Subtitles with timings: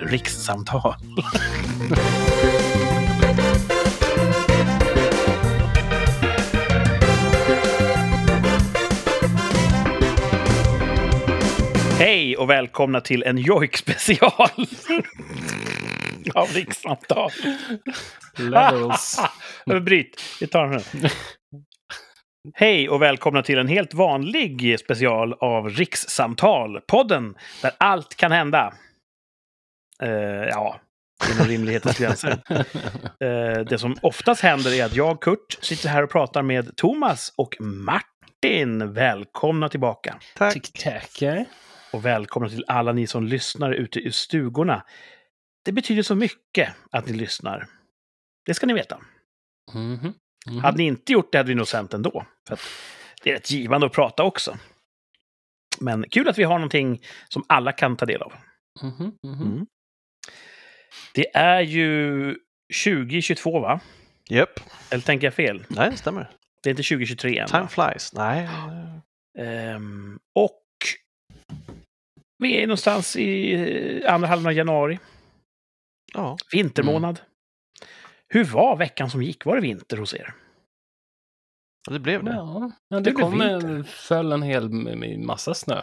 [0.00, 0.94] Rikssamtal.
[11.98, 14.66] Hej och välkomna till en Jojk-special
[16.36, 17.30] av Rikssamtal.
[18.38, 19.20] Levels.
[19.82, 21.08] Bryt, vi tar den nu.
[22.54, 28.74] Hej och välkomna till en helt vanlig special av Rikssamtal, podden där allt kan hända.
[30.02, 30.10] Eh,
[30.50, 30.80] ja,
[31.34, 32.38] inom rimlighetens gränser.
[33.20, 37.32] Eh, det som oftast händer är att jag, Kurt, sitter här och pratar med Thomas
[37.36, 38.92] och Martin.
[38.92, 40.16] Välkomna tillbaka.
[40.34, 40.72] Tack.
[40.84, 41.44] Tackar.
[41.92, 44.82] Och välkomna till alla ni som lyssnar ute i stugorna.
[45.66, 47.66] Det betyder så mycket att ni lyssnar.
[48.44, 49.00] Det ska ni veta.
[49.74, 50.14] Mhm.
[50.46, 50.58] Mhm.
[50.58, 52.26] Hade ni inte gjort det hade vi nog sänt ändå.
[52.48, 52.60] För att
[53.22, 54.58] det är rätt givande att prata också.
[55.80, 58.32] Men kul att vi har någonting som alla kan ta del av.
[58.82, 59.42] Mhm, mhm.
[59.52, 59.66] Mm.
[61.14, 62.34] Det är ju
[62.84, 63.80] 2022, va?
[64.28, 64.60] Japp.
[64.90, 65.64] Eller tänker jag fel?
[65.68, 66.30] Nej, det stämmer.
[66.62, 67.68] Det är inte 2023 än, Time va?
[67.68, 68.12] flies.
[68.12, 68.48] Nej.
[69.38, 70.62] Ehm, och
[72.38, 73.54] vi är någonstans i
[74.04, 74.98] eh, andra halvan av januari.
[76.16, 76.36] Ja.
[76.52, 77.20] Vintermånad.
[78.28, 79.44] Hur var veckan som gick?
[79.44, 80.34] Var det vinter hos er?
[81.90, 82.30] Det blev det.
[82.34, 84.68] Ja, ja, Det det kom en, föll en hel
[85.18, 85.82] massa snö.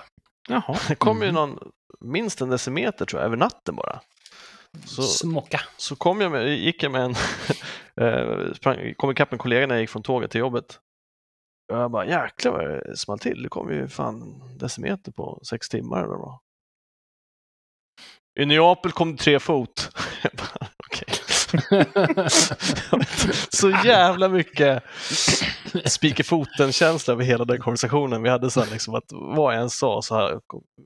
[0.49, 0.77] Jaha.
[0.87, 1.35] Det kom ju Mm.
[1.35, 4.01] någon, minst en decimeter tror jag, över natten bara.
[4.85, 5.61] Så, Smocka.
[5.77, 7.15] så kom jag med, gick jag med en,
[8.07, 10.79] eh, sprang, kom ikapp en kollega när jag gick från tåget till jobbet.
[11.71, 13.43] Och jag bara, jäklar vad det small till.
[13.43, 16.39] Det kom ju fan decimeter på sex timmar eller vad.
[18.39, 19.89] I Neapel kom det tre fot.
[23.49, 24.83] Så jävla mycket
[25.85, 28.67] spikerfoten-känsla över hela den konversationen vi hade sen.
[28.71, 30.39] Liksom, att vad jag än sa så här,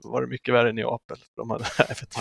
[0.04, 1.18] var det mycket värre i Neapel.
[1.36, 2.20] De hade, jag vet inte.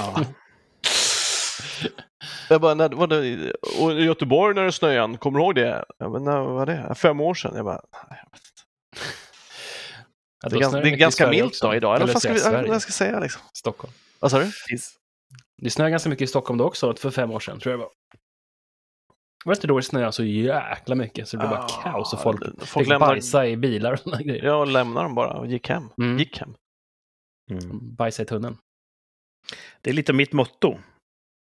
[2.48, 5.84] Jag bara, när, var det, och i Göteborg när det snöade, kommer du ihåg det?
[5.98, 6.94] Jag bara, när var det?
[6.94, 7.52] Fem år sedan?
[7.56, 8.62] Jag bara, nej, jag vet inte.
[10.42, 11.96] Ja, Det är, ganska, det är ganska milt då idag.
[11.96, 13.42] Eller vad ska, vi, vad jag ska säga liksom?
[13.52, 13.92] Stockholm.
[14.20, 14.50] Vad sa du?
[15.62, 17.84] Det snöade ganska mycket i Stockholm då också, för fem år sedan tror jag det
[17.84, 17.92] var.
[19.44, 22.12] Var det inte då det snöade så jäkla mycket så det blev bara Ah, kaos
[22.12, 24.44] och folk folk fick lämnar, bajsa i bilar och såna grejer.
[24.44, 25.88] Jag lämnade dem bara och gick hem.
[26.00, 26.18] Mm.
[26.18, 26.54] Gick hem.
[27.50, 27.94] Mm.
[27.94, 28.58] Bajsa i tunneln.
[29.80, 30.78] Det är lite mitt motto.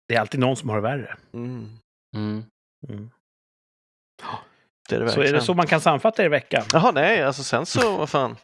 [0.08, 1.16] Det är alltid någon som har det värre.
[1.32, 1.78] Mm.
[2.16, 2.44] Mm.
[2.88, 3.10] Mm.
[4.88, 6.64] Det är det Så är det så man kan sammanfatta er vecka?
[6.72, 8.36] Jaha, nej, alltså sen så, vad fan.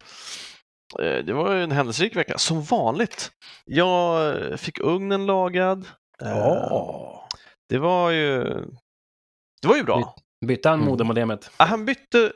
[1.00, 3.30] Eh, Det var ju en händelserik vecka, som vanligt.
[3.64, 5.86] Jag eh, fick ugnen lagad.
[6.18, 7.28] Ja.
[7.68, 8.44] Det var ju,
[9.62, 10.14] det var ju bra.
[10.46, 10.90] Bytte han Mm.
[10.90, 11.50] modermodemet?
[11.56, 12.32] Ah, Han bytte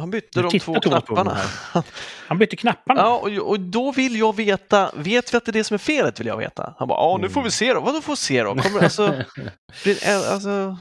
[0.00, 1.36] han bytte de två knapparna.
[2.28, 3.00] Han bytte knapparna.
[3.00, 5.78] Ja, och, och då vill jag veta, vet vi att det är det som är
[5.78, 6.74] felet vill jag veta.
[6.78, 7.44] Han bara, ja nu får Mm.
[7.44, 7.80] vi se då.
[7.80, 8.54] Vadå får vi se då?
[8.54, 9.22] Kommer, alltså,
[9.84, 10.76] blir, alltså,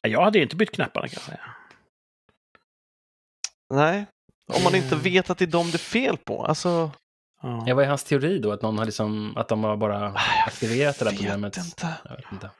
[0.00, 1.40] Jag hade ju inte bytt knapparna kan jag säga.
[3.74, 4.06] Nej.
[4.54, 6.44] Om man inte vet att det är dem det är fel på.
[6.44, 6.90] Alltså,
[7.42, 7.64] Ja.
[7.66, 8.52] Ja, vad är hans teori då?
[8.52, 10.14] Att någon har liksom, att de har bara
[10.46, 11.56] aktiverat det där problemet?
[11.56, 11.94] inte.
[12.04, 12.50] Jag vet inte.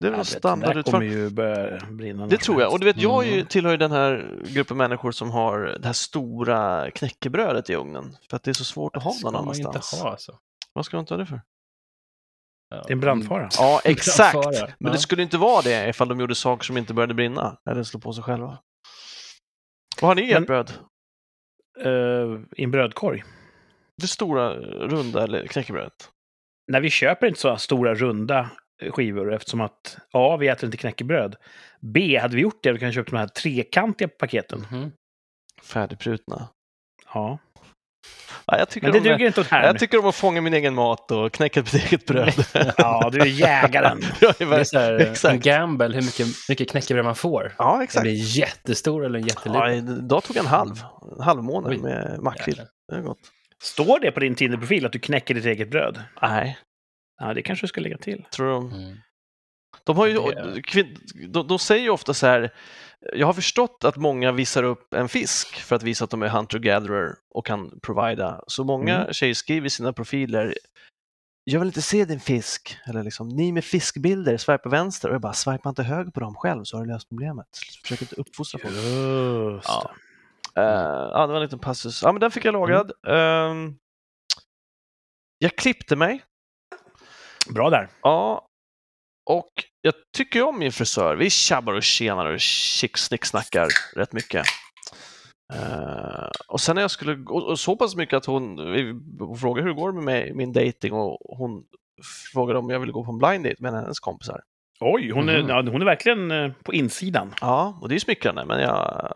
[0.00, 1.02] Det är väl det standardutfall.
[1.04, 2.26] ju börja brinna.
[2.26, 2.72] Det tror jag.
[2.72, 3.46] Och du vet, jag är ju, Mm.
[3.46, 8.16] tillhör ju den här gruppen människor som har det här stora knäckebrödet i ugnen.
[8.30, 10.02] För att det är så svårt att ha någon man inte annanstans.
[10.02, 10.38] ha alltså.
[10.72, 11.40] Vad ska man inte ha det för?
[12.70, 13.48] Det är en brandfara.
[13.58, 14.32] Ja, exakt.
[14.32, 14.92] Brandfara, Men ja.
[14.92, 18.00] det skulle inte vara det ifall de gjorde saker som inte började brinna eller slå
[18.00, 18.58] på sig själva.
[20.00, 20.72] Vad har ni i ert bröd?
[21.84, 23.24] Uh, I en brödkorg.
[23.96, 26.10] Det stora runda eller knäckebrödet?
[26.72, 28.50] När vi köper inte så stora runda
[28.90, 30.36] skivor eftersom att A.
[30.36, 31.36] Vi äter inte knäckebröd.
[31.80, 32.18] B.
[32.18, 34.66] Hade vi gjort det, vi kan köpt de här trekantiga paketen.
[34.70, 34.92] Mhm.
[35.62, 36.48] Färdigprutna.
[37.14, 37.38] Ja.
[38.46, 39.66] Ja, jag, tycker Men det om, duger inte åt här.
[39.66, 42.34] jag tycker om att fånga min egen mat och knäcka mitt eget bröd.
[42.78, 44.02] Ja, du är jägaren.
[44.20, 45.44] jag är Det är så här, en exakt.
[45.44, 47.54] gamble hur mycket, mycket knäckebröd man får.
[47.58, 48.02] Ja, Det exakt.
[48.02, 49.62] blir jättestor eller en jätteliten.
[49.62, 50.82] Ja, idag tog jag en halv,
[51.18, 51.78] en halv månad Oj.
[51.78, 52.60] med makrill.
[52.88, 53.18] Det är gott.
[53.62, 56.02] Står det på din Tinder-profil att du knäcker ditt eget bröd?
[56.22, 56.58] Nej,
[57.20, 58.24] Ja, det kanske du ska lägga till.
[58.30, 58.72] tror de.
[58.72, 58.96] Mm.
[59.84, 60.14] De, har ju,
[60.74, 62.50] Det- de, de säger ju ofta så här,
[63.12, 66.28] jag har förstått att många visar upp en fisk för att visa att de är
[66.28, 68.40] hunter-gatherer och kan provida.
[68.46, 69.12] Så många Mm.
[69.12, 70.54] tjejer skriver i sina profiler,
[71.44, 75.20] jag vill inte se din fisk, eller liksom, ni med fiskbilder, swipa vänster och jag
[75.20, 77.46] bara, swipa inte höger på dem själv så har du löst problemet.
[77.82, 78.74] Försök inte uppfostra folk.
[78.74, 79.90] Just Ja.
[80.56, 80.62] Eh,
[81.12, 82.02] ja, det var en liten passus.
[82.02, 82.92] Ja, men den fick jag lagad.
[83.06, 83.78] Ehm,
[85.38, 86.24] jag klippte mig.
[87.54, 87.88] Bra där.
[88.02, 88.48] Ja.
[89.30, 89.50] Och
[89.86, 91.16] jag tycker om min frisör.
[91.16, 92.40] Vi tjabbar och tjänar och
[92.96, 94.46] snicksnackar rätt mycket.
[95.54, 98.58] Uh, och sen när jag skulle och så pass mycket att hon,
[99.18, 101.64] hon frågade hur det går med mig, min dating och hon
[102.32, 104.40] frågade om jag ville gå på en blind date med hennes kompisar.
[104.80, 105.48] Oj, hon är, Mhm.
[105.48, 107.34] ja, hon är verkligen eh, på insidan.
[107.40, 109.12] Ja, och det är smickrande, men jag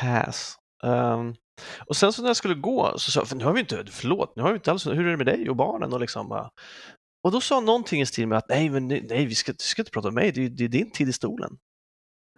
[0.00, 0.56] pass.
[0.84, 1.34] Ehm,
[1.86, 3.84] och sen så när jag skulle gå så sa jag, för nu har vi inte,
[3.90, 6.28] förlåt, nu har vi inte alls, hur är det med dig och barnen och liksom
[6.28, 6.50] bara.
[7.22, 9.82] Och då sa någonting i stil med att nej, men nej, vi ska, du ska
[9.82, 11.58] inte prata om mig, det är, det är din tid i stolen.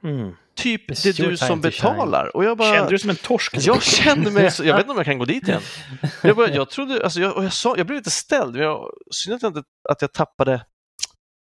[0.02, 0.32] Mm.
[0.54, 2.36] Typ, It's det du som betalar.
[2.36, 3.54] Och jag bara, Kände du som en torsk?
[3.58, 5.62] jag kände mig, så, jag vet inte om jag kan gå dit igen.
[6.22, 8.90] Jag, bara, jag trodde, alltså jag, och jag, sa, jag blev lite ställd, men jag,
[9.10, 10.66] synd att jag, inte, att jag tappade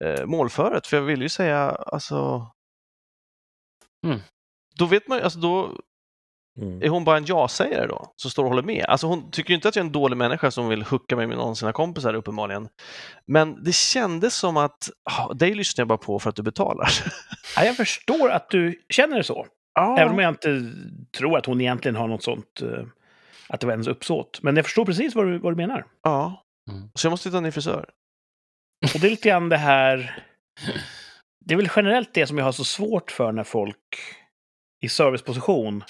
[0.06, 2.48] eh, målföret, för jag ville ju säga, alltså,
[4.06, 4.20] Mm.
[4.75, 5.80] då vet man alltså då
[6.62, 6.82] Mm.
[6.82, 8.86] är hon bara en ja-sägare då, som står och håller med.
[8.86, 11.38] Alltså hon tycker inte att jag är en dålig människa som vill hucka mig med
[11.38, 12.68] någon av sina kompisar uppenbarligen.
[13.26, 16.90] Men det kändes som att, ah, dig lyssnar jag bara på för att du betalar.
[17.56, 19.48] Ja, jag förstår att du känner det så.
[19.76, 19.98] Ja.
[20.00, 20.72] Även om jag inte
[21.18, 22.84] tror att hon egentligen har något sånt, eh,
[23.50, 24.40] att det var hennes uppsåt.
[24.44, 25.86] Men jag förstår precis vad du, vad du menar.
[26.04, 26.40] Ja,
[26.72, 26.90] Mm.
[26.96, 27.90] så jag måste hitta en ny frisör.
[28.94, 30.24] Och det är lite grann det här...
[31.46, 33.78] Det är väl generellt det som jag har så svårt för när folk
[34.82, 35.84] i serviceposition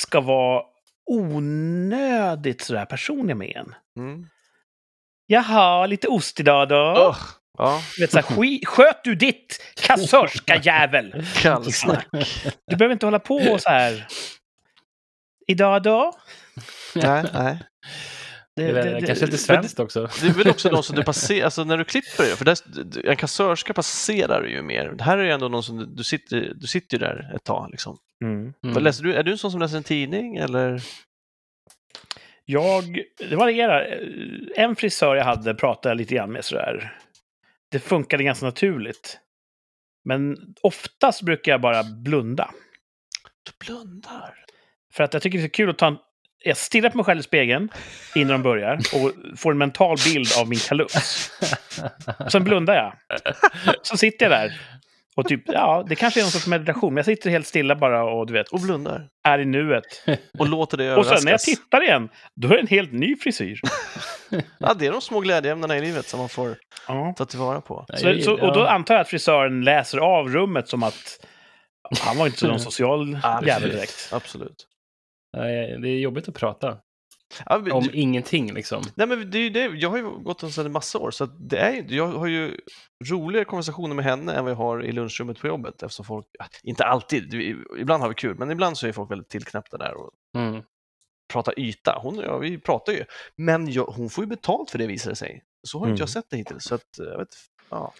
[0.00, 0.62] ska vara
[1.10, 3.74] onödigt sådär personliga med en.
[4.04, 4.26] Mm.
[5.26, 7.06] Jaha, lite ost idag då?
[7.08, 7.18] Ugh.
[7.58, 11.24] Ja, Du vet, så här, sköt du ditt, kassörska-jävel!
[11.36, 12.06] kallsnack.
[12.66, 14.06] Du behöver inte hålla på så här.
[15.46, 16.12] Idag då?
[16.94, 17.58] nej, nej.
[18.56, 20.08] Det är väl kanske lite svenskt också.
[20.20, 22.56] Det är väl också någon som du passerar, alltså när du klipper dig, för där,
[23.10, 24.88] en kassörska passerar du ju mer.
[24.92, 27.44] Det här är ju ändå någon som, du- du sitter, du sitter ju där ett
[27.44, 27.98] tag liksom.
[28.24, 28.52] Mm.
[28.60, 30.82] Vad Läser du, är du en sån som läser en tidning eller?
[32.44, 34.00] Jag, det varierar.
[34.56, 36.98] En frisör jag hade pratade jag lite grann med sådär.
[37.70, 39.18] Det funkade ganska naturligt.
[40.04, 42.50] Men oftast brukar jag bara blunda.
[43.42, 44.34] Du blundar.
[44.92, 45.98] För att jag tycker det är så kul att ta en...
[46.44, 47.68] Jag stirrar på mig själv i spegeln
[48.14, 51.30] innan de börjar och får en mental bild av min kalufs.
[52.32, 52.92] Sen blundar jag.
[53.82, 54.60] Så sitter jag där.
[55.18, 58.04] Och typ, ja, det kanske är någon sorts meditation, men jag sitter helt stilla bara
[58.04, 59.08] och du vet, Och blundar.
[59.28, 59.84] är i nuet.
[60.38, 61.44] Och låter dig Och sen när jag överraskas.
[61.44, 63.60] tittar igen, då är det en helt ny frisyr.
[64.58, 66.56] Ja, det är de små glädjeämnena i livet som man får
[66.88, 67.14] Ja.
[67.16, 67.86] ta tillvara på.
[67.94, 71.26] Så, så, och då antar jag att frisören läser av rummet som att
[72.00, 74.08] han var inte så någon social jävel direkt.
[74.12, 74.66] Absolut.
[75.36, 76.76] Nej, det är jobbigt att prata
[77.46, 78.82] Ja, men om du, ingenting liksom.
[78.94, 79.64] nej, men det är det.
[79.64, 82.56] Jag har ju gått en sån massa år, så att det är, jag har ju
[83.04, 85.82] roligare konversationer med henne än vad jag har i lunchrummet på jobbet.
[85.82, 86.26] Eftersom folk,
[86.62, 89.94] inte alltid, vi- ibland har vi kul, men ibland så är folk väldigt tillknäppta där
[89.94, 90.62] och Mm.
[91.32, 91.98] pratar yta.
[92.02, 93.04] Hon och jag, vi pratar ju.
[93.36, 95.42] Men jag, hon får ju betalt för det visar det sig.
[95.68, 96.00] Så har inte Mm.
[96.00, 96.64] jag sett det hittills.
[96.64, 97.28] Så att, jag vet,
[97.70, 97.92] ja.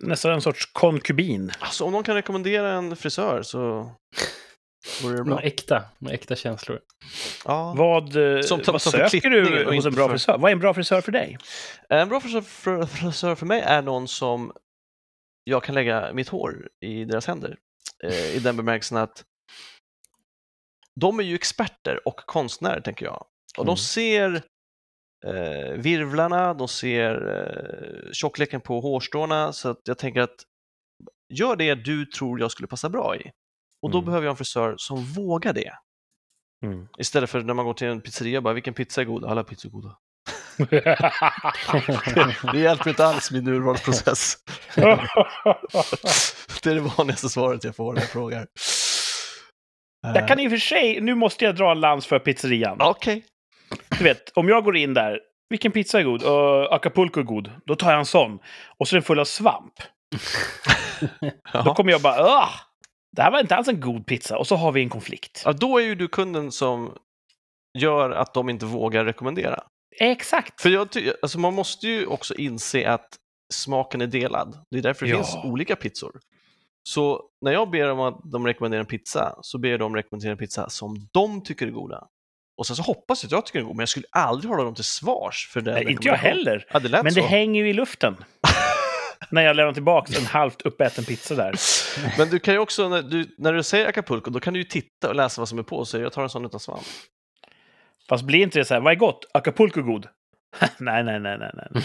[0.00, 1.50] Nästan en sorts konkubin.
[1.60, 3.90] alltså, om någon kan rekommendera en frisör så
[5.02, 5.34] vore det bra.
[5.34, 6.80] Något äkta, några äkta känslor.
[7.44, 7.74] Ja.
[7.76, 10.38] Vad, eh, Som vad för söker du hos en bra för- frisör?
[10.38, 11.38] Vad är en bra frisör för dig?
[11.88, 14.52] En bra frisör för, frisör för mig är någon som
[15.44, 17.56] jag kan lägga mitt hår i deras händer.
[18.04, 19.24] Eh, I den bemärkelsen att
[21.00, 23.24] de är ju experter och konstnärer, tänker jag.
[23.58, 23.76] Och de Mm.
[23.76, 24.42] ser
[25.26, 30.34] eh, virvlarna, de ser eh, tjockleken på hårstråna, så att jag tänker att
[31.34, 33.30] gör det du tror jag skulle passa bra i.
[33.82, 34.06] Och då Mm.
[34.06, 35.72] behöver jag en frisör som vågar det.
[36.98, 39.24] Istället för när man går till en pizzeria och bara, vilken pizza är god?
[39.24, 39.96] Alla pizzor är goda.
[42.52, 44.36] Det hjälper inte alls min urvalsprocess.
[46.62, 48.46] Det är det vanligaste svaret jag får när jag frågar.
[50.02, 52.76] jag kan i och för sig, nu måste jag dra en lans för pizzerian.
[52.80, 53.24] Okej.
[53.98, 56.22] Du vet, om jag går in där, vilken pizza är god?
[56.24, 57.50] Uh, Acapulco är god.
[57.66, 58.38] Då tar jag en sån.
[58.78, 59.74] Och så är den full av svamp.
[61.64, 62.48] Då kommer jag bara, Åh!
[63.16, 64.38] Det här var inte alls en god pizza.
[64.38, 65.42] Och så har vi en konflikt.
[65.44, 66.94] Ja, då är ju du kunden som
[67.78, 69.62] gör att de inte vågar rekommendera.
[70.00, 70.60] Exakt.
[70.60, 70.88] För jag
[71.22, 73.08] alltså man måste ju också inse att
[73.52, 74.58] smaken är delad.
[74.70, 75.16] Det är därför det Ja.
[75.16, 76.20] finns olika pizzor.
[76.88, 80.32] Så när jag ber om att de rekommenderar en pizza så ber jag dem rekommendera
[80.32, 82.06] en pizza som de tycker är goda.
[82.56, 84.50] Och sen så hoppas jag att jag tycker den är god, men jag skulle aldrig
[84.50, 86.66] hålla dem till svars för den Nej, inte jag heller.
[86.72, 87.20] Ja, det Men det så.
[87.20, 88.16] hänger ju i luften.
[89.32, 91.54] när jag lämnar tillbaka en halvt uppäten pizza där.
[92.18, 94.64] Men du kan ju också, när du, när du säger Acapulco, då kan du ju
[94.64, 96.82] titta och läsa vad som är på och säga jag tar en sån utan svamp.
[98.08, 99.24] Fast blir inte det så här, vad är gott?
[99.34, 100.08] Acapulco god?
[100.78, 101.68] nej, nej, nej, nej, nej.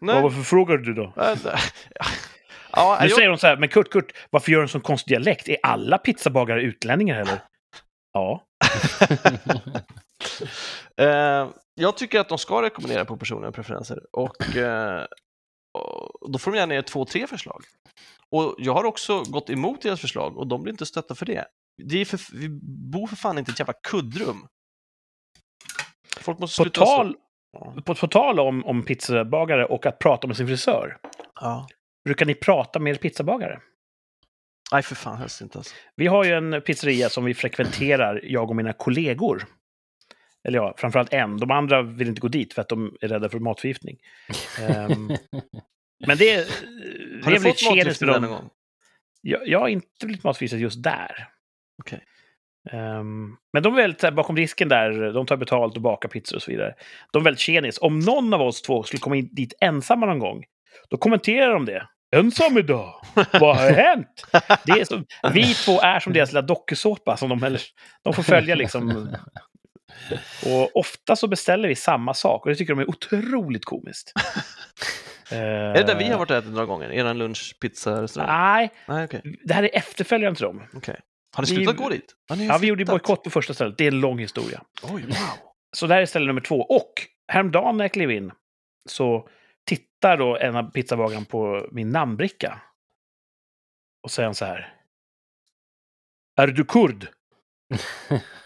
[0.00, 0.22] Nej.
[0.22, 1.12] Varför frågar du då?
[1.16, 4.80] Ja, Nu jag, säger de så här, men Kurt, Kurt, varför gör du en sån
[4.80, 5.48] konstig dialekt?
[5.48, 7.38] Är alla pizzabagare utlänningar eller?
[8.12, 8.44] Ja.
[10.96, 15.04] eh, jag tycker att de ska rekommendera på personliga preferenser och, eh,
[16.28, 17.64] då får de gärna ge två, tre förslag.
[18.30, 21.46] Och jag har också gått emot deras förslag och de blir inte stötta för det.
[21.82, 22.48] det är för, vi
[22.92, 24.46] bor för fan inte i ett jävla kuddrum.
[26.20, 26.86] Folk måste På sluta så.
[26.86, 27.16] tal,
[27.84, 30.98] på, på tal om, om pizzabagare och att prata med sin frisör.
[31.40, 31.68] Ja.
[32.04, 33.60] Brukar ni prata med er pizzabagare?
[34.72, 35.58] Nej, för fan helst inte.
[35.58, 35.74] Alltså.
[35.96, 39.46] Vi har ju en pizzeria som vi frekventerar, jag och mina kollegor.
[40.48, 41.36] Eller ja, framförallt en.
[41.36, 43.96] De andra vill inte gå dit för att de är rädda för matförgiftning.
[44.60, 45.08] Ehm,
[46.06, 46.44] men det är...
[47.24, 47.60] Har det du fått
[47.98, 48.30] för någon dem.
[48.30, 48.50] gång?
[49.20, 51.28] Jag, jag har inte blivit matförgiftad just där.
[51.82, 52.00] Okej.
[52.70, 56.36] Ehm, men de är väldigt här, bakom disken där, de tar betalt och bakar pizzor
[56.36, 56.74] och så vidare.
[57.12, 57.78] De är väldigt tjenis.
[57.80, 60.44] Om någon av oss två skulle komma in dit ensamma någon gång,
[60.88, 61.88] då kommenterar de det.
[62.16, 62.94] Ensam idag?
[63.32, 64.26] Vad har hänt?
[64.66, 67.58] Det är som, vi två är som deras lilla dokusåpa som de,
[68.02, 69.08] de får följa liksom.
[70.46, 74.12] Och ofta så beställer vi samma sak och det tycker de är otroligt komiskt.
[75.30, 76.92] Är det där vi har varit och ätit några gånger?
[76.92, 78.26] Er lunchpizza-restaurang?
[78.28, 79.38] Nej, Nej, okej.
[79.44, 80.62] det här är efterföljaren till dem.
[80.74, 81.00] okej.
[81.36, 82.14] Har ni Vi- slutat gå dit?
[82.48, 83.78] Ja, vi gjorde bojkott på första stället.
[83.78, 84.62] Det är en lång historia.
[84.82, 85.14] Oj, wow.
[85.76, 86.56] Så det här är ställe nummer två.
[86.60, 86.92] Och
[87.32, 88.32] häromdagen när jag klev in
[88.88, 89.28] så
[89.66, 92.60] tittar då en av pizzabagaren på min namnbricka.
[94.02, 94.74] Och säger så här.
[96.36, 97.08] Är du kurd?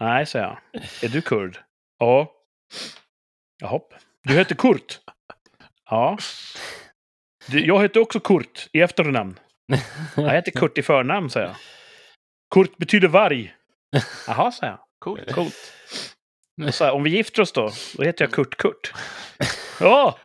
[0.00, 0.82] Nej, säger jag.
[1.02, 1.58] Är du kurd?
[1.98, 2.32] Ja.
[3.60, 3.80] Jaha.
[4.22, 5.00] Du heter Kurt?
[5.90, 6.18] Ja.
[7.46, 9.38] Du, jag heter också Kurt i efternamn.
[10.16, 11.56] Jag heter Kurt i förnamn, säger jag.
[12.54, 13.54] Kurt betyder varg.
[14.26, 14.80] Jaha, säger jag.
[14.98, 15.32] Coolt.
[15.32, 15.72] Coolt.
[16.70, 18.92] Så här, om vi gifter oss då, då heter jag Kurt Kurt.
[19.80, 20.18] Ja!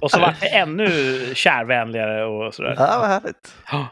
[0.00, 0.88] Och så var det ännu
[1.34, 2.74] kärvänligare och sådär.
[2.78, 3.54] Ja, vad härligt.
[3.70, 3.86] Ja.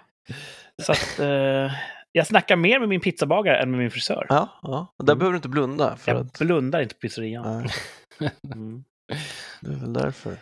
[0.82, 1.72] Så att eh,
[2.16, 4.26] jag snackar mer med min pizzabagare än med min frisör.
[4.28, 4.94] Ja, ja.
[4.98, 5.18] Och där Mm.
[5.18, 5.96] behöver du inte blunda.
[5.96, 7.68] För Jag att, blundar inte på pizzerian.
[8.54, 8.84] Mm.
[9.60, 10.36] det är väl därför.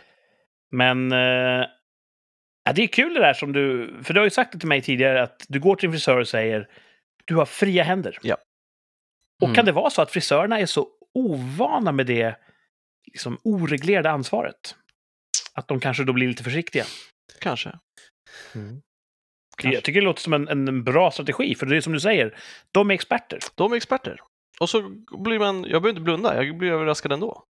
[0.71, 1.65] Men eh,
[2.63, 3.93] ja, det är kul det där som du...
[4.03, 6.19] För du har ju sagt det till mig tidigare att du går till en frisör
[6.19, 6.69] och säger
[7.25, 8.19] du har fria händer.
[8.21, 8.37] Ja.
[9.41, 9.55] Och Mm.
[9.55, 12.35] kan det vara så att frisörerna är så ovana med det
[13.11, 14.75] liksom, oreglerade ansvaret?
[15.53, 16.85] Att de kanske då blir lite försiktiga?
[17.39, 17.79] Kanske.
[19.63, 22.37] Jag tycker det låter som en, en bra strategi, för det är som du säger,
[22.71, 23.39] de är experter.
[23.55, 24.19] De är experter.
[24.59, 24.81] Och så
[25.17, 27.43] blir man, jag behöver inte blunda, jag blir överraskad ändå.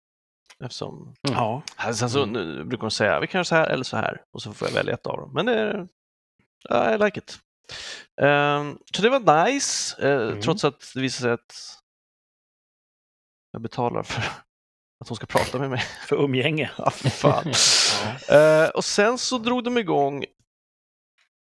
[0.65, 1.63] Eftersom, Ja.
[1.95, 4.23] sen så nu brukar de säga, vi kan göra så här eller så här.
[4.33, 5.31] Och så får jag välja ett av dem.
[5.35, 5.89] Men det är,
[6.69, 7.39] ja, I like it.
[8.23, 10.41] Ehm, så det var nice, eh, Mm.
[10.41, 11.55] trots att det visade sig att
[13.53, 14.21] jag betalar för
[15.01, 15.81] att hon ska prata med mig.
[16.09, 16.71] För umgänge.
[16.79, 17.53] Ja, fan.
[18.29, 20.25] Eh, och sen så drog de igång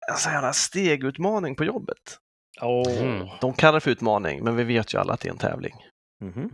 [0.09, 2.17] en sån här stegutmaning på jobbet.
[2.89, 3.27] Mm.
[3.41, 5.73] De kallar det för utmaning, men vi vet ju alla att det är en tävling.
[6.21, 6.49] Mhm.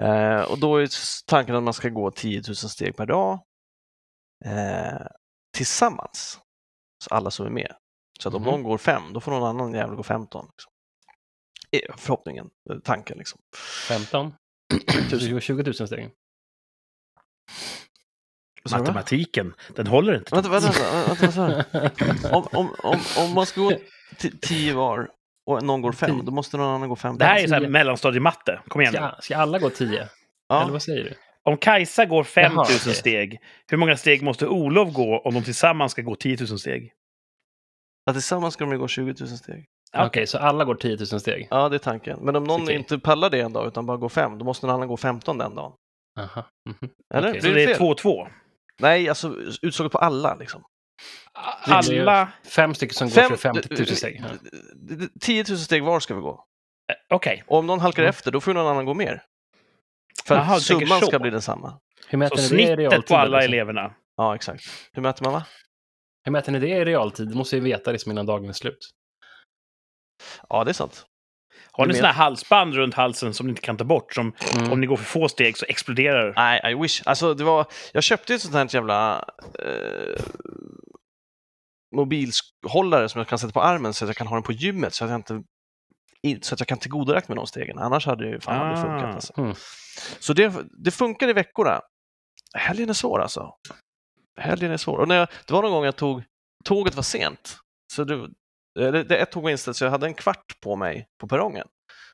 [0.00, 0.88] Eh, och då är
[1.26, 3.38] tanken att man ska gå 10 000 steg per dag
[4.44, 5.06] eh,
[5.56, 6.40] tillsammans.
[7.04, 7.74] Så alla som är med.
[8.20, 8.50] Så att om Mhm.
[8.50, 10.46] någon går fem, då får någon annan jävel gå 15.
[10.46, 10.72] Liksom.
[11.70, 13.40] Är förhoppningen, eh, tanken liksom.
[13.88, 14.34] 15?
[15.40, 15.88] 20 000 steg.
[15.90, 16.12] Vad sa du, va?
[18.70, 20.34] Matematiken, den håller inte.
[20.34, 20.68] Vänta, vänta,
[21.08, 21.64] vänta, vänta,
[22.22, 22.28] du?
[22.28, 23.72] om, om, om, om man ska gå
[24.40, 25.08] 10 var
[25.46, 26.22] och någon går fem, Tio.
[26.22, 27.18] då måste någon annan gå 15.
[27.18, 27.68] Det här är så här Tio.
[27.68, 28.60] mellanstadiematte.
[28.68, 28.94] Kom igen.
[28.94, 29.88] Ska, ska alla gå 10?
[29.88, 30.08] Eller
[30.48, 30.68] ja.
[30.70, 31.14] vad säger du?
[31.42, 32.94] Om Kajsa går 5 000 Jaha, okej.
[32.94, 33.40] steg,
[33.70, 36.92] hur många steg måste Olof gå om de tillsammans ska gå 10 000 steg?
[38.04, 39.64] ja, tillsammans ska de ju gå 20 000 steg.
[39.96, 41.48] Okej, så alla går 10 000 steg?
[41.50, 42.18] Ja, det är tanken.
[42.22, 42.76] Men om någon Okej.
[42.76, 45.38] inte pallar det en dag utan bara går fem, då måste någon annan gå 15
[45.38, 45.72] den dagen.
[46.20, 46.44] Aha.
[46.68, 46.90] mhm.
[47.14, 47.28] Eller?
[47.28, 47.42] Okej.
[47.42, 47.86] Så det är fel?
[47.86, 48.28] 2-2.
[48.80, 50.34] Nej, alltså utslaget på alla.
[50.34, 50.64] Liksom.
[51.66, 52.32] Det Alla...
[52.44, 54.20] Fem stycken som går Fem- för 50 000 steg.
[54.24, 54.28] Ja.
[54.74, 56.44] d- d- 10 000 steg var ska vi gå.
[57.10, 57.44] Okej.
[57.46, 58.10] Och om någon halkar Mm.
[58.10, 59.22] efter, då får någon annan gå mer.
[60.26, 61.80] För Jaha, att summan ska bli densamma.
[62.08, 63.06] Hur mäter Så det snittet realtid?
[63.06, 63.52] på alla liksom?
[63.54, 63.94] eleverna.
[64.16, 64.64] Ja, exakt.
[64.92, 65.44] Hur mäter man va?
[66.24, 67.28] Hur mäter ni det i realtid?
[67.28, 68.90] Det måste ju veta liksom innan dagen är slut.
[70.48, 71.06] Ja, det är sant.
[71.76, 74.14] Har ni såna här halsband runt halsen som ni inte kan ta bort?
[74.14, 74.72] Som Mm.
[74.72, 77.02] om ni går för få steg så exploderar Nej, I wish.
[77.04, 77.66] Alltså, det var...
[77.92, 79.24] Jag köpte ju ett sånt här jävla
[79.58, 80.22] eh,
[81.96, 84.94] mobilhållare som jag kan sätta på armen så att jag kan ha den på gymmet
[84.94, 85.42] så att jag inte
[86.42, 87.78] så att jag kan tillgodoräkna mig de stegen.
[87.78, 89.10] Annars hade det ju fan aldrig funkat.
[89.10, 89.14] Ah.
[89.14, 89.32] Alltså.
[89.40, 89.54] Mm.
[90.18, 90.52] Så det,
[90.84, 91.80] det funkar i veckorna.
[92.54, 93.50] Helgen är svår alltså.
[94.40, 94.98] Helgen är svår.
[94.98, 96.22] Och när jag, det var någon gång jag tog,
[96.64, 97.58] tåget var sent.
[97.92, 98.28] Så det,
[98.74, 101.66] det, det, ett tåg var inställt så jag hade en kvart på mig på perrongen.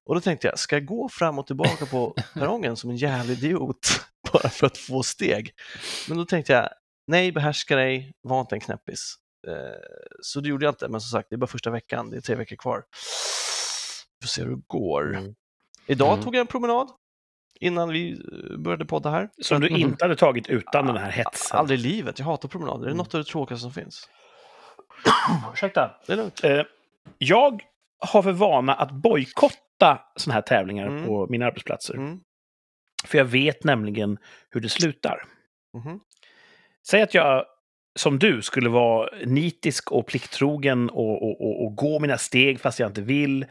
[0.04, 3.32] Och då tänkte jag, ska jag gå fram och tillbaka på perrongen som en jävla
[3.32, 3.80] idiot
[4.32, 5.50] bara för att få steg?
[6.08, 6.68] Men då tänkte jag,
[7.06, 9.14] nej, behärska dig, var inte en knäppis.
[9.48, 9.54] Eh,
[10.22, 12.20] Så det gjorde jag inte, men som sagt, det är bara första veckan, det är
[12.20, 12.84] tre veckor kvar.
[14.20, 15.16] Vi får se hur det går.
[15.16, 15.34] Mm.
[15.86, 16.24] Idag Mm.
[16.24, 16.88] tog jag en promenad
[17.60, 19.28] innan vi eh, började podda här.
[19.42, 19.80] Som du Mhm.
[19.80, 21.58] inte hade tagit utan den här hetsen.
[21.58, 22.76] Aldrig i livet, jag hatar promenader.
[22.78, 22.86] Mm.
[22.88, 24.08] Det är något av det tråkigaste som finns.
[25.52, 25.90] Ursäkta.
[26.06, 26.44] Det är lugnt.
[26.44, 26.62] Eh,
[27.18, 27.62] jag
[27.98, 31.04] har för vana att bojkotta såna här tävlingar Mm.
[31.06, 31.94] på mina arbetsplatser.
[31.94, 32.20] Mm.
[33.04, 34.18] För jag vet nämligen
[34.50, 35.24] hur det slutar.
[35.76, 36.00] Mhm.
[36.88, 37.44] Säg att jag,
[37.98, 42.78] som du, skulle vara nitisk och plikttrogen och, och, och, och gå mina steg fast
[42.78, 43.46] jag inte vill.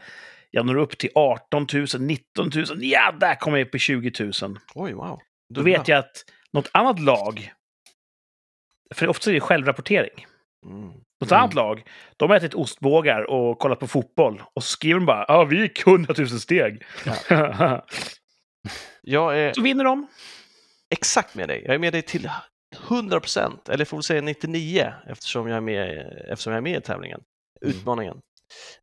[0.50, 2.64] Jag når upp till 18 000, 19 000.
[2.78, 4.58] Ja, där kommer jag upp i 20 000.
[4.74, 5.20] Oj, wow.
[5.54, 7.52] Då vet jag att något annat lag,
[8.94, 10.26] för ofta är det självrapportering.
[10.66, 10.86] Mm.
[11.20, 11.38] Något Mm.
[11.42, 11.82] annat lag,
[12.16, 14.42] de har ätit ostbågar och kollat på fotboll.
[14.54, 16.82] Och så skriver de bara ja, vi gick 100 000 steg.
[19.02, 20.06] Jag är så vinner de.
[20.90, 21.62] exakt med dig.
[21.66, 22.30] Jag är med dig till
[22.88, 26.78] 100 procent, eller får vi säga 99 eftersom jag är med, eftersom jag är med
[26.78, 27.20] i tävlingen,
[27.64, 27.76] Mm.
[27.76, 28.20] utmaningen.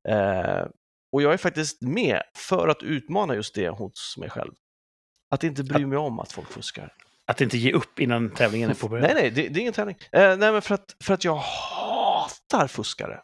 [0.09, 0.65] Eh,
[1.11, 4.51] och jag är faktiskt med för att utmana just det hos mig själv.
[5.31, 6.93] Att inte bry mig om att folk fuskar.
[7.31, 9.05] Att inte ge upp innan tävlingen är påbörjad.
[9.07, 9.97] Nej, nej, det, det är ingen tävling.
[10.11, 13.19] Eh, nej, men för att, för att jag hatar fuskare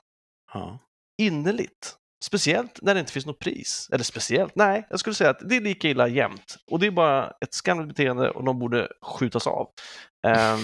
[0.53, 0.79] Ja.
[1.17, 1.95] innerligt.
[2.25, 3.89] Speciellt när det inte finns något pris.
[3.91, 6.57] Eller speciellt, nej, jag skulle säga att det är lika illa jämt.
[6.71, 9.67] Och det är bara ett skamligt beteende och de borde skjutas av.
[10.27, 10.59] Ehm,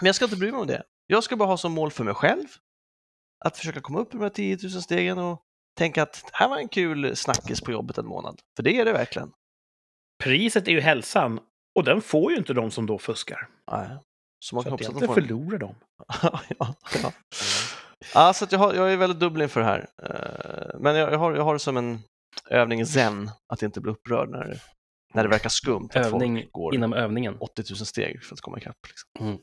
[0.00, 0.82] men jag ska inte bry mig om det.
[1.06, 2.46] Jag ska bara ha som mål för mig själv
[3.44, 5.42] att försöka komma upp i de här 10 000 stegen och
[5.78, 8.40] tänka att det här var en kul snackis på jobbet en månad.
[8.56, 9.32] För det är det verkligen.
[10.24, 11.40] Priset är ju hälsan.
[11.74, 13.48] Och den får ju inte de som då fuskar.
[13.70, 13.88] Nej.
[14.44, 15.74] Så man Så kan att hoppas att de får förlorar de.
[16.58, 17.12] ja, ja.
[18.14, 19.86] ja, så att jag, har, jag är väldigt dubbel inför det här.
[20.02, 22.00] Eh, Men jag, jag, har, jag har det som en
[22.50, 24.58] övning i zen, att inte bli upprörd när det,
[25.14, 27.36] när det verkar skumt att Övning folk går inom övningen.
[27.40, 28.76] 80 000 steg för att komma ikapp.
[28.88, 29.26] Liksom.
[29.26, 29.38] Mm.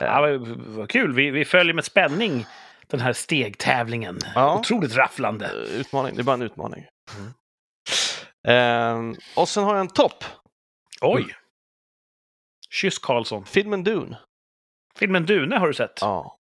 [0.00, 1.14] Eh, Ja, vad, vad kul.
[1.14, 2.46] Vi, vi följer med spänning
[2.86, 4.18] den här stegtävlingen.
[4.34, 4.58] Ja.
[4.58, 5.46] Otroligt rafflande.
[5.46, 6.84] Eh, Utmaning, det är bara en utmaning.
[7.16, 7.32] Mm.
[8.48, 10.24] Eh, och sen har jag en topp,
[11.00, 11.34] Oj!
[12.70, 13.44] Kyss Karlsson.
[13.44, 14.18] filmen Dune.
[14.98, 15.98] Filmen Dune har du sett.
[16.00, 16.38] Ja.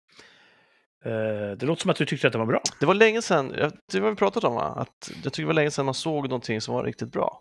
[1.04, 1.10] Eh,
[1.58, 2.60] det låter som att du tyckte att den var bra.
[2.80, 4.62] Det var länge sedan, jag- det har vi pratat om va?
[4.76, 7.40] Att jag tycker det var länge sedan man såg någonting som var riktigt bra.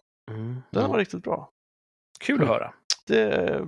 [0.71, 1.49] Den var riktigt bra.
[2.19, 2.73] Kul att höra.
[3.07, 3.59] det,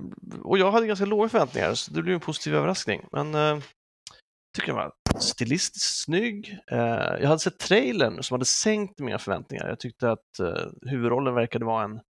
[0.42, 3.06] och jag hade ganska låga förväntningar, så det blev en positiv överraskning.
[3.12, 3.58] Men eh,
[4.56, 6.58] tycker den var stilistiskt snygg.
[6.70, 6.78] Eh,
[7.20, 9.68] jag hade sett trailern som hade sänkt mina förväntningar.
[9.68, 12.00] Jag tyckte att eh, huvudrollen verkade vara en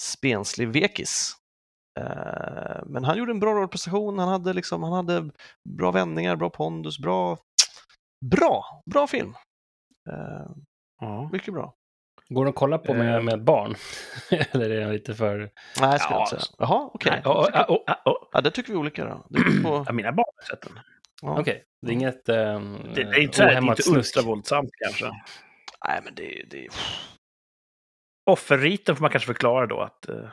[0.00, 1.32] spenslig vekis.
[2.00, 5.30] Eh, men han gjorde en bra rollprestation, han hade, liksom, han hade
[5.68, 7.38] bra vändningar, bra pondus, bra,
[8.30, 9.34] bra, bra film.
[10.10, 10.46] Eh,
[11.00, 11.28] Ja.
[11.32, 11.74] mycket bra.
[12.28, 13.22] Går det att kolla på med, Eh.
[13.22, 13.74] med barn?
[14.52, 15.38] Eller är det lite för...
[15.38, 15.50] Nej,
[15.90, 16.54] jag ska Ja, inte säga.
[16.58, 17.22] Jaha, okej.
[17.24, 17.84] Och-
[18.32, 19.26] Ja, det tycker vi olika då.
[19.30, 20.78] Det på, Ja, mina barn har sett den.
[21.22, 21.40] ja.
[21.40, 23.98] Okej, det är inget um, Det, det är inte, så här, det är ohämmat inte
[23.98, 25.04] ultravåldsamt kanske.
[25.86, 26.68] Nej, men det, det,
[28.26, 30.28] Offerriten får man kanske förklara då att eh,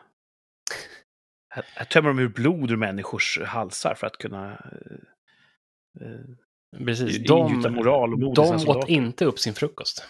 [1.50, 7.28] här, här tömmer de ur blod ur människors halsar för att kunna eh, eh, Precis.
[7.28, 8.92] De, moral och mod de åt soldater.
[8.92, 10.06] inte upp sin frukost.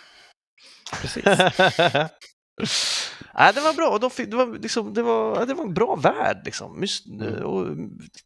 [1.01, 1.23] Precis.
[3.35, 3.97] Nej, det var bra.
[4.01, 6.41] De fick, det, var liksom, det, var, det var en bra värld.
[6.45, 6.79] Liksom.
[6.79, 7.43] Mys, Mm.
[7.43, 7.67] och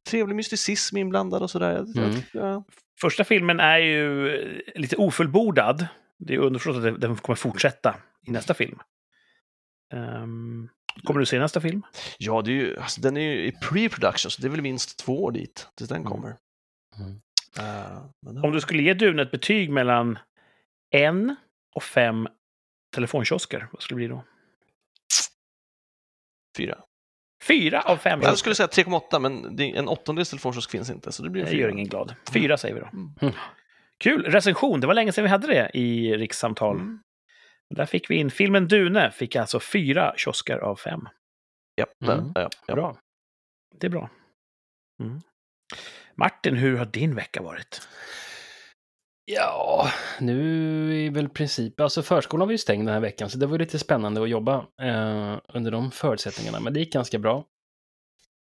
[0.10, 1.86] trevlig mysticism inblandad och sådär.
[1.98, 2.16] Mm.
[2.34, 2.64] Ja.
[3.02, 5.88] Första filmen är ju eh, lite ofullbordad.
[6.20, 7.96] Det är underförstått att den kommer fortsätta
[8.28, 8.80] i nästa film.
[9.94, 10.70] Ehm,
[11.04, 11.82] kommer du se nästa film?
[12.18, 15.00] ja, det är ju, alltså, den är ju i pre-production, så det är väl minst
[15.00, 16.12] två år dit, tills den Mm.
[16.12, 16.36] kommer.
[17.00, 17.20] Mm.
[18.26, 20.20] Men, Om du skulle ge Dune ett betyg mellan
[20.92, 21.36] en
[21.76, 22.28] och fem
[22.96, 24.24] telefonkiosker, vad skulle det bli då?
[26.58, 26.78] Fyra.
[27.48, 31.30] Fyra av fem Jag skulle säga 3,8, men en åttondels telefonkiosk finns inte, så det
[31.30, 31.60] blir Det fyra.
[31.62, 32.16] gör ingen glad.
[32.34, 32.88] Fyra säger vi då.
[33.22, 33.34] Mm.
[33.98, 34.24] Kul!
[34.24, 36.76] Recension, det var länge sedan vi hade det i rikssamtal.
[36.76, 37.00] Mm.
[37.76, 41.08] Där fick vi in filmen Dune, fick alltså fyra kiosker av fem.
[41.76, 42.32] Ja, Mm.
[42.36, 42.76] ja, ja.
[42.76, 42.98] Bra.
[43.80, 44.10] Det är bra.
[45.04, 45.22] Mm.
[46.16, 47.88] Martin, hur har din vecka varit?
[49.26, 49.88] Ja,
[50.20, 51.80] nu är väl princip...
[51.80, 54.68] Alltså förskolan var ju stängd den här veckan, så det var lite spännande att jobba
[54.82, 56.60] eh, under de förutsättningarna.
[56.60, 57.46] Men det gick ganska bra.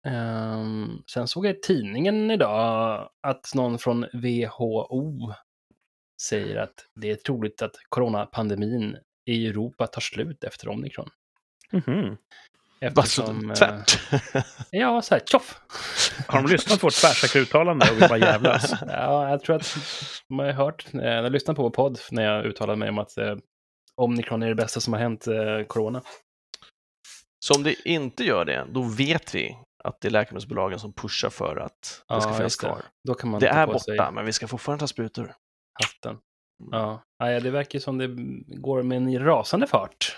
[0.06, 5.32] Ehm, sen såg jag i tidningen idag att någon från WHO
[6.22, 11.08] säger att det är troligt att coronapandemin i Europa tar slut efter omikron.
[11.72, 12.16] Mhm.
[12.96, 14.00] Alltså, Eftersom, eh, tvärt.
[14.70, 15.60] ja, så här, tjoff!
[16.26, 18.72] Har de lyssnat på vårt tvärsäkra uttalande och vill bara jävlas?
[18.86, 19.76] Ja, jag tror att
[20.28, 22.98] man har hört, eh, jag har lyssnat på vår podd när jag uttalade mig om
[22.98, 23.36] att eh,
[23.96, 26.02] Omikron är det bästa som har hänt eh, corona.
[27.44, 31.30] Så om det inte gör det, då vet vi att det är läkemedelsbolagen som pushar
[31.30, 32.82] för att det ska finnas kvar.
[33.08, 35.34] Då kan man Det är på sig borta, men vi ska fortfarande ta sprutor.
[35.82, 36.18] hatten.
[36.70, 37.02] Ja.
[37.20, 38.08] Nej, det verkar som det
[38.56, 40.16] går med en rasande fart.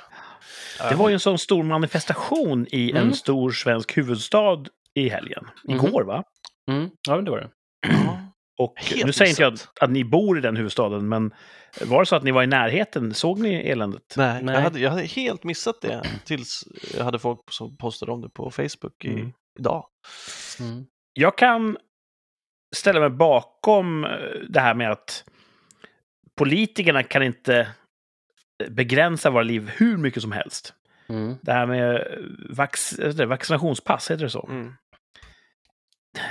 [0.88, 3.02] Det var ju en sån stor manifestation i Mm.
[3.09, 5.44] en stor svensk huvudstad i helgen.
[5.64, 5.76] Mhm.
[5.76, 6.24] Igår, va?
[6.70, 6.90] Mm.
[7.09, 7.50] Ja, det var det.
[8.59, 9.72] Och Helt nu säger inte jag missat.
[9.80, 11.35] att ni bor i den huvudstaden, men
[11.85, 13.14] var det så att ni var i närheten?
[13.14, 14.14] Såg ni eländet?
[14.16, 14.54] Nej, Nej.
[14.54, 16.64] Jag, hade, jag hade helt missat det tills
[16.96, 19.33] jag hade folk som postade om det på Facebook i, Mm.
[19.59, 19.87] idag.
[20.61, 20.85] Mm.
[21.12, 21.76] Jag kan
[22.76, 24.11] ställa mig bakom eh,
[24.48, 25.24] det här med att
[26.36, 27.68] politikerna kan inte
[28.68, 30.74] begränsa våra liv hur mycket som helst.
[31.08, 31.36] Mm.
[31.42, 32.06] Det här med
[32.50, 34.48] vax, heter det, vaccinationspass, heter det så?
[34.50, 34.74] Mm.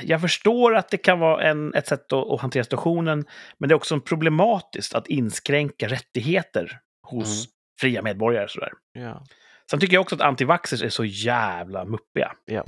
[0.03, 3.25] Jag förstår att det kan vara en, ett sätt att, att hantera situationen,
[3.57, 7.51] men det är också problematiskt att inskränka rättigheter hos Mm.
[7.81, 8.47] fria medborgare.
[8.47, 8.71] Sådär.
[8.93, 9.23] Ja.
[9.71, 12.31] Sen tycker jag också att antivaxxers är så jävla muppiga.
[12.45, 12.63] Ja.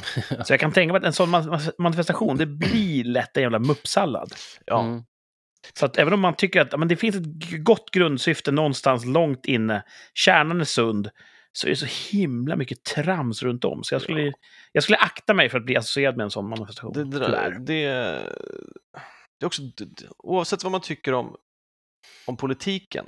[0.46, 3.60] Så jag kan tänka mig att en sån man- manifestation, det blir lätt en jävla
[3.60, 4.34] muppsallad.
[4.66, 4.84] Ja.
[4.84, 5.04] Mm.
[5.74, 9.46] Så att även om man tycker att men det finns ett gott grundsyfte någonstans långt
[9.46, 11.10] inne, kärnan är sund,
[11.52, 13.84] så är det så himla mycket trams runt om.
[13.84, 14.34] Så jag skulle, Ja.
[14.72, 16.94] jag skulle akta mig för att bli associerad med en sån manifestation.
[16.94, 17.60] Det, det, där, det,
[19.40, 21.36] det är också, det- oavsett vad man tycker om,
[22.28, 23.06] om politiken,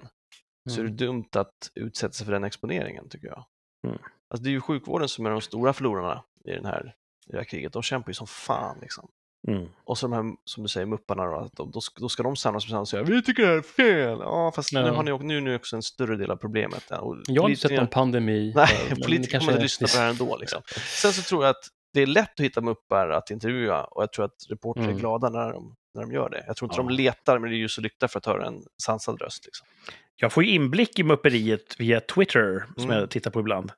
[0.69, 0.97] så är det Mm.
[0.97, 3.45] dumt att utsätta sig för den exponeringen, tycker jag.
[3.87, 3.97] Mm.
[4.29, 6.95] Alltså, det är ju sjukvården som är de stora förlorarna i, den här,
[7.27, 7.73] i det här kriget.
[7.73, 8.77] De kämpar ju som fan.
[8.81, 9.07] Liksom.
[9.47, 9.67] Mm.
[9.83, 12.23] Och så de här, som du säger, mupparna då, att de, då, ska, då ska
[12.23, 14.17] de samlas tillsammans och säga vi tycker det här är fel.
[14.21, 14.91] Ja, fast nu Ja.
[14.93, 16.83] har ni också- nu, nu är också en större del av problemet.
[16.89, 18.53] Ja, och Jag har inte sett någon pandemi.
[18.55, 20.37] Nej, politiker kommer inte är- lyssna på det här ändå.
[20.37, 20.61] Liksom.
[21.01, 24.13] Sen så tror jag att det är lätt att hitta muppar att intervjua och jag
[24.13, 24.99] tror att reportrar är Mm.
[24.99, 26.43] glada när de, när de gör det.
[26.47, 26.83] Jag tror inte Ja.
[26.87, 29.45] de letar med ljus och lykta för att höra en sansad röst.
[29.45, 29.67] Liksom.
[30.15, 32.97] Jag får ju inblick i mupperiet via Twitter, som Mm.
[32.99, 33.71] jag tittar på ibland.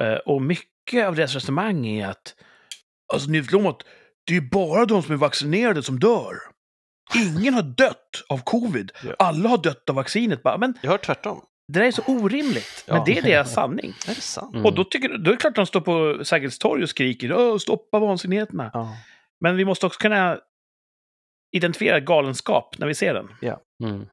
[0.00, 2.34] Eh, och mycket av deras resonemang är att
[3.12, 3.82] alltså, om att
[4.28, 6.34] det är bara de som är vaccinerade som dör.
[7.16, 8.92] Ingen har dött av covid.
[9.04, 9.14] Ja.
[9.18, 10.42] Alla har dött av vaccinet.
[10.42, 11.42] Bara, Men Jag hör tvärtom.
[11.72, 12.84] det där är så orimligt.
[12.86, 12.94] Ja.
[12.94, 13.94] Men det är deras sanning.
[14.08, 14.54] Är det sant?
[14.54, 14.66] Mm.
[14.66, 17.58] Och då, tycker, då är det klart att de står på Sergels torg och skriker
[17.58, 18.70] stoppa vansinnigheterna.
[18.74, 18.96] Ja.
[19.40, 20.38] Men vi måste också kunna
[21.56, 23.28] identifiera galenskap när vi ser den.
[23.84, 24.06] Mm.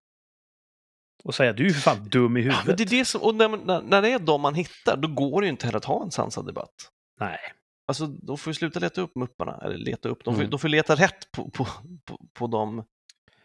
[1.24, 2.66] Och säga du är ju för fan dum i Ja, huvudet.
[2.68, 5.08] men det är det som, och när, när, när det är de man hittar, då
[5.08, 6.74] går det ju inte heller att ha en sansad debatt.
[7.20, 7.40] Nej.
[7.88, 10.50] Alltså, de får ju sluta leta upp mupparna, eller leta upp, de får, Mm.
[10.52, 11.68] de får leta rätt på, på,
[12.06, 12.84] på, på de,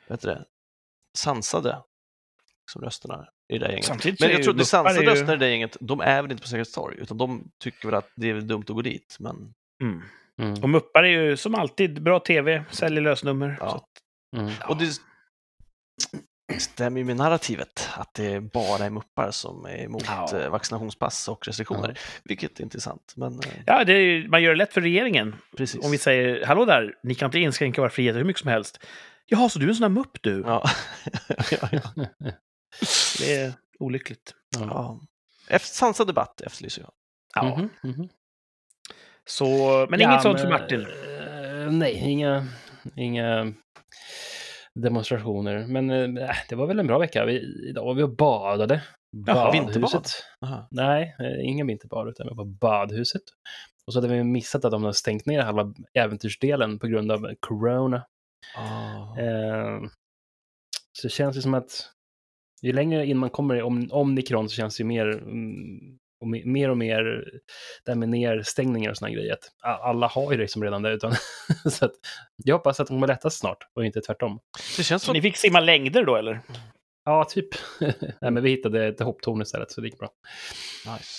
[0.08, 0.44] heter det,
[1.18, 1.82] sansade
[2.72, 3.84] som rösterna i det där gänget.
[3.86, 6.00] Samtidigt Men jag tror att det muppar sansade är ju- rösterna i det gänget, de
[6.00, 8.74] är väl inte på Sergels torg, utan de tycker väl att det är dumt att
[8.74, 9.16] gå dit.
[9.20, 10.02] Men Mm.
[10.42, 10.62] Mm.
[10.62, 13.56] Och muppar är ju som alltid bra tv, säljer lösnummer.
[13.60, 13.70] Ja.
[13.70, 13.86] Så att,
[14.36, 14.52] Mm.
[14.68, 14.86] Och det
[16.58, 20.38] stämmer ju med narrativet, att det bara är muppar som är emot Ja.
[20.38, 23.12] eh, vaccinationspass och restriktioner, vilket är intressant.
[23.16, 25.36] Men eh, ja, det är, man gör det lätt för regeringen.
[25.56, 25.84] precis.
[25.84, 28.78] Om vi säger hallå där, ni kan inte inskränka våra friheter hur mycket som helst.
[29.26, 30.42] Jaha, så du är en sån där mupp du?
[30.46, 30.64] Ja.
[31.50, 32.06] ja, ja.
[33.18, 34.34] Det är olyckligt.
[34.58, 34.60] Ja.
[34.66, 35.00] ja.
[35.48, 36.90] Efter, sansad debatt efterlyser jag.
[37.34, 37.56] Ja.
[37.56, 38.08] Mhm, mhm.
[39.26, 39.46] Så,
[39.90, 40.80] men Ja, inget sånt för men, Martin.
[40.80, 42.46] eh, nej, inga,
[42.96, 43.52] inga
[44.78, 45.66] demonstrationer.
[45.66, 47.24] Men eh, det var väl en bra vecka.
[47.24, 48.82] Vi, idag var vi och badade.
[49.26, 50.06] Jaha, vinterbad?
[50.70, 53.22] Nej, eh, inga vinterbad, utan vi var på badhuset.
[53.86, 57.34] Och så hade vi missat att de hade stängt ner halva äventyrsdelen på grund av
[57.40, 58.04] corona.
[58.56, 59.20] Ah.
[59.20, 59.80] Eh,
[60.92, 61.90] så det känns ju som att
[62.62, 66.26] ju längre in man kommer i om, omikron så känns det ju mer, mm, och
[66.26, 67.02] me- mer och mer
[67.84, 69.32] det här med nedstängningar och såna grejer.
[69.32, 70.92] Att alla har ju det som redan det.
[70.92, 71.12] Utan,
[71.70, 71.92] så att
[72.36, 74.40] jag hoppas att de kommer lättas snart och inte tvärtom.
[74.76, 76.40] Det känns som ni fick simma längder då, eller?
[77.04, 77.48] Ja, typ.
[78.20, 80.10] Nej, men vi hittade ett hopptorn istället, så det gick bra.
[80.86, 81.10] nice.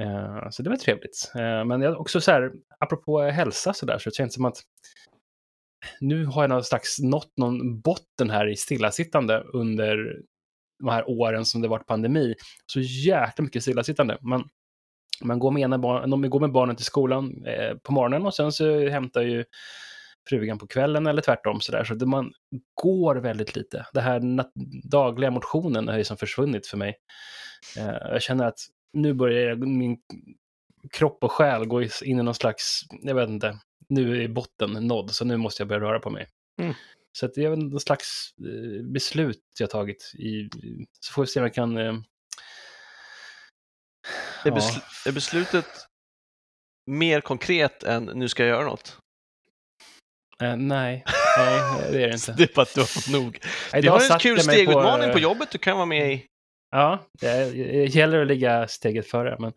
[0.00, 1.32] Eh, så det var trevligt.
[1.34, 4.56] Eh, men jag också så här, apropå hälsa så där, så det känns som att
[6.00, 10.20] nu har jag någon slags nått någon botten här i stillasittande under
[10.78, 12.34] de här åren som det varit pandemi.
[12.66, 14.18] Så jäkla mycket stillasittande.
[14.20, 14.48] Man,
[15.22, 18.34] man går med, ena barn, de går med barnen till skolan eh, på morgonen och
[18.34, 19.44] sen så hämtar ju
[20.28, 21.84] frugan på kvällen eller tvärtom så där.
[21.84, 22.32] Så det, man
[22.74, 23.86] går väldigt lite.
[23.92, 24.44] Det här
[24.90, 26.96] dagliga motionen har ju som försvunnit för mig.
[27.78, 28.58] Eh, jag känner att
[28.92, 29.98] nu börjar min
[30.90, 33.58] kropp och själ gå in i någon slags, jag vet inte,
[33.88, 36.26] nu är botten nådd, så nu måste jag börja röra på mig.
[36.60, 36.74] Mm.
[37.16, 40.48] Så det är väl någon slags eh, beslut jag tagit i,
[41.00, 41.76] så får vi se om jag kan...
[41.76, 42.02] Eh, Är,
[44.44, 44.50] ja.
[44.54, 45.66] besl- är beslutet
[46.86, 48.98] mer konkret än nu ska jag göra något?
[50.42, 51.04] Eh, nej,
[51.38, 52.32] nej, det är det inte.
[52.32, 53.40] Det är bara att du har fått nog.
[53.72, 56.26] Vi Idag har en kul stegutmaning på eh, jobbet du kan vara med i.
[56.70, 57.54] Ja, det
[57.94, 59.36] gäller att ligga steget före.
[59.38, 59.52] Men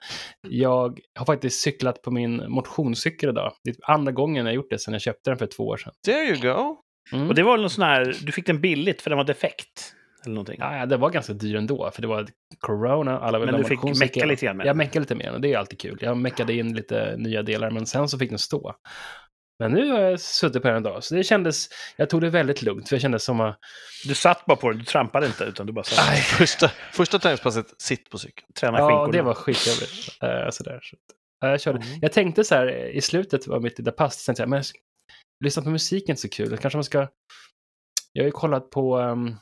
[0.48, 3.54] jag har faktiskt cyklat på min motionscykel idag.
[3.64, 5.94] Det är andra gången jag gjort det sedan jag köpte den för två år sedan.
[6.06, 6.84] There you go.
[7.12, 7.28] Mm.
[7.28, 9.96] Och det var väl någon sån här, du fick den billigt för den var defekt.
[10.26, 10.58] Eller någonting.
[10.60, 12.28] Ja, det var ganska dyr ändå, för det var
[12.60, 13.20] corona.
[13.20, 15.58] Alla Men du fick mecka lite grann med Jag meckade lite mer och det är
[15.58, 15.98] alltid kul.
[16.02, 18.76] Jag meckade in lite nya delar, men sen så fick den stå.
[19.60, 21.70] Men nu har jag suttit på den en dag, så det kändes...
[21.96, 23.60] Jag tog det väldigt lugnt, för jag kände som att...
[24.08, 27.20] Du satt bara på den, du trampade inte, utan du bara satt Aj, Första, första
[27.20, 28.48] träningspasset, sitt på cykeln.
[28.60, 29.12] tränade ja, skinkorna.
[29.12, 30.24] det var skitjobbigt.
[30.24, 30.80] Uh, sådär.
[30.84, 30.96] Så,
[31.46, 31.78] uh, jag, körde.
[31.78, 32.00] Mm.
[32.02, 34.64] jag tänkte så här, i slutet av mitt lilla pass, tänkte jag, men
[35.46, 36.58] lyssna på musiken så kul.
[36.58, 37.08] Kanske man ska...
[38.14, 39.36] Jag har ju kollat på ehm,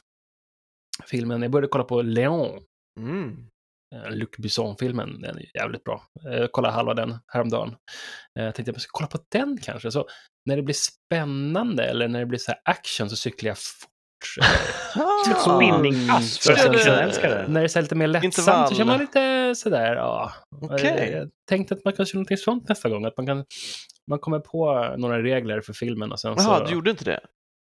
[1.06, 2.64] filmen, jag började kolla på Leon.
[3.00, 3.48] Mm.
[3.96, 6.04] Eh, Luc Besson-filmen, den är jävligt bra.
[6.26, 7.76] Eh, Jag kollade halva den häromdagen.
[8.40, 9.92] Eh, Jag tänkte att jag ska kolla på den kanske.
[9.92, 10.08] Så
[10.46, 13.58] när det blir spännande eller när det blir så här action så cyklar jag
[15.32, 17.46] ett spinningpass för Ska det- actionälskare.
[17.48, 18.68] När det är lite mer lättsamt Intervall.
[18.70, 20.32] så kör man lite sådär, ja.
[20.80, 23.06] Eh, Jag tänkte att man kanske köra någonting sånt nästa gång.
[23.06, 23.46] Att man kan
[24.10, 26.66] man kommer på några regler för filmen och sen Jaha, så...
[26.66, 27.20] du gjorde inte det?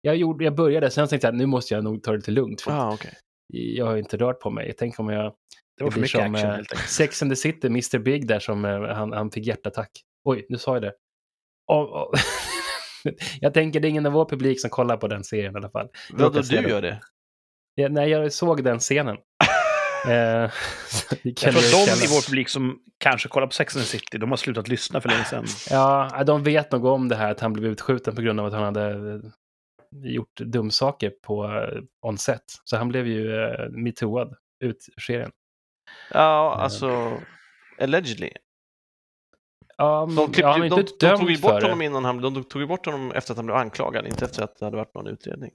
[0.00, 2.30] jag, gjorde, jag började, sen tänkte jag att nu måste jag nog ta det lite
[2.30, 2.60] lugnt.
[2.60, 3.12] För Ah, okej.
[3.48, 4.74] jag har ju inte rört på mig.
[4.78, 5.32] Tänk om jag
[5.78, 6.80] Det var för mycket som, action eh, enkelt.
[6.88, 9.90] Sex and the City, Mr Big där som eh, han, han fick hjärtattack.
[10.24, 10.92] Oj, nu sa jag det.
[11.72, 12.14] Och, och,
[13.40, 15.70] jag tänker det är ingen av vår publik som kollar på den serien i alla
[15.70, 15.88] fall.
[16.10, 17.00] Vadå, du gör det?
[17.74, 19.16] Ja, när jag såg den scenen.
[20.04, 20.10] eh,
[21.22, 24.30] Jag tror de i vår publik som kanske kollar på Sex and the City, de
[24.30, 25.46] har slutat lyssna för länge sedan.
[25.70, 28.52] Ja, de vet nog om det här att han blev utskjuten på grund av att
[28.52, 29.20] han hade eh,
[29.92, 32.44] gjort dumsaker på eh, on set.
[32.64, 34.34] Så han blev ju uh, metooad
[34.64, 35.30] ut ur serien.
[36.10, 37.20] Ja, alltså...
[37.80, 38.30] Allegedly.
[39.78, 42.20] Ja, De, klippte, ja, de, inte de dömd tog ju bort honom innan han...
[42.20, 44.76] De tog ju bort honom efter att han blev anklagad, inte efter att det hade
[44.76, 45.50] varit någon utredning.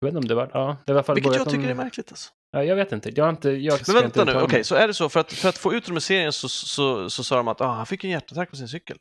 [0.00, 0.50] Jag vet inte om det var...
[0.52, 2.30] Ja, det var Vilket jag tycker någon- är märkligt alltså.
[2.50, 3.10] Ja, jag vet inte.
[3.16, 3.50] Jag har inte...
[3.50, 4.64] Jag Men inte vänta nu, uttala okej, mig.
[4.64, 7.10] så är det så, för att, för att få ut dem i serien så, så,
[7.10, 8.96] så sa de att ah, han fick en hjärtattack på sin cykel.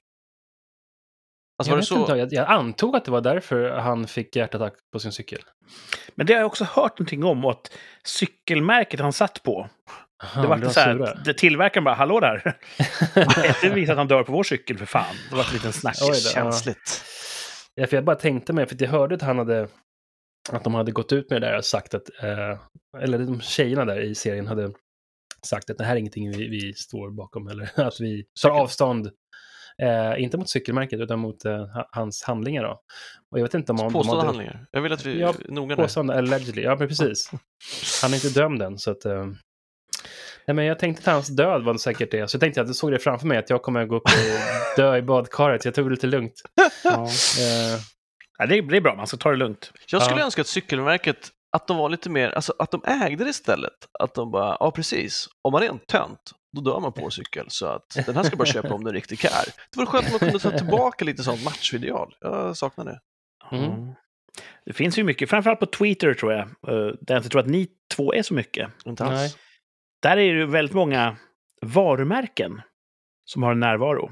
[1.58, 2.00] Alltså jag, var det vet så?
[2.00, 5.40] inte, jag, jag antog att det var därför han fick hjärtattack på sin cykel.
[6.16, 9.70] Men det har jag också hört någonting om, att cykelmärket han satt på,
[10.36, 12.58] det var så här, det- tillverkaren bara, hallå där!
[13.62, 15.16] Det visar att han dör på vår cykel för fan.
[15.30, 15.98] Det var en liten snack.
[16.02, 16.14] Oj då.
[16.16, 17.04] Känsligt.
[17.76, 19.68] Ja, för jag bara tänkte mig, för jag hörde att han hade...
[20.52, 22.04] Att de hade gått ut med det där och sagt att...
[22.24, 22.60] Eh,
[23.04, 24.72] eller de tjejerna där i serien hade
[25.46, 27.48] sagt att det här är ingenting vi, vi står bakom.
[27.48, 29.12] Eller att vi tar avstånd.
[29.82, 32.64] Eh, inte mot cykelmärket utan mot eh, ha- hans handlingar.
[32.64, 32.82] Då.
[33.32, 34.28] Och jag vet inte om de Påstådda hade...
[34.28, 34.66] handlingar.
[34.72, 35.84] Jag vill att vi Ja, noga där.
[35.84, 36.62] Påstående, allegedly.
[36.62, 37.32] Ja, men precis.
[38.02, 39.06] Han är inte dömd än, så att...
[40.48, 42.28] Nej, men jag tänkte att hans död var säkert det.
[42.30, 44.04] Så jag tänkte att jag såg det framför mig, att jag kommer att gå upp
[44.04, 44.12] och
[44.78, 45.62] dö i badkaret.
[45.62, 46.42] Så jag tog det lite lugnt.
[46.84, 46.92] Ja.
[47.04, 47.80] Eh,
[48.38, 49.72] Ja, det, är, det är bra, man ska ta det lugnt.
[49.92, 50.26] Jag skulle Ja.
[50.26, 53.74] önska att cykelmärket, att de var lite mer, alltså att de ägde det istället.
[54.00, 57.12] Att de bara, ja precis, om man är en tönt, då dör man på en
[57.12, 57.46] cykel.
[57.50, 59.46] Så att den här ska bara köpa om den är riktigt kär.
[59.72, 62.14] Det vore skönt om man kunde ta tillbaka lite sånt matchideal.
[62.22, 63.00] Jag saknar det.
[63.52, 63.72] Mm.
[64.66, 66.48] Det finns ju mycket, framförallt på Twitter tror jag, eh,
[67.02, 68.70] där jag inte tror att ni två är så mycket.
[68.86, 69.14] Inte alls.
[69.20, 69.34] Nej.
[70.02, 71.16] Där är det väldigt många
[71.62, 72.62] varumärken
[73.26, 74.12] som har en närvaro.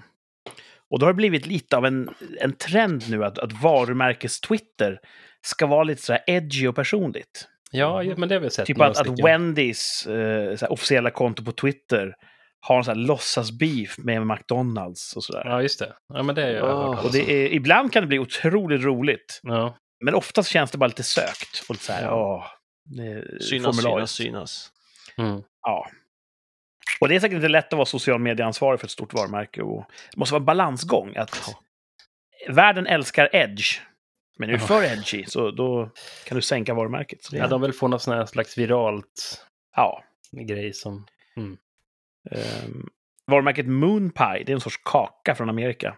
[0.91, 4.99] Och då har det blivit lite av en, en trend nu att, att varumärkes-Twitter
[5.41, 7.47] ska vara lite så här edgy och personligt.
[7.71, 8.65] Ja, men det har vi sett.
[8.65, 9.19] Typ att, att.
[9.23, 12.13] Wendys eh, så här, officiella konto på Twitter
[12.59, 15.41] har en sån här låtsas-beef med McDonalds och sådär.
[15.45, 15.93] Ja, just det.
[16.13, 16.61] Ja, men det är ju...
[16.61, 17.05] Åh.
[17.05, 19.77] Och det är, ibland kan det bli otroligt roligt, Ja.
[20.05, 21.63] men oftast känns det bara lite sökt.
[21.69, 22.13] Och lite så här, Ja.
[22.15, 22.45] åh,
[23.41, 24.71] Synas, synas, synas.
[25.17, 25.41] Mm.
[25.69, 25.89] Ja.
[27.01, 29.61] Och det är säkert inte lätt att vara social medieansvarig för ett stort varumärke.
[29.61, 31.15] Och det måste vara en balansgång.
[31.15, 31.55] Att
[32.49, 33.81] Världen älskar edge.
[34.37, 35.89] Men är du för edgy, så då
[36.25, 37.19] kan du sänka varumärket.
[37.31, 40.03] Ja, de vill få någon sån här slags viralt ja.
[40.31, 41.05] grej som...
[42.31, 42.89] Ehm,
[43.27, 45.95] varumärket Moonpie, det är en sorts kaka från Amerika.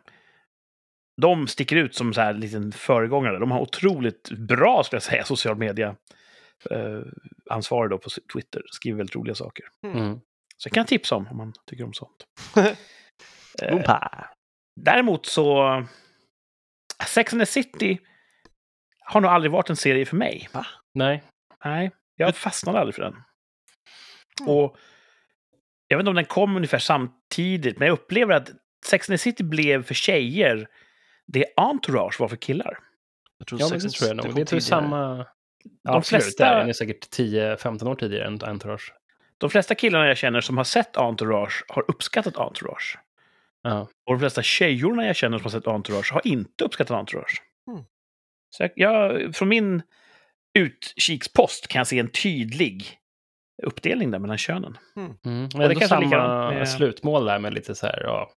[1.21, 3.39] De sticker ut som så här liten föregångare.
[3.39, 5.95] De har otroligt bra, skulle jag säga, social media
[6.69, 7.01] eh,
[7.49, 8.61] ansvarig då på Twitter.
[8.71, 9.65] Skriver väldigt roliga saker.
[9.85, 10.19] Mm.
[10.57, 12.25] Så jag kan tipsa om, om man tycker om sånt.
[13.61, 14.09] Eh.
[14.81, 15.85] Däremot så...
[17.07, 17.99] Sex and the City
[18.99, 20.49] har nog aldrig varit en serie för mig.
[20.93, 21.23] Nej.
[21.63, 23.13] Nej, jag fastnade aldrig för den.
[24.41, 24.55] Mm.
[24.55, 24.77] Och
[25.87, 28.49] jag vet inte om den kom ungefär samtidigt, men jag upplever att
[28.85, 30.67] Sex and the City blev för tjejer
[31.27, 32.79] det Entourage var för killar.
[33.37, 34.25] Jag tror Ja, Sex det and tror jag nog.
[34.25, 34.61] Det tidigare.
[34.61, 35.27] samma...
[35.63, 36.59] De Absolut, flesta- där.
[36.59, 38.93] Den är säkert 10-15 år tidigare än Entourage.
[39.37, 42.97] De flesta killarna jag känner som har sett Entourage har uppskattat Entourage.
[43.61, 43.79] Ja.
[44.05, 47.41] Och de flesta tjejorna jag känner som har sett Entourage har inte uppskattat Entourage.
[47.71, 47.83] Mm.
[48.49, 49.81] Så jag, jag, från min
[50.59, 52.97] utkikspost kan jag se en tydlig
[53.63, 54.77] uppdelning där mellan könen.
[54.95, 55.09] Mm.
[55.23, 58.31] det Men det kanske är samma likadant med- slutmål där med lite så här, ja...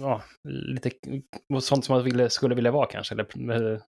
[0.00, 0.90] ja, lite
[1.60, 3.14] sånt som man ville, skulle vilja vara kanske.
[3.14, 3.80] Eller eh,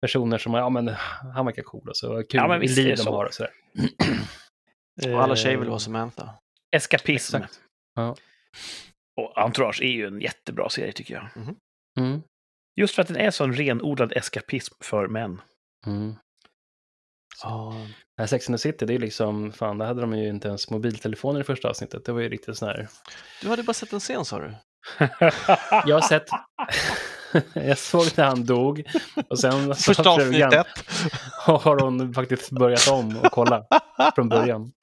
[0.00, 0.88] personer som, ja men
[1.34, 3.10] han verkar cool och så kul Ja, men visst är liv de så.
[3.10, 3.52] har och sådär.
[5.14, 6.34] Och alla tjejer vill Eh, vara Samantha.
[6.76, 7.36] Eskapism.
[7.36, 7.60] Exakt.
[7.94, 8.16] Ja.
[9.20, 11.28] Och Entourage är ju en jättebra serie tycker jag.
[11.98, 12.22] Mm.
[12.80, 15.40] Just för att den är så en renodlad eskapism för män.
[15.86, 16.14] Mm.
[17.42, 17.86] Ja.
[18.16, 20.48] Det här Sex and the City, det är liksom, fan, där hade de ju inte
[20.48, 22.04] ens mobiltelefoner i första avsnittet.
[22.04, 22.88] Det var ju riktigt sån här.
[23.42, 24.54] Du hade bara sett en scen sa du?
[25.86, 26.28] Jag har sett,
[27.54, 28.84] jag såg när han dog
[29.28, 30.66] och sen så Första avsnittet.
[31.46, 33.64] har hon faktiskt börjat om och kolla
[34.14, 34.72] från början.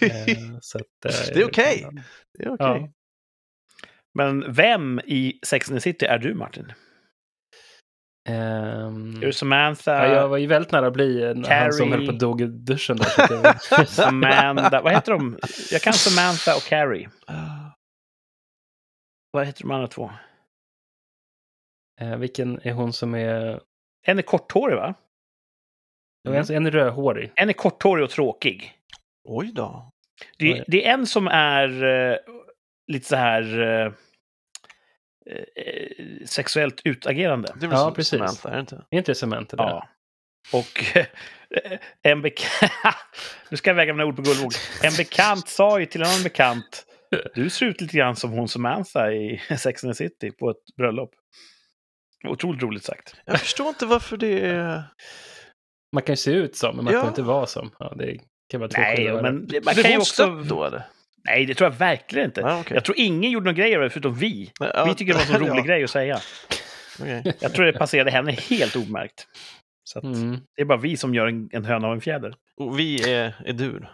[0.00, 1.86] Eh, så att, eh, Det är okej.
[2.38, 2.82] Det är okej.
[2.82, 2.88] Ja.
[4.14, 6.72] Men vem i Sex and the City är du, Martin?
[8.28, 10.06] Ehm, Är du Samantha?
[10.06, 11.96] ja, jag var ju väldigt nära att bli en, han som Carrie.
[11.96, 12.96] höll på att dog i duschen.
[12.96, 14.80] Där, Amanda?
[14.82, 15.38] Vad heter de?
[15.70, 17.08] Jag kan Samantha och Carrie.
[19.30, 20.10] Vad heter de andra två?
[22.00, 23.60] eh, vilken är hon som är...
[24.06, 24.94] En är korthårig, va?
[26.28, 27.32] En, en är rödhårig.
[27.36, 28.78] En är korthårig och tråkig.
[29.24, 29.90] Oj då.
[30.38, 32.16] Det, det är en som är eh,
[32.92, 33.92] lite så här eh,
[35.26, 37.48] eh, sexuellt utagerande.
[37.56, 38.18] Det är väl Ja, som precis.
[38.18, 38.84] Samantha, är det inte?
[38.90, 39.56] Är inte det Samantha?
[39.56, 39.62] det?
[39.62, 39.88] Ja.
[40.52, 40.84] Och
[42.02, 42.72] en bekant...
[43.50, 44.52] nu ska jag väga mina ord på guldvåg.
[44.82, 46.86] En bekant sa ju till en annan bekant
[47.34, 50.76] du ser ut lite grann som hon Samantha i Sex and the City på ett
[50.76, 51.10] bröllop.
[52.28, 53.14] Otroligt roligt sagt.
[53.24, 54.82] Jag förstår inte varför det är...
[55.92, 57.00] Man kan ju se ut som, men man Ja.
[57.00, 57.70] kan inte vara som.
[57.78, 58.18] Ja, det
[58.50, 59.22] kan vara två Nej, skillnader.
[59.22, 60.26] men det- man kan ju också...
[60.48, 60.82] då eller?
[61.24, 62.40] Nej, det tror jag verkligen inte.
[62.40, 62.74] Ja, okej.
[62.74, 64.52] Jag tror ingen gjorde någon grej av det förutom vi.
[64.60, 66.18] Ja, Vi tycker det var en så rolig ja, grej att säga.
[67.00, 67.34] okej.
[67.40, 69.26] Jag tror det passerade henne helt omärkt.
[69.84, 70.38] Så att Mm.
[70.56, 72.34] det är bara vi som gör en, en höna av en fjäder.
[72.56, 73.90] Och vi är, är dur.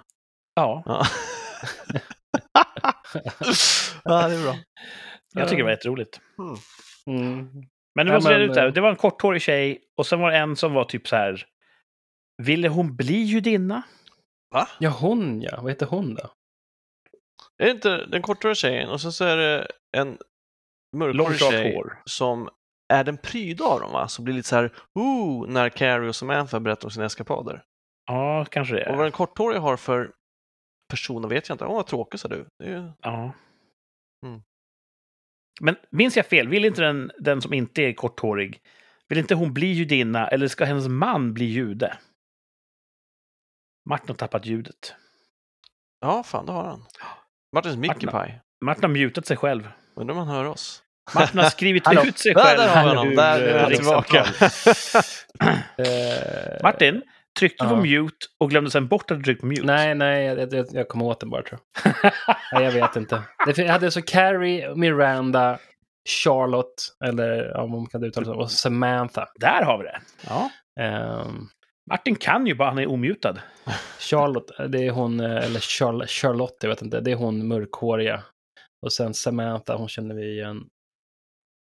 [0.55, 1.07] Ja, Ja.
[4.04, 4.56] ja, det är bra.
[5.34, 6.20] jag tycker det var jätteroligt.
[7.06, 7.48] Mm.
[7.94, 8.66] Men nu Ja, måste jag men, ut där.
[8.66, 11.16] eh, Det var en korthårig tjej och sen var det en som var typ så
[11.16, 11.46] här.
[12.42, 13.82] Ville hon bli judinna?
[14.78, 15.58] Ja, hon ja.
[15.62, 16.22] Vad heter hon då?
[17.58, 20.18] Är det inte den kortare tjejen och sen så är det en
[20.96, 22.02] mörkhårig tjej hår.
[22.04, 22.48] som
[22.92, 24.08] är den pryda av dem va?
[24.08, 27.62] Som blir lite så här, ooh, när Carrie och Samantha berättar om sina eskapader.
[28.06, 29.02] Ja, kanske det Och vad är.
[29.02, 30.12] den korthåriga har för
[30.88, 31.64] personer vet jag inte.
[31.64, 32.46] Åh, vad tråkig sa du.
[32.64, 32.90] Ju...
[33.01, 33.33] Ja.
[34.27, 34.42] Mm.
[35.61, 36.49] Men minns jag fel?
[36.49, 38.61] Vill inte den, den som inte är korthårig,
[39.09, 41.99] vill inte hon bli judinna eller ska hennes man bli jude?
[43.88, 44.94] Martin har tappat ljudet.
[46.01, 46.85] Ja, fan, det har han.
[47.53, 48.07] Martins Mickey
[48.64, 49.68] Martin- har mutat sig själv.
[49.94, 50.83] Undrar om han hör oss?
[51.14, 52.59] Martin har skrivit ut sig själv.
[52.59, 53.14] där har vi honom.
[53.14, 54.22] Där är eh, han tillbaka.
[54.22, 55.03] rikssamtal.
[55.79, 57.03] Eh, Martin,
[57.38, 57.81] tryckte du på Ja.
[57.81, 59.62] mute och glömde sen bort att du tryckte på mute?
[59.62, 61.94] Nej, nej, jag, jag, jag kom åt den bara tror jag.
[62.53, 63.22] nej, jag vet inte.
[63.46, 65.59] Det, jag hade så Carrie, Miranda,
[66.25, 69.29] Charlotte, eller ja, om man kan uttala det så, och Samantha.
[69.40, 70.01] Där har vi det.
[70.27, 70.51] Ja.
[70.81, 71.49] Ehm,
[71.90, 73.37] Martin kan ju bara han är omutad.
[73.99, 78.22] Charlotte, det är hon, eh, eller Charl- Charlotte, jag vet inte, det är hon mörkhåriga.
[78.87, 80.64] Och sen Samantha, hon känner vi igen.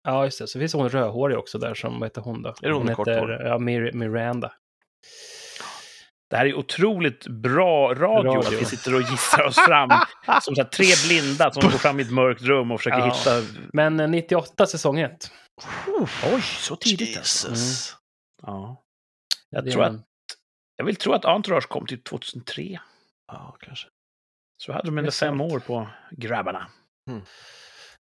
[0.09, 0.47] Ja, just det.
[0.47, 2.55] Så finns hon rödhårig också där som, vad heter hon då?
[2.63, 3.43] Är hon kort heter?
[3.47, 4.53] Ja, Mir- Miranda.
[6.31, 8.39] Det här är otroligt bra radio, Radio.
[8.41, 9.89] att vi sitter och gissar oss fram
[10.43, 13.05] som så här, tre blinda som går fram i ett mörkt rum och försöker Ja.
[13.15, 13.43] hitta...
[13.73, 15.31] Men eh, 98 säsong 1.
[16.33, 17.49] Oj, så tidigt alltså.
[17.51, 17.97] Jesus.
[18.43, 18.83] Ja.
[19.51, 20.05] Jag tror att-
[20.77, 22.81] Jag vill tro att Entourage kom till 2003.
[23.27, 23.89] Ja, kanske.
[24.63, 26.67] Så hade de ändå fem år på grabbarna.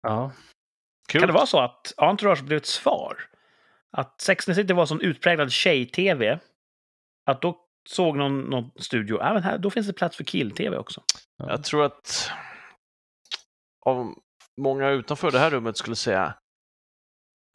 [0.01, 0.31] Ja.
[1.07, 1.21] Kul.
[1.21, 3.17] Kan det vara så att Entourage blev ett svar?
[3.97, 6.39] Att Sex and the City var sån utpräglad tjej-tv.
[7.25, 10.78] Att då såg någon, någon studio, ja men här, då finns det plats för kill-tv
[10.78, 11.04] också.
[11.38, 11.50] ja.
[11.50, 12.32] Jag tror att
[13.80, 14.19] om
[14.62, 16.34] många utanför det här rummet skulle säga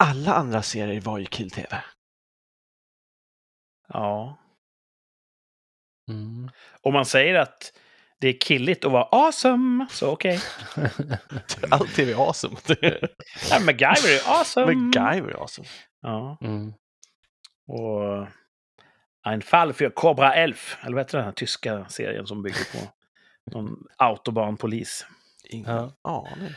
[0.03, 1.83] alla andra serier var ju kill-tv.
[3.87, 4.37] Ja.
[6.09, 6.49] Mm.
[6.81, 7.73] Om man säger att
[8.19, 10.39] det är killigt att vara awesome, så okej.
[11.71, 12.55] All tv är awesome.
[13.49, 14.73] Ja, MacGyver är awesome!
[14.75, 15.67] MacGyver är awesome.
[16.01, 16.73] Ja, Mm.
[17.67, 18.27] och
[19.23, 22.87] Ein Fall für Cobra Elf, eller vad heter den här tyska serien som bygger på
[23.51, 25.05] någon autobanpolis.
[25.49, 25.91] Ingen Ja.
[26.03, 26.49] aning.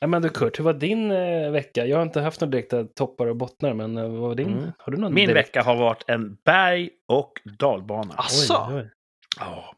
[0.00, 1.86] Ja, men du Kurt, hur var din eh, vecka?
[1.86, 4.52] Jag har inte haft några direkta toppar och bottnar, men eh, vad var din?
[4.58, 4.72] Mm.
[4.78, 5.48] Har du någon Min direkt?
[5.48, 8.14] vecka har varit en berg och dalbana.
[8.14, 8.66] Asså?
[8.70, 8.90] Oj, oj.
[9.40, 9.74] Ja.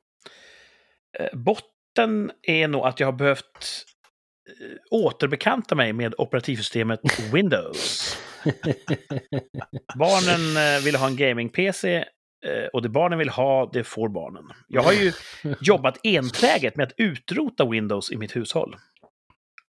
[1.18, 3.84] Eh, Botten är nog att jag har behövt
[4.61, 7.01] eh, återbekanta mig med operativsystemet
[7.32, 8.16] Windows.
[9.99, 12.05] Barnen eh, vill ha en gaming-PC
[12.72, 14.45] och det barnen vill ha, det får barnen.
[14.68, 15.12] Jag har ju
[15.61, 18.76] jobbat enträget med att utrota Windows i mitt hushåll.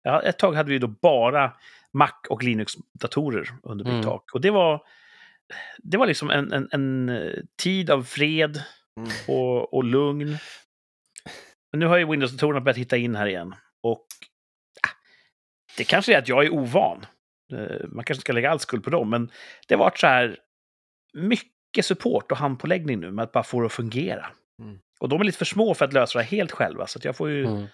[0.03, 1.57] Ja, ett tag hade vi då bara
[1.93, 4.05] Mac och Linux-datorer under mitt Mm.
[4.05, 4.35] tak.
[4.35, 4.83] Och det var,
[5.79, 7.33] det var liksom en, en, en eh,
[7.63, 8.63] tid av fred
[8.97, 9.11] Mm.
[9.29, 10.37] och, och lugn.
[11.73, 13.55] Men nu har ju Windows-datorerna börjat hitta in här igen.
[13.83, 14.07] Och
[15.77, 17.07] det kanske är att jag är ovan.
[17.55, 19.31] Eh, Man kanske ska lägga all skuld på dem, men
[19.69, 20.39] det har varit så här
[21.13, 24.27] mycket support och handpåläggning nu med att bara få det att fungera.
[24.63, 24.79] Mm.
[25.01, 27.31] Och de är lite för små för att lösa det helt själva, så jag får
[27.31, 27.47] ju...
[27.47, 27.67] Mm.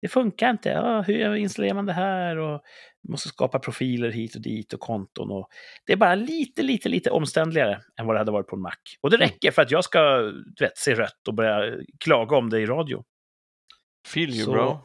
[0.00, 0.68] Det funkar inte.
[0.68, 2.36] Ja, hur installerar man det här?
[2.36, 2.62] Och
[3.08, 5.30] måste skapa profiler hit och dit och konton.
[5.30, 5.48] Och
[5.86, 8.72] det är bara lite, lite, lite omständligare än vad det hade varit på en Mac.
[9.00, 10.16] Och det räcker för att jag ska
[10.56, 13.04] du vet, se rött och börja klaga om det i radio.
[14.08, 14.80] Feel you Så- bro.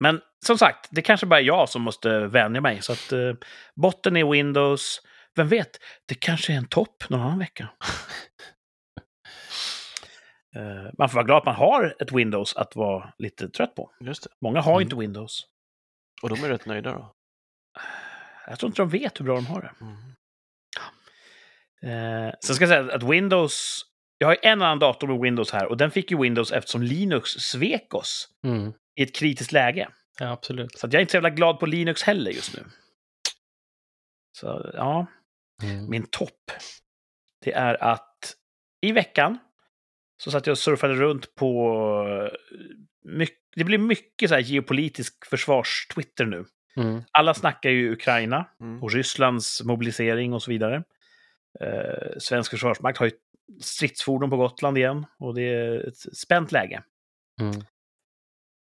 [0.00, 2.82] Men som sagt, det kanske bara är jag som måste vänja mig.
[2.82, 3.32] Så att eh,
[3.76, 5.00] botten är Windows.
[5.36, 5.70] Vem vet,
[6.06, 7.68] det kanske är en topp någon annan vecka.
[10.56, 13.92] Eh, man får vara glad att man har ett Windows att vara lite trött på.
[14.00, 14.30] Just det.
[14.40, 14.82] Många har Mm.
[14.82, 15.46] inte Windows.
[16.22, 17.14] Och de är rätt nöjda då.
[18.46, 19.72] Jag tror inte de vet hur bra de har det.
[19.80, 19.96] Mm.
[22.28, 23.82] Eh, sen ska jag säga att Windows...
[24.18, 27.30] Jag har en annan dator med Windows här och den fick ju Windows eftersom Linux
[27.30, 28.72] svek oss Mm.
[28.96, 29.88] i ett kritiskt läge.
[30.18, 30.78] Ja, absolut.
[30.78, 32.64] Så jag är inte så jävla glad på Linux heller just nu.
[34.38, 35.06] Så ja,
[35.62, 35.90] Mm.
[35.90, 36.52] min topp.
[37.44, 38.34] Det är att
[38.80, 39.38] i veckan
[40.16, 42.30] så satt jag och surfade runt på...
[43.04, 46.44] Mycket, det blir mycket så här geopolitisk försvars-Twitter nu.
[46.76, 47.02] Mm.
[47.12, 48.82] Alla snackar ju Ukraina Mm.
[48.82, 50.84] och Rysslands mobilisering och så vidare.
[51.60, 53.12] Eh, svensk försvarsmakt har ju
[53.60, 56.82] stridsfordon på Gotland igen och det är ett spänt läge.
[57.40, 57.64] Mm.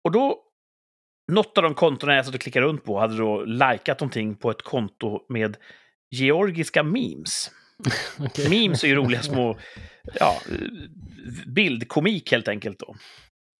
[0.04, 0.44] Och då,
[1.32, 4.52] något av de kontona jag satt och klickade runt på hade då likat någonting på
[4.52, 5.58] ett konto med
[6.16, 7.52] georgiska memes.
[8.20, 8.50] Okej.
[8.50, 9.58] Memes är ju roliga små,
[10.20, 10.42] ja,
[11.46, 12.96] bildkomik helt enkelt då.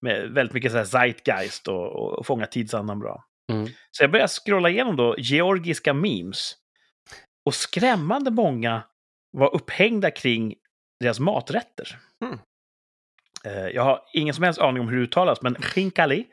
[0.02, 3.24] Med väldigt mycket så här zeitgeist och, och fånga tidsandan bra.
[3.52, 3.68] Mm.
[3.90, 6.54] Så jag började scrolla igenom då georgiska memes.
[7.46, 8.82] Och skrämmande många
[9.36, 10.54] var upphängda kring
[11.00, 11.98] deras maträtter.
[12.24, 12.38] Mm.
[13.44, 16.26] Eh, Jag har ingen som helst aning om hur det uttalas, men skinkali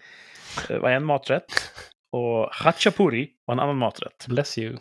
[0.70, 1.46] eh, var en maträtt.
[2.12, 4.26] Och hachapuri var en annan maträtt.
[4.28, 4.78] Bless you.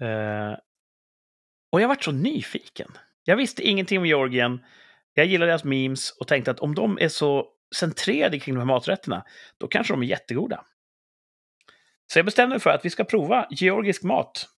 [0.00, 0.58] Eh,
[1.72, 2.88] och jag vart så nyfiken.
[3.24, 4.64] Jag visste ingenting om Georgien.
[5.14, 8.66] Jag gillar deras memes och tänkte att om de är så centrerade kring de här
[8.66, 9.24] maträtterna,
[9.58, 10.64] då kanske de är jättegoda.
[12.12, 14.48] Så jag bestämde mig för att vi ska prova georgisk mat.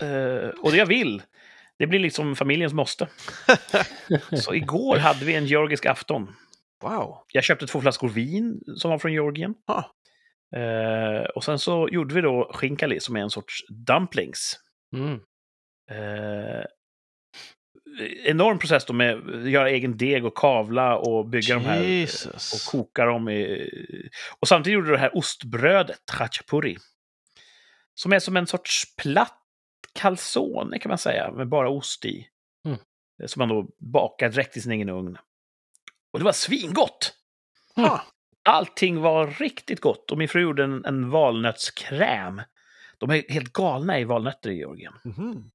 [0.00, 1.22] Eh, och det jag vill,
[1.78, 3.08] det blir liksom familjens måste.
[4.32, 6.34] Så igår hade vi en georgisk afton.
[6.82, 7.18] Wow.
[7.32, 9.54] Jag köpte två flaskor vin som var från Georgien.
[9.66, 9.84] Ah.
[10.58, 14.56] Eh, och sen så gjorde vi då skinkali som är en sorts dumplings.
[14.96, 15.20] Mm.
[15.90, 16.64] Eh,
[18.24, 22.52] enorm process då med att göra egen deg och kavla och bygga de här Jesus.
[22.52, 23.28] och koka dem.
[23.28, 23.70] I,
[24.40, 26.76] och samtidigt gjorde du det här ostbrödet, chachapuri.
[27.94, 29.42] Som är som en sorts platt
[29.92, 32.28] calzone kan man säga, med bara ost i.
[32.66, 32.78] Mm.
[33.22, 35.18] Eh, Som man då bakar direkt i sin egen ugn.
[36.12, 37.14] Och det var svingott!
[37.76, 38.00] Ah.
[38.44, 42.42] Allting var riktigt gott och min fru gjorde en, en valnötskräm.
[42.98, 44.92] De är helt galna i valnötter i Georgien.
[45.04, 45.50] Mhm.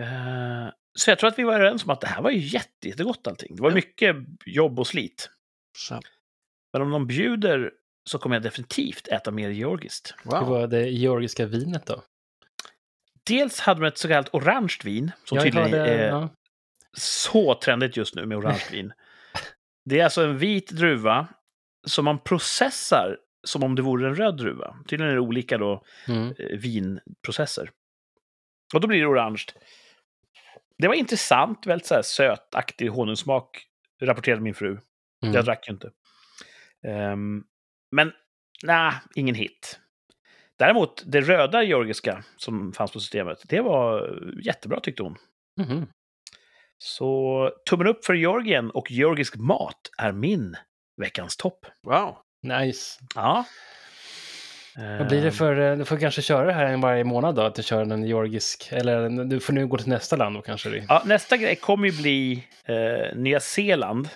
[0.00, 2.88] Eh, så jag tror att vi var överens om att det här var ju jätte,
[2.88, 3.56] jättegott allting.
[3.56, 3.74] Det var Ja.
[3.74, 5.30] mycket jobb och slit.
[5.78, 6.00] Så.
[6.72, 7.70] Men om de bjuder
[8.10, 10.14] så kommer jag definitivt äta mer georgiskt.
[10.24, 10.48] Hur Wow.
[10.48, 12.02] var det georgiska vinet då?
[13.26, 16.28] Dels hade de ett så kallat orange vin, som Jag tydligen hörde- är ja.
[16.98, 18.92] så trendigt just nu med orange vin.
[19.84, 21.26] Det är alltså en vit druva
[21.86, 24.76] som man processar som om det vore en röd druva.
[24.88, 26.34] Tydligen är det olika då, Mm.
[26.38, 27.70] eh, vinprocesser.
[28.74, 29.44] Och då blir det orange.
[30.78, 33.66] Det var intressant, väldigt så här sötaktig honungssmak,
[34.02, 34.70] rapporterade min fru.
[35.22, 35.34] Mm.
[35.34, 35.90] Jag drack ju inte.
[36.86, 37.44] Ehm,
[37.90, 38.12] men
[38.64, 39.78] nej, ingen hit.
[40.58, 45.16] Däremot, det röda georgiska som fanns på systemet, det var jättebra tyckte hon.
[45.60, 45.86] Mhm.
[46.78, 50.56] Så tummen upp för Georgien och georgisk mat är min
[50.96, 51.66] veckans topp.
[51.86, 52.16] wow.
[52.42, 53.00] Nice.
[53.14, 53.44] Ja.
[54.98, 57.34] Vad blir det Ehm, för, eh, du får kanske köra det här en varje månad
[57.34, 60.42] då, att du kör en georgisk, eller du får nu gå till nästa land då
[60.42, 64.08] kanske det Ja, nästa grej kommer ju bli eh, Nya Zeeland.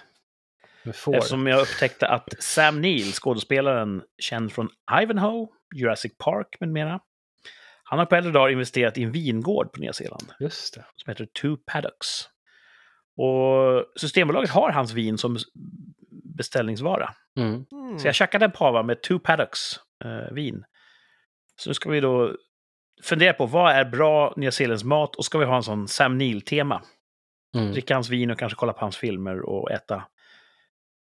[0.84, 4.68] Eftersom jag upptäckte att Sam Neill, skådespelaren känd från
[5.02, 7.00] Ivanhoe, Jurassic Park med mera,
[7.84, 10.84] han har på äldre dagar investerat i en vingård på Nya Zeeland Just det.
[10.96, 12.28] som heter Two Paddocks.
[13.16, 15.38] Och Systembolaget har hans vin som
[16.36, 17.14] beställningsvara.
[17.36, 17.66] Mm.
[17.72, 17.98] Mm.
[17.98, 20.64] Så jag tjackade en pava med Two Paddocks eh, vin.
[21.56, 22.36] Så nu ska vi då
[23.02, 26.18] fundera på vad är bra Nya Zeelands mat och ska vi ha en sån Sam
[26.18, 26.82] Neill-tema.
[27.56, 27.72] Mm.
[27.72, 30.04] Dricka hans vin och kanske kolla på hans filmer och äta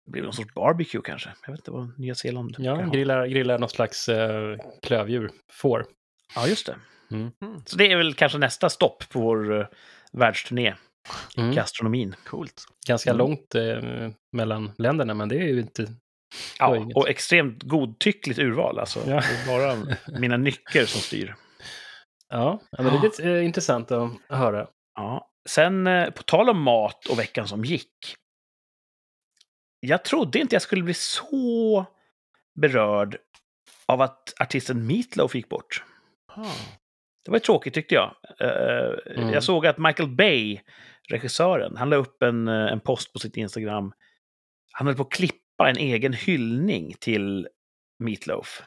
[0.06, 1.30] Det blir någon sorts barbecue kanske.
[1.46, 5.86] Jag vet inte vad Nya Zeeland Ja, grillar, grillar något slags eh, klövdjur, får.
[6.36, 6.76] Ja, just det.
[7.12, 7.32] Mm.
[7.66, 9.66] Så det är väl kanske nästa stopp på vår uh,
[10.12, 10.76] världsturné,
[11.38, 11.56] Mm.
[11.56, 12.16] gastronomin.
[12.26, 12.66] Coolt.
[12.88, 13.18] Ganska Mm.
[13.18, 15.88] långt eh, mellan länderna, men det är ju inte...
[16.60, 16.96] Ja, inget.
[16.98, 18.80] och extremt godtyckligt urval.
[18.80, 19.00] Alltså.
[19.00, 19.06] Ja.
[19.06, 21.36] Det är bara mina nycker som styr.
[22.30, 24.68] Ja, men det är lite eh, intressant att höra.
[24.96, 25.30] Ja.
[25.50, 28.16] Sen, eh, på tal om mat och veckan som gick.
[29.80, 31.86] Jag trodde inte jag skulle bli så
[32.62, 33.18] berörd
[33.86, 35.84] av att artisten Meatloaf gick bort.
[36.28, 36.44] Ah.
[37.26, 38.16] Det var ju tråkigt tyckte jag.
[38.40, 39.34] Eh, Mm.
[39.34, 40.60] Jag såg att Michael Bay,
[41.10, 43.94] regissören, han la upp en, eh, en post på sitt Instagram.
[44.72, 47.48] Han höll på att klippa en egen hyllning till
[48.00, 48.62] Meatloaf.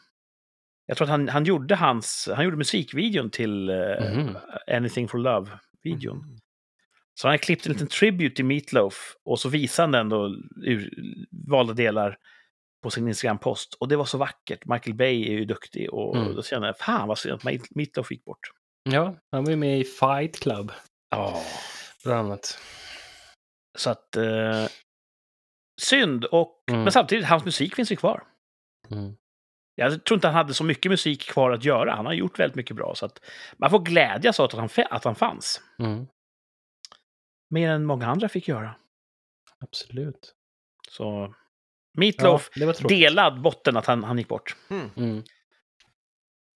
[0.87, 3.71] Jag tror att han, han gjorde hans, han gjorde musikvideon till
[4.15, 4.37] Mhm.
[4.71, 6.17] Anything for Love-videon.
[6.17, 6.39] Mm.
[7.15, 10.27] Så han har klippt en liten tribute till Meatloaf och så visar han den då
[10.65, 10.91] ur
[11.51, 12.17] valda delar
[12.83, 13.75] på sin Instagram-post.
[13.81, 14.65] Och det var så vackert.
[14.67, 16.35] Michael Bay är ju duktig och Mm.
[16.35, 18.41] då kände jag, fan vad synd att Meat- Meatloaf gick bort.
[18.83, 20.73] Ja, han var ju med i Fight Club,
[21.11, 21.43] Ja.
[22.07, 22.59] Bland annat.
[23.79, 24.17] Så att...
[24.17, 24.67] Eh,
[25.81, 26.83] synd, och, Mm.
[26.83, 28.25] men samtidigt, hans musik finns ju kvar.
[28.91, 29.17] Mm.
[29.75, 31.95] Jag tror inte han hade så mycket musik kvar att göra.
[31.95, 32.95] Han har gjort väldigt mycket bra.
[32.95, 33.21] Så att
[33.57, 35.63] man får glädjas åt att han, att han fanns.
[35.79, 36.07] Mm.
[37.51, 38.75] Mer än många andra fick göra.
[39.59, 40.35] Absolut.
[40.89, 41.35] Så
[41.99, 44.57] Meatloaf, ja, delad botten att han, han gick bort.
[44.71, 44.91] Mm.
[44.97, 45.23] Mm.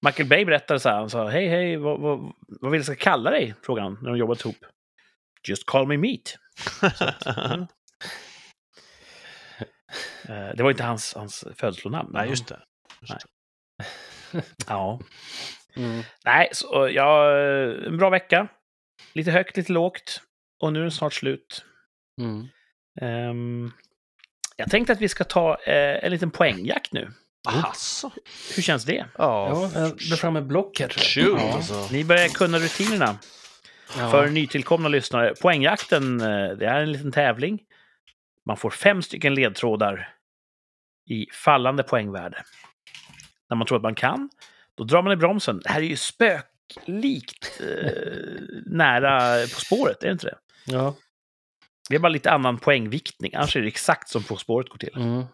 [0.07, 2.95] Michael Bay berättade så här, han sa hej hej, vad, vad, vad vill jag ska
[2.95, 3.55] kalla dig?
[3.63, 4.57] Frågade han när de jobbat ihop.
[5.49, 6.37] Just call me meat.
[10.27, 10.49] Mm.
[10.51, 12.11] Eh, det var inte hans, hans födelsenamn.
[12.13, 12.61] Nej, just det.
[13.01, 13.21] Just Nej.
[14.33, 14.43] det.
[14.67, 15.01] Ja.
[15.77, 16.03] Mm.
[16.25, 17.37] Nej, så ja,
[17.87, 18.49] en bra vecka.
[19.13, 20.23] Lite högt, lite lågt.
[20.63, 21.65] Och nu är den snart slut.
[22.21, 22.47] Mm.
[23.01, 23.73] Ehm,
[24.57, 27.13] jag tänkte att vi ska ta eh, en liten poängjakt nu.
[27.49, 28.11] Asså?
[28.57, 29.07] Hur känns det?
[29.19, 30.89] Ja, Ja, jag drar fram ett block här.
[30.89, 31.39] tror jag.
[31.39, 31.55] shoot Ja.
[31.57, 31.89] alltså.
[31.93, 33.19] Ni börjar kunna rutinerna.
[33.99, 34.11] Ja.
[34.11, 37.59] För nytillkomna lyssnare, poängjakten, eh, det är en liten tävling.
[38.47, 40.15] Man får fem stycken ledtrådar
[41.07, 42.45] i fallande poängvärde.
[43.49, 44.31] När man tror att man kan,
[44.75, 45.61] då drar man i bromsen.
[45.65, 47.93] Det här är ju spöklikt eh,
[48.67, 50.39] nära På spåret, är det inte det?
[50.67, 50.95] Ja.
[51.89, 54.97] Det är bara lite annan poängviktning, annars är det exakt som På spåret går till.
[54.97, 55.25] Mm.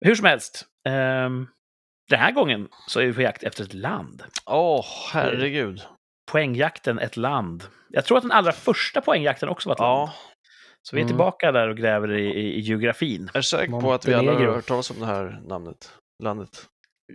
[0.00, 1.46] Hur som helst, ehm,
[2.08, 4.22] den här gången så är vi på jakt efter ett land.
[4.46, 5.82] Åh, herregud.
[6.32, 7.64] Poängjakten, ett land.
[7.90, 9.90] Jag tror att den allra första poängjakten också var ett land.
[10.08, 10.14] Ja,
[10.82, 11.08] Så vi är Mm.
[11.08, 13.28] tillbaka där och gräver i, i, i geografin.
[13.34, 15.90] är du säker på att vi alla har hört talas om det här namnet?
[16.22, 16.66] Landet?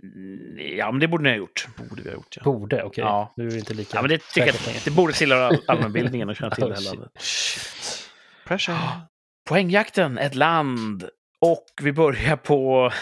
[0.02, 1.66] Mm, Ja, men det borde ni ha gjort.
[1.90, 2.42] Borde vi ha gjort, ja.
[2.44, 3.04] Borde, okej.
[3.04, 3.32] Ja.
[3.36, 6.30] Nu är vi inte lika Ja, men det tycker jag det borde tillhöra all- allmänbildningen
[6.30, 6.94] att känna till det här Oh, shit.
[6.94, 7.12] landet.
[7.18, 8.10] Shit.
[8.46, 8.76] Pressure.
[9.48, 11.08] Poängjakten, ett land.
[11.40, 12.90] Och vi börjar på...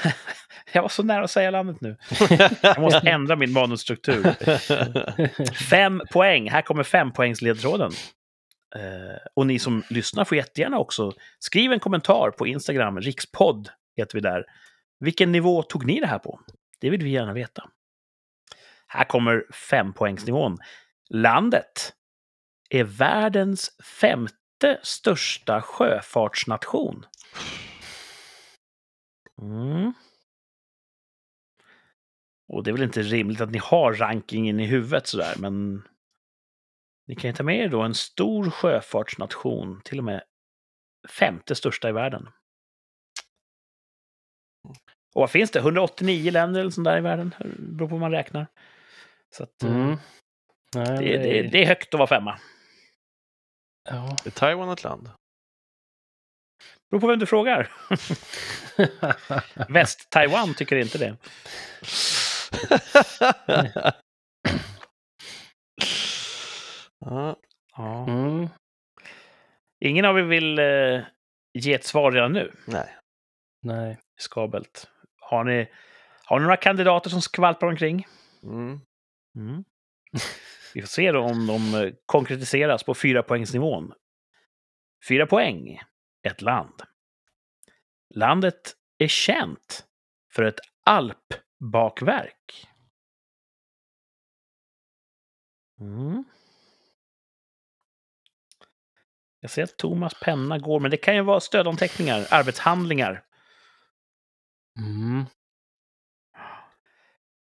[0.73, 1.97] jag var så nära att säga landet nu.
[2.63, 4.35] Jag måste ändra min manusstruktur.
[5.71, 6.51] Fem poäng.
[6.51, 7.93] Här kommer fem poängsledtråden.
[8.77, 13.01] Eh, och ni som lyssnar får jättegärna också skriv en kommentar på Instagram.
[13.01, 14.45] Rikspodd heter vi där.
[15.01, 16.41] Vilken nivå tog ni det här på?
[16.81, 17.69] Det vill vi gärna veta.
[18.87, 20.57] Här kommer fempoängsnivån.
[21.11, 21.93] Landet
[22.71, 27.07] är världens femte största sjöfartsnation.
[29.43, 29.93] Mm.
[32.49, 35.83] Och det är väl inte rimligt att ni har rankingen i huvudet sådär, men
[37.07, 40.23] ni kan ju ta med er då en stor sjöfartsnation, till och med
[41.09, 42.29] femte största i världen.
[45.15, 45.59] Och vad finns det?
[45.59, 47.35] 189 länder eller sånt där i världen?
[47.39, 48.47] Det beror på hur man räknar.
[49.37, 49.97] Så att, eh, Mm.
[50.75, 52.39] Nej, det, det, det är högt att vara femma.
[53.91, 54.17] Ja.
[54.25, 55.11] Är Taiwan ett land?
[56.91, 57.73] Beror på vem du frågar.
[59.69, 61.17] Väst-Taiwan tycker inte det.
[66.99, 67.37] Ja,
[67.77, 68.05] Ja.
[68.09, 68.49] Mm.
[69.81, 71.05] Ingen av er vill eh,
[71.53, 72.53] ge ett svar redan nu?
[72.67, 72.95] nej.
[73.63, 73.99] Nej.
[74.17, 74.91] Skabelt.
[75.21, 75.71] Har ni,
[76.25, 78.07] har ni några kandidater som skvalpar omkring?
[78.43, 78.81] Mm.
[79.37, 79.65] Mm.
[80.75, 83.93] Vi får se då om de eh, konkretiseras på fyra poängsnivån.
[85.09, 85.81] Fyra poäng.
[86.23, 86.83] Ett land.
[88.15, 89.87] Landet är känt
[90.35, 90.61] för ett
[91.61, 92.69] alpbakverk.
[95.81, 96.25] Mm.
[99.41, 103.25] Jag ser att Thomas penna går, men det kan ju vara stödanteckningar, arbetshandlingar.
[104.79, 105.25] Mm.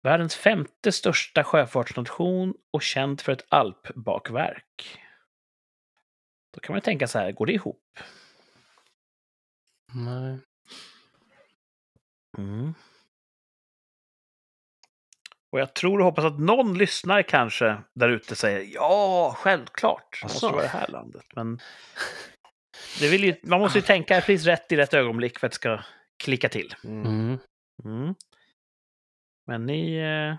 [0.02, 5.00] Världens femte största sjöfartsnation och känd för ett alpbakverk.
[6.54, 8.00] Då kan man tänka så här, går det ihop?
[9.94, 10.40] Nej.
[12.38, 12.74] Mm.
[15.52, 20.20] Och jag tror och hoppas att någon lyssnare kanske där ute säger ja, självklart.
[20.22, 21.26] Det måste vara det här landet.
[21.36, 21.60] Men
[23.00, 25.56] det vill ju, man måste ju tänka precis rätt i rätt ögonblick för att det
[25.56, 25.80] ska
[26.24, 26.76] klicka till.
[26.84, 27.06] Mm.
[27.06, 27.40] Mm.
[27.86, 28.16] Mm.
[29.48, 30.36] Men ni, eh,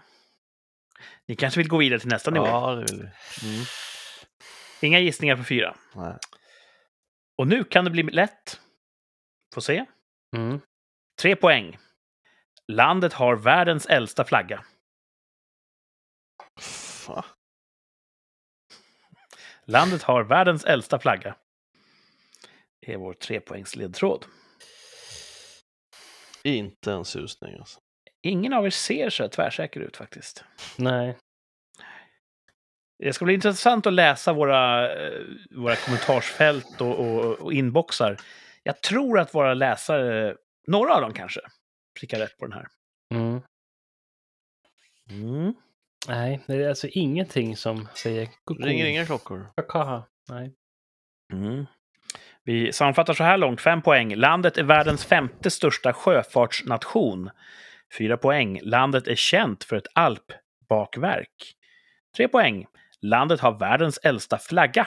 [1.28, 2.46] ni kanske vill gå vidare till nästa nivå.
[2.46, 3.48] Ja, det vill vi.
[3.48, 3.64] Mm.
[4.80, 5.76] Inga gissningar på fyra.
[5.94, 6.14] Nej.
[7.38, 8.61] Och nu kan det bli lätt.
[9.54, 9.84] Få se.
[10.36, 10.61] Mm.
[11.20, 11.78] Tre poäng.
[12.72, 14.64] Landet har världens äldsta flagga.
[17.14, 17.24] Fan.
[19.64, 21.36] Landet har världens äldsta flagga.
[22.80, 24.24] Det är vår trepoängsledtråd.
[26.44, 27.80] Inte en susning alltså.
[28.22, 30.44] Ingen av er ser så här tvärsäker ut faktiskt.
[30.76, 31.18] Nej.
[32.98, 38.16] Det ska bli intressant att läsa våra, eh, våra kommentarsfält och, och, och inboxar.
[38.62, 40.36] Jag tror att våra läsare,
[40.66, 41.40] några av dem kanske,
[42.00, 42.66] prickar rätt på den här.
[43.14, 43.40] Mm.
[45.11, 45.54] Mm.
[46.11, 48.62] Nej, det är alltså ingenting som säger koko.
[48.62, 49.46] Ringer inga klockor.
[49.56, 50.02] Kakaha.
[50.28, 50.54] Nej.
[51.32, 51.66] Mm.
[52.44, 54.14] Vi sammanfattar så här långt, fem poäng.
[54.14, 57.30] Landet är världens femte största sjöfartsnation.
[57.98, 58.61] Fyra poäng.
[58.62, 61.54] Landet är känt för ett alpbakverk.
[62.16, 62.66] Tre poäng.
[63.02, 64.86] Landet har världens äldsta flagga.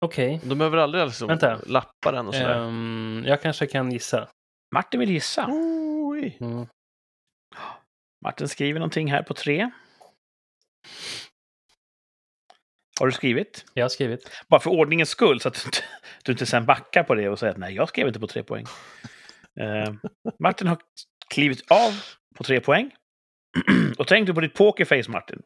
[0.00, 0.40] Okej.
[0.44, 1.60] De behöver aldrig liksom Vänta.
[1.66, 2.68] lappa den och sådär.
[2.68, 4.28] Ehm, jag kanske kan gissa.
[4.74, 5.44] Martin vill gissa.
[5.44, 6.66] Mm.
[8.26, 9.70] Martin skriver någonting här på tre.
[13.00, 13.64] Har du skrivit?
[13.74, 14.30] Jag har skrivit.
[14.48, 15.78] Bara för ordningens skull, så att du inte,
[16.24, 18.42] du inte sen backar på det och säger att nej, jag skrev inte på tre
[18.42, 18.64] poäng.
[19.60, 19.94] Eh,
[20.38, 20.78] Martin har
[21.34, 22.02] klivit av
[22.36, 22.90] på tre poäng.
[23.98, 25.42] och tänk du på ditt pokerface, Martin.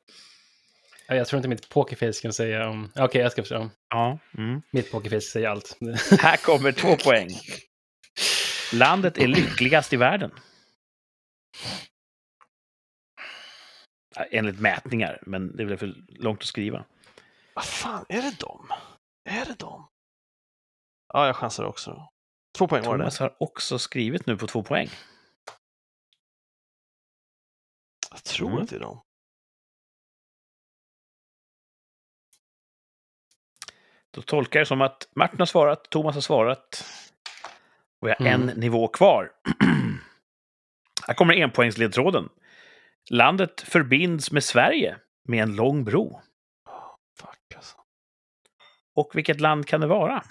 [1.07, 2.93] Ja, Jag tror inte mitt pokerface kan säga om...
[2.97, 3.71] Okej, jag ska försöka.
[3.89, 4.19] Ja.
[4.39, 4.63] Mm.
[4.71, 5.79] Mitt pokerface säger allt.
[6.21, 7.29] Här kommer två poäng.
[8.73, 10.31] Landet är lyckligast i världen.
[14.17, 16.85] Enligt mätningar, men det är väl för långt att skriva.
[17.55, 18.69] Vad fan, är det dem?
[19.25, 19.89] Är det dem?
[21.13, 22.09] Ja, jag chansar också.
[22.59, 23.03] Två poäng var det.
[23.03, 24.89] Thomas har också skrivit nu på två poäng.
[28.11, 28.63] Jag tror Mm.
[28.63, 29.01] att det är dem.
[34.11, 36.85] Då tolkar jag det som att Martin har svarat, Thomas har svarat.
[38.01, 38.49] Och vi har Mm.
[38.49, 39.33] en nivå kvar.
[41.07, 42.29] Här kommer enpoängsledtråden.
[43.11, 44.97] Landet förbinds med Sverige
[45.29, 46.21] med en lång bro.
[47.21, 47.77] Fuck alltså.
[48.97, 50.25] Och vilket land kan det vara?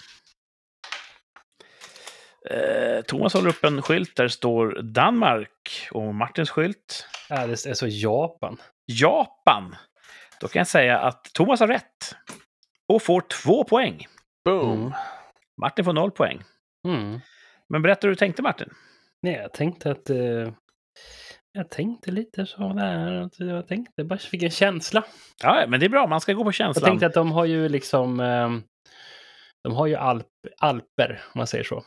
[2.50, 7.66] Eh, Thomas håller upp en skylt där det står Danmark och Martins skylt ja, det
[7.66, 8.60] är så Japan.
[8.86, 9.76] Japan.
[10.40, 12.16] Då kan jag säga att Thomas har rätt
[12.88, 14.06] och får två poäng.
[14.44, 14.80] Boom!
[14.80, 14.92] Mm.
[15.60, 16.42] Martin får noll poäng.
[16.88, 17.20] Mm.
[17.68, 18.74] Men berätta hur du tänkte Martin.
[19.22, 20.10] Nej, jag tänkte att...
[20.10, 20.52] Eh,
[21.52, 23.28] jag tänkte lite så där.
[23.38, 25.04] Jag tänkte, bara fick en känsla.
[25.42, 26.06] Ja, men det är bra.
[26.06, 26.84] Man ska gå på Jag känslan.
[26.90, 28.20] tänkte att de har ju liksom...
[28.20, 28.50] Eh,
[29.64, 30.26] de har ju alp,
[30.58, 31.84] alper, om man säger så.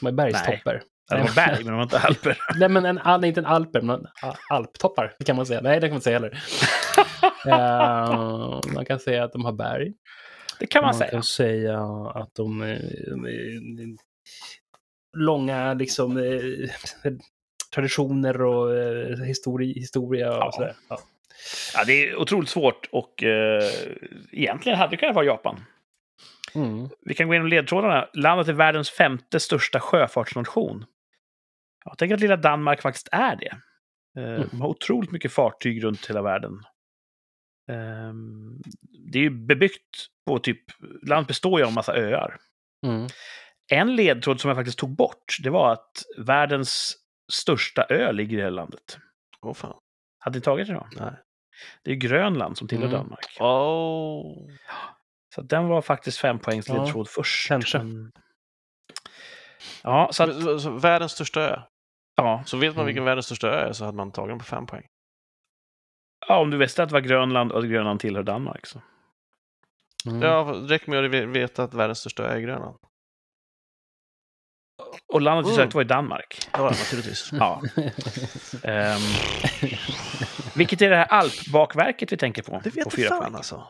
[0.00, 0.82] De har bergstoppar.
[1.10, 2.38] Ja, de var berg, men de var inte alper.
[2.58, 4.06] Nej, men en, al- inte en alper, men
[4.50, 5.60] alptoppar det kan man säga.
[5.60, 6.42] Nej, det kan man inte säga heller.
[7.46, 9.94] Eh, man kan säga att de har berg.
[10.60, 11.10] Det kan man man säga.
[11.10, 11.80] kan säga
[12.14, 13.96] att de är, de är
[15.16, 17.12] långa liksom, eh,
[17.74, 20.52] traditioner och eh, histori, historia och Ja.
[20.52, 20.74] sådär.
[20.88, 20.98] Ja.
[21.74, 23.62] Ja, det är otroligt svårt och eh,
[24.32, 25.64] egentligen hade det kunnat vara Japan.
[26.54, 26.88] Mm.
[27.00, 28.08] Vi kan gå igenom ledtrådarna.
[28.14, 30.84] Landet är världens femte största sjöfartsnation.
[31.84, 33.46] Jag tänker att lilla Danmark faktiskt är det.
[34.20, 34.48] Eh, Mm.
[34.50, 36.52] De har otroligt mycket fartyg runt hela världen.
[37.70, 38.62] Ehm,
[39.12, 40.60] det är ju bebyggt på typ...
[41.06, 42.36] Landet består ju av en massa öar.
[42.86, 43.06] Mm.
[43.72, 46.96] En ledtråd som jag faktiskt tog bort, det var att världens
[47.32, 48.98] största ö ligger i det här landet.
[49.40, 49.76] Åh fan.
[50.18, 50.86] Hade ni tagit det då?
[50.92, 51.12] Nej.
[51.82, 52.98] Det är Grönland som tillhör Mm.
[52.98, 53.36] Danmark.
[53.40, 54.48] Oh.
[55.34, 57.48] Så den var faktiskt fem poängs Ja, ledtråd först.
[57.48, 57.80] kanske.
[59.82, 61.60] Ja, så att, Men, så, så, världens största ö.
[62.16, 62.42] ja.
[62.46, 62.86] Så vet man Mm.
[62.86, 64.86] vilken världens största ö är så hade man tagit den på fem poäng.
[66.28, 68.66] ja, om du visste att det var Grönland och att Grönland tillhör Danmark.
[68.66, 68.80] Så.
[70.06, 70.22] Mm.
[70.22, 72.76] Ja, det räcker med att ve- veta att världens största ö är Grönland.
[75.06, 75.56] Och landet vi Mm.
[75.64, 76.48] sökte var i Danmark.
[76.52, 77.30] Ja, naturligtvis.
[77.32, 77.62] Ja.
[78.62, 79.00] Ehm,
[80.56, 82.60] vilket är det här alpbakverket vi tänker på?
[82.64, 83.34] Det på vet fyra du fan poäng?
[83.34, 83.68] alltså.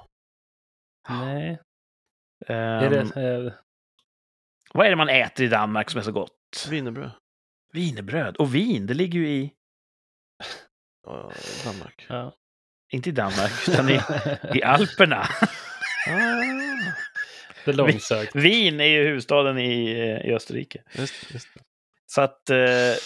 [1.09, 1.61] Nej,
[2.47, 3.01] Ehm, är det...
[3.47, 3.53] Eh,
[4.75, 6.66] Vad är det man äter i Danmark som är så gott?
[6.70, 7.11] Wienerbröd.
[7.72, 8.37] Wienerbröd.
[8.37, 9.53] Och vin, det ligger ju i...
[11.07, 11.33] Ja,
[11.64, 12.07] Danmark.
[12.09, 12.35] ja.
[12.93, 14.01] Inte i Danmark, utan i,
[14.55, 15.27] i Alperna.
[17.64, 18.36] Det är långsökt.
[18.36, 20.82] Wien är ju huvudstaden i, eh, i Österrike.
[20.92, 21.48] Just, just.
[22.06, 22.56] Så att eh,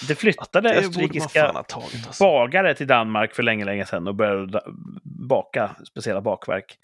[0.08, 2.06] det flyttade Det österrikiska tagit.
[2.06, 2.24] Alltså.
[2.24, 4.62] bagare till Danmark för länge, länge sedan och började
[5.04, 6.78] baka speciella bakverk.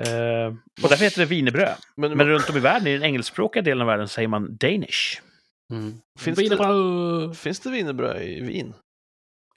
[0.00, 0.46] Eh,
[0.82, 1.76] och därför heter det wienerbröd.
[1.96, 5.20] Men, Men runt om i världen, i den engelskspråkiga delen av världen, säger man Danish.
[5.72, 5.94] Mm.
[6.18, 7.36] Finns Wienerbröd.
[7.36, 8.74] finns det wienerbröd i Wien?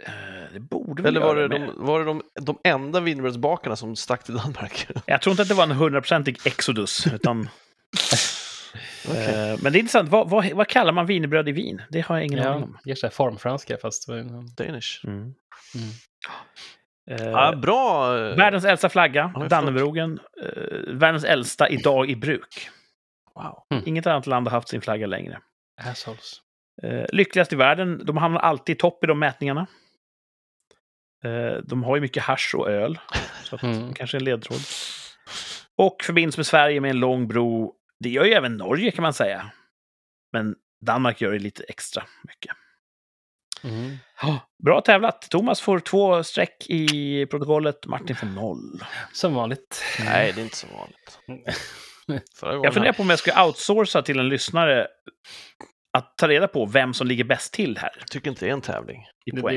[0.06, 0.12] Eh,
[0.54, 4.34] det borde Eller var det, de, var det de, de enda wienerbrödsbakarna som stack till
[4.36, 4.88] Danmark?
[5.06, 7.08] Jag tror inte att det var en hundraprocentig exodus.
[7.08, 7.42] Utan,
[9.08, 11.82] eh, men det är intressant, vad, vad, vad kallar man wienerbröd i Wien?
[11.90, 12.78] Det har jag ingen aning Ja, om.
[12.86, 14.08] ger sig formfranska fast...
[14.58, 15.02] Danish.
[15.04, 15.18] Mm.
[15.20, 15.34] Mm.
[17.12, 18.18] Eh, Ja, bra.
[18.18, 20.20] eh, Världens äldsta flagga, Dannebrogen.
[20.44, 22.70] Eh, världens äldsta idag i bruk.
[23.36, 23.82] Wow.
[23.86, 25.40] Inget annat land har haft sin flagga längre.
[25.82, 26.42] Assholes.
[26.84, 29.68] Eh, lyckligast i världen, de hamnar alltid i topp i de mätningarna.
[31.24, 33.00] Eh, de har ju mycket hasch och öl,
[33.44, 33.94] så att Mm.
[33.94, 34.60] kanske en ledtråd.
[35.78, 37.74] Och förbinds med Sverige med en lång bro.
[38.00, 39.52] Det gör ju även Norge kan man säga.
[40.34, 40.56] Men
[40.86, 42.52] Danmark gör det lite extra mycket.
[43.64, 43.98] Mm.
[44.66, 45.22] Bra tävlat!
[45.22, 48.84] Thomas får två streck i protokollet, Martin får noll.
[49.14, 49.84] Som vanligt.
[50.00, 51.20] Nej, det är inte så vanligt.
[52.64, 54.88] Jag funderar på om jag ska outsourca till en lyssnare
[55.98, 58.54] att ta reda på vem som ligger bäst till här jag tycker inte det är
[58.54, 59.02] en tävling.
[59.26, 59.56] i Det, poäng.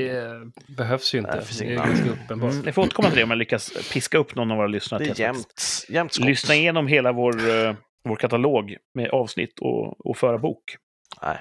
[0.66, 1.30] det behövs ju inte.
[1.30, 2.52] Nej, det finns det är ganska uppenbart.
[2.52, 5.04] Mm, jag får återkomma till det om jag lyckas piska upp någon av våra lyssnare.
[5.04, 6.26] Det är jämnt, jämnt skott.
[6.26, 7.74] Lyssna igenom hela vår, eh,
[8.08, 10.76] vår katalog med avsnitt och, och föra bok.
[11.22, 11.38] Nej,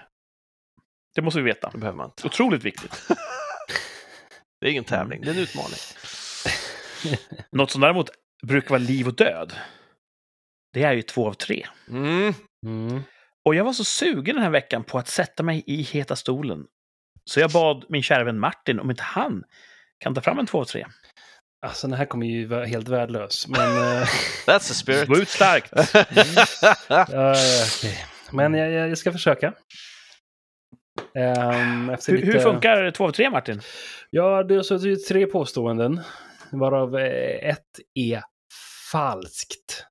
[1.16, 1.70] Det måste vi veta.
[1.74, 2.28] det behöver man inte.
[2.28, 3.08] Otroligt viktigt.
[4.62, 5.78] Det är ingen tävling, det är en utmaning.
[7.52, 8.10] Något som däremot
[8.48, 9.54] brukar vara liv och död,
[10.74, 11.68] det är ju två av tre.
[11.90, 12.34] Mm.
[12.66, 13.02] Mm.
[13.46, 16.66] Och jag var så sugen den här veckan på att sätta mig i heta stolen.
[17.26, 19.44] Så jag bad min kära vän Martin om inte han
[20.00, 20.86] kan ta fram en två av tre.
[21.66, 23.48] Alltså, den här kommer ju vara helt värdelös.
[23.48, 24.04] Men, eh,
[24.48, 25.08] That's the spirit.
[25.08, 25.72] Gå ut starkt!
[26.90, 27.36] ja,
[27.78, 28.06] okej.
[28.32, 29.54] men jag, jag ska försöka.
[31.14, 32.32] Efter Hur, lite...
[32.32, 33.62] hur funkar två av tre, Martin?
[34.10, 36.02] Ja, det är, så, det är tre påståenden.
[36.52, 38.24] Varav eh, ett är
[38.92, 39.86] falskt.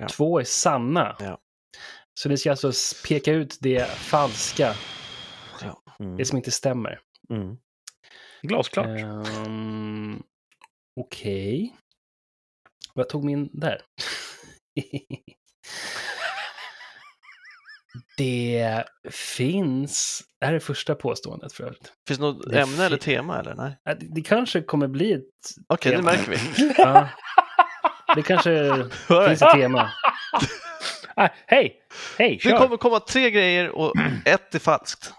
[0.00, 0.08] Ja.
[0.08, 1.16] Två är sanna.
[1.20, 1.38] Ja.
[2.22, 2.72] Så ni ska alltså
[3.08, 4.74] peka ut det falska,
[6.00, 6.16] Mm.
[6.16, 7.00] det som inte stämmer.
[7.30, 7.56] Mm.
[8.42, 9.00] Glasklart.
[9.46, 10.22] Um,
[11.00, 11.76] Okej.
[12.94, 13.82] Vad tog min där?
[18.16, 20.22] det finns...
[20.40, 21.92] Det här är första påståendet för övrigt.
[22.08, 23.54] Finns det något Det ämne eller tema eller?
[23.54, 23.76] Nej.
[23.84, 25.22] Det, det kanske kommer bli ett...
[25.68, 26.10] Okej, det Tema.
[26.10, 26.38] märker vi.
[26.78, 27.08] Ja,
[28.14, 28.74] det kanske
[29.28, 29.92] finns ett tema.
[31.20, 31.82] Ah, hej!
[32.18, 33.94] Hej, Det kommer komma tre grejer och
[34.26, 35.12] ett är falskt.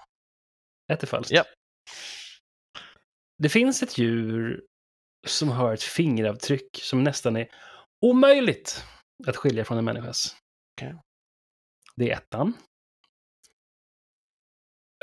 [0.91, 1.31] Ett är falskt.
[1.31, 1.43] Ja.
[3.37, 4.65] Det finns ett djur
[5.27, 7.49] som har ett fingeravtryck som nästan är
[8.05, 8.85] omöjligt
[9.27, 10.35] att skilja från en människas.
[10.77, 10.95] Okej.
[11.95, 12.53] Det är ettan.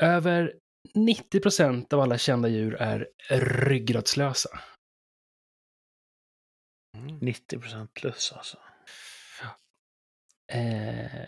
[0.01, 0.59] Över
[0.95, 4.59] 90 procent av alla kända djur är ryggradslösa.
[7.21, 8.57] 90 procent plus alltså.
[10.49, 11.27] Eh,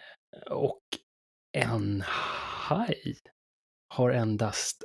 [0.51, 0.82] och
[1.57, 3.17] en haj
[3.89, 4.84] har endast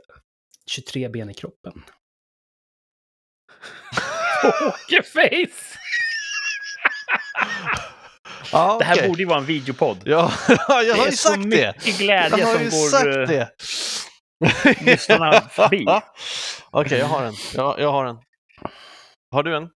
[0.70, 1.82] 23 ben i kroppen.
[4.42, 5.78] Pokerface!
[8.52, 10.02] Ja, Det här borde ju vara en videopodd.
[10.06, 10.32] Ja,
[10.68, 11.74] jag Det har är ju så sagt det!
[11.76, 13.50] mycket glädje Jag har som ju går sagt eh, det!
[14.90, 15.86] lyssnarna förbi.
[16.70, 17.34] Okej, jag har en.
[17.54, 18.16] Jag, jag har en.
[19.30, 19.68] Har du en?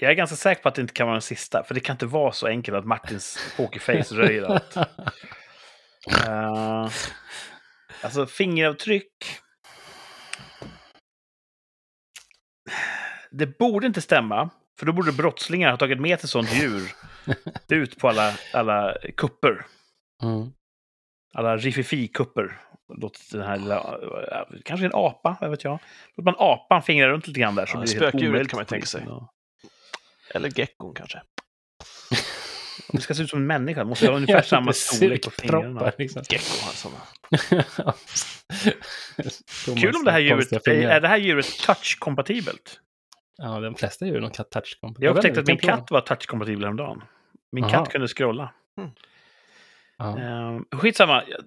[0.00, 1.94] Jag är ganska säker på att det inte kan vara den sista, för det kan
[1.94, 4.76] inte vara så enkelt att Martins pokerface röjer allt.
[6.26, 6.90] Uh,
[8.02, 9.12] alltså fingeravtryck.
[13.30, 16.92] Det borde inte stämma, för då borde brottslingar ha tagit med till sånt djur
[17.68, 19.66] ut på alla, alla kupper.
[20.22, 20.52] Mm.
[21.34, 22.60] Alla riffifi-kupper.
[22.96, 23.98] Låt den här lilla,
[24.64, 25.78] kanske en apa, vad vet jag.
[26.16, 28.56] Låt man apan fingra runt lite grann där så Ja, blir det helt omöjligt kan
[28.56, 29.06] man tänka sig.
[30.34, 31.22] Eller geckon kanske?
[32.92, 35.92] Det ska se ut som en människa, måste ha ungefär samma storlek på fingrarna.
[35.98, 36.22] Liksom.
[36.30, 37.00] Gecko har sådana.
[39.64, 42.80] Thomas Kul om det här djuret, är, är det här djuret touch-kompatibelt?
[43.36, 45.04] Ja, de flesta djur har touch-kompatibla.
[45.06, 47.02] Jag upptäckte att min katt var touch-kompatibel häromdagen.
[47.52, 47.72] Min Aha.
[47.72, 48.54] katt kunde scrolla.
[48.78, 48.90] Mm.
[49.98, 50.16] Ja.
[50.18, 51.22] Uh, skitsamma.
[51.28, 51.44] Jag-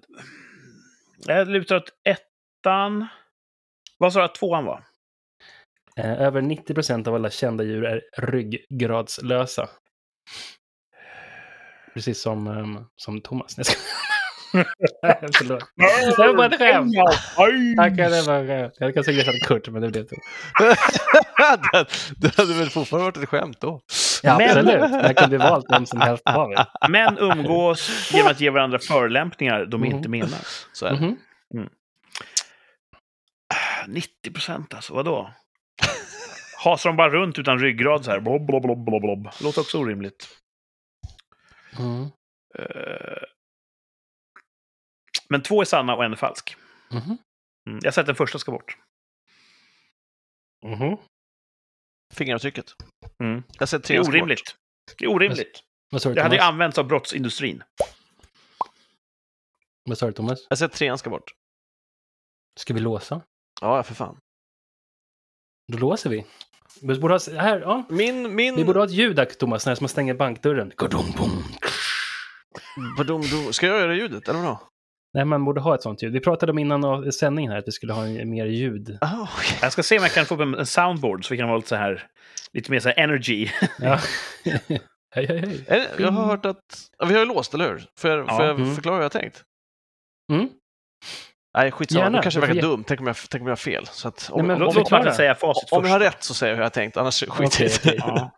[1.26, 3.06] Jag lutar åt ettan.
[3.98, 4.84] Vad sa du att tvåan var?
[6.00, 9.68] Eh, Över 90 procent av alla kända djur är ryggradslösa.
[11.94, 13.54] Precis som, ehm, som Thomas.
[13.58, 13.86] Jag skojar.
[15.38, 15.64] Förlåt.
[15.76, 16.94] Det var bara ett skämt.
[17.76, 18.74] Tackar, det var ett skämt.
[18.78, 20.14] Jag kan säga att Kurt, men det blev så.
[22.16, 23.80] det, hade väl fortfarande varit ett skämt då?
[24.22, 24.80] Ja, Men- absolut.
[24.92, 26.88] Där kunde vi valt vem som helst av er.
[26.88, 29.92] Män umgås genom att ge varandra förolämpningar de Mhm.
[29.96, 30.38] inte menar.
[30.72, 31.00] Så är det.
[31.00, 31.68] Mhm.
[33.88, 35.30] 90 procent alltså, vadå?
[36.64, 38.20] Hasar de bara runt utan ryggrad så här?
[38.20, 39.28] Blob, blob, blob, blob, blob.
[39.42, 40.28] Låter också orimligt.
[41.78, 42.02] Mm.
[42.58, 43.22] Eh,
[45.28, 46.56] Men två är sanna och en är falsk.
[46.90, 47.18] Mhm.
[47.68, 47.80] Mm.
[47.82, 48.78] Jag sätter den första ska bort.
[50.66, 50.96] Mhm.
[52.14, 52.66] Fingeravtrycket.
[53.20, 53.42] Mm.
[53.58, 54.08] Jag Det tre är ska bort.
[54.08, 54.56] orimligt.
[54.98, 55.62] Det är orimligt.
[55.90, 57.62] Vad sa du, Det hade ju använts av brottsindustrin.
[59.84, 60.46] Vad sa du, Thomas?
[60.48, 61.34] Jag ser trean ska bort.
[62.60, 63.22] Ska vi låsa?
[63.60, 64.18] Ja, för fan.
[65.72, 66.26] Då låser vi.
[66.82, 67.82] Vi borde ha, här, ja.
[67.88, 68.56] Min, min...
[68.56, 70.72] Vi borde ha ett ljud där, Thomas, när man stänger bankdörren.
[73.52, 74.60] Ska jag göra ljudet, eller vadå?
[75.14, 76.12] Nej, man borde ha ett sånt ljud.
[76.12, 78.98] Vi pratade om innan av sändningen här att vi skulle ha en- mer ljud.
[79.00, 79.58] Ah, okej.
[79.62, 81.68] Jag ska se om jag kan få upp en soundboard så vi kan vara lite
[81.68, 82.06] så här,
[82.52, 83.48] lite mer så här energy.
[83.78, 83.98] Ja.
[84.44, 84.78] hej,
[85.14, 85.64] hej, hej.
[85.68, 86.60] Det- Jag har hört att...
[87.06, 87.84] Vi har ju låst, eller hur?
[87.98, 88.36] Får jag, Ja.
[88.36, 88.74] får jag Mm.
[88.74, 89.42] förklara hur jag har tänkt?
[90.32, 90.48] Mm.
[91.54, 92.04] Nej, skitsamma.
[92.04, 92.84] Gärna, Nu kanske jag verkar ge- dum.
[92.86, 93.86] Tänk om jag, tänk om jag har fel.
[93.86, 94.90] Så att, om, Nej, men om, Låt, om, låt.
[94.90, 97.24] Martin säga facit om jag har rätt så säger jag hur jag har tänkt, annars
[97.28, 97.66] skit det.
[97.84, 97.98] okej.
[97.98, 98.30] Ja.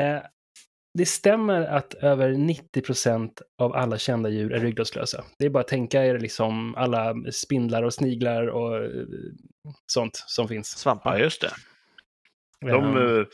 [0.00, 0.22] Eh,
[0.98, 5.24] det stämmer att över 90 procent av alla kända djur är ryggradslösa.
[5.38, 8.90] Det är bara att tänka er liksom alla spindlar och sniglar och eh,
[9.86, 10.72] sånt som finns.
[10.76, 11.18] ja, Svampar.
[11.18, 11.50] just det.
[12.60, 13.24] De, eh,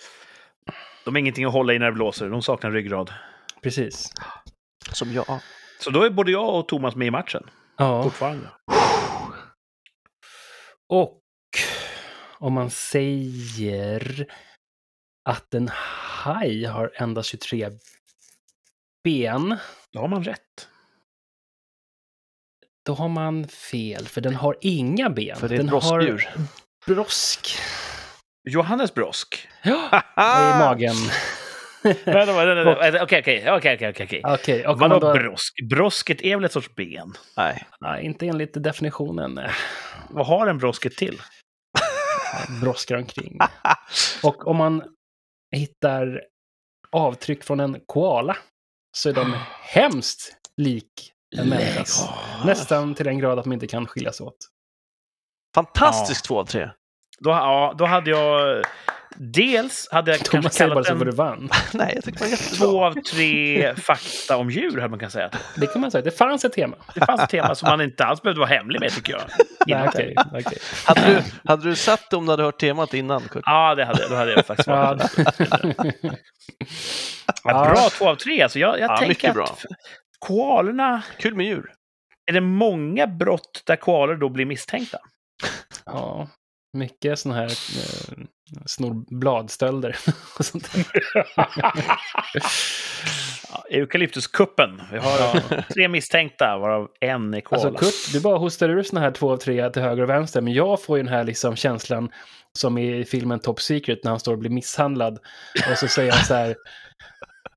[1.04, 2.28] de är ingenting att hålla i när det blåser.
[2.28, 3.12] De saknar ryggrad.
[3.62, 4.12] precis.
[4.92, 5.26] Som jag.
[5.80, 7.42] Så då är både jag och Thomas med i matchen.
[7.76, 8.48] Ja, Fortfarande.
[10.88, 11.18] och
[12.38, 14.26] om man säger
[15.28, 17.70] att en haj har endast 23
[19.04, 19.56] ben,
[19.92, 20.68] Då har man rätt.
[22.86, 25.36] då har man fel, för den har inga ben.
[25.36, 26.30] För det är den ett broskdjur.
[26.36, 27.58] har brosk
[28.48, 29.48] Johannes Brosk.
[29.62, 30.94] ja, i magen.
[33.02, 35.12] Okej, okej, okej, okej, okej, och Vadå då...
[35.12, 35.54] brosk?
[35.70, 37.12] Brosket är väl ett sorts ben?
[37.36, 37.66] Nej.
[37.80, 39.40] Nej, inte enligt definitionen.
[40.10, 41.20] Vad har en brosket till?
[42.60, 43.38] Broskar omkring.
[44.22, 44.82] Och om man
[45.56, 46.22] hittar
[46.92, 48.36] avtryck från en koala
[48.96, 52.08] så är de hemskt lik en människas.
[52.44, 54.36] Nästan till den grad att de inte kan skiljas åt.
[55.54, 56.70] Fantastiskt två av tre.
[57.18, 58.64] Då, ja, då hade jag...
[59.16, 61.50] Dels hade jag Thomas kanske säger bara kallat så vad du den vann.
[61.72, 65.30] Nej, jag tycker det två av tre fakta om djur, hade man kan säga.
[65.56, 66.02] Det kan man säga.
[66.02, 66.76] Det fanns ett tema.
[66.94, 69.22] Det fanns ett tema som man inte alls behövde vara hemlig med, tycker jag.
[69.66, 70.58] Nej, okej, okej.
[70.84, 73.42] Hade du, hade du satt det om du hade hört temat innan, Kurt?
[73.46, 74.10] Ja, det hade jag.
[74.10, 75.02] Då hade jag faktiskt varit
[77.44, 78.42] ja, Bra två av tre.
[78.42, 79.56] Alltså jag jag Ja, tänker mycket att bra.
[80.18, 81.02] koalorna...
[81.18, 81.72] Kul med djur.
[82.26, 84.98] Är det många brott där koalor då blir misstänkta?
[85.86, 86.28] Ja,
[86.72, 88.18] mycket sådana här eh,
[88.66, 89.96] snor bladstölder
[90.38, 90.70] och sånt.
[93.52, 94.82] Ja, Eukalyptuskuppen.
[94.92, 97.68] Vi har tre misstänkta, varav en är koala.
[97.68, 100.40] Alltså Kurt, du bara hostar ur såna här två av tre till höger och vänster,
[100.40, 102.10] men jag får ju den här liksom känslan
[102.52, 105.18] som i filmen Top Secret när han står och blir misshandlad.
[105.70, 106.56] Och så säger han så här,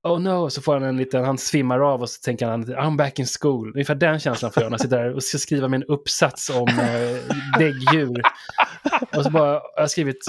[0.02, 2.96] oh no, så får han en liten, han svimmar av och så tänker han, I'm
[2.96, 3.72] back in school.
[3.74, 6.68] Ungefär den känslan får jag när jag sitter där och ska skriva min uppsats om
[6.68, 8.22] eh, däggdjur.
[9.16, 10.24] Och så bara, jag har skrivit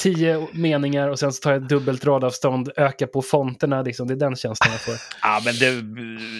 [0.00, 4.08] tio meningar och sen så tar jag ett dubbelt radavstånd, ökar på fonterna, liksom.
[4.08, 4.94] det är den känslan jag får.
[5.22, 5.82] Ja, men det,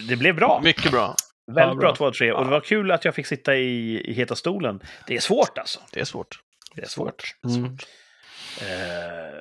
[0.07, 0.61] det blev bra.
[0.63, 1.15] Mycket bra.
[1.47, 1.95] Väldigt bra bra.
[1.95, 2.31] två av tre.
[2.31, 4.79] Och det var kul att jag fick sitta i, i heta stolen.
[5.07, 5.79] Det är svårt alltså.
[5.91, 6.39] Det är svårt.
[6.75, 7.35] Det är svårt.
[7.47, 7.65] Mm.
[7.65, 9.39] Eh,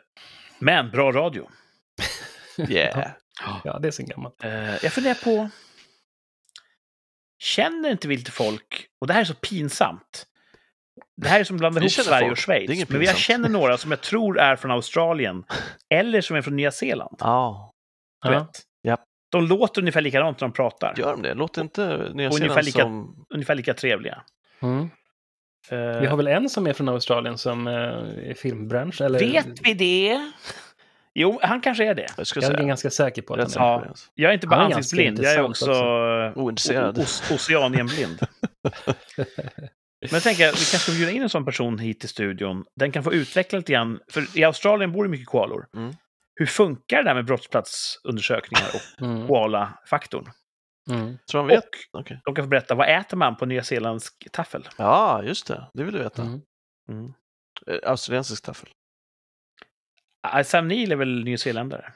[0.58, 1.48] men bra radio.
[2.68, 3.10] Yeah.
[3.64, 4.44] Ja, det är så gammalt.
[4.44, 5.50] Eh, jag funderar på...
[7.38, 10.26] Känner inte vi lite folk, och det här är så pinsamt.
[11.16, 12.32] Det här är som att blanda Vi ihop Sverige folk.
[12.32, 12.88] och Schweiz.
[12.88, 15.44] Men jag känner några som jag tror är från Australien.
[15.94, 17.16] Eller som är från Nya Zeeland.
[17.20, 17.72] Ja,
[18.24, 18.38] Du Ja.
[18.38, 18.50] vet.
[18.86, 19.00] Japp.
[19.32, 20.94] De låter ungefär likadant när de pratar.
[20.96, 21.34] gör de det?
[21.34, 23.24] Låter inte Nya Ungefär Zeeland lika- som...
[23.34, 24.22] Ungefär lika trevliga.
[24.62, 24.90] Mm.
[25.70, 27.74] Eh, Vi har väl en som är från Australien som eh,
[28.30, 29.00] är filmbransch?
[29.00, 29.18] Eller?
[29.18, 30.30] Vet vi det?
[31.14, 32.06] Jo, han kanske är det.
[32.16, 33.86] Jag Jag är ganska säker på att Rätt han är.
[33.86, 33.94] det.
[34.14, 36.98] Jag är inte bara ansiktsblind, jag är också, intressant Ointresserad.
[36.98, 38.18] o- o- oceanienblind.
[40.00, 42.64] Men jag tänker, vi kanske ska bjuda in en sån person hit till studion.
[42.76, 45.66] Den kan få utveckla lite grann, för i Australien bor det mycket koalor.
[45.76, 45.94] Mm.
[46.34, 49.26] Hur funkar det där med brottsplatsundersökningar och Mm.
[49.28, 50.30] koala-faktorn?
[50.90, 51.18] Mm.
[51.30, 51.64] Tror de vet?
[51.92, 52.20] Och Okej.
[52.24, 54.68] de kan få berätta, vad äter man på nyzeeländsk taffel?
[54.76, 55.70] Ja, just det.
[55.74, 56.22] Det vill du veta.
[56.22, 56.40] Mm.
[56.88, 57.12] Mm.
[57.66, 58.68] Eh, Australiensisk taffel.
[60.22, 61.92] Ah, Sam Neill är väl nyzeeländare?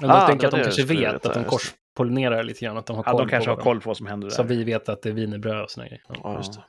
[0.00, 2.64] Men jag Ah, tänker det att de kanske jag vet veta, att de korspollinerar lite
[2.64, 4.30] grann, att de har Ja, koll de kanske på har koll på vad som händer
[4.36, 4.44] där.
[4.44, 6.02] vi vet att det är wienerbröd och såna grejer.
[6.22, 6.64] Ja, just det.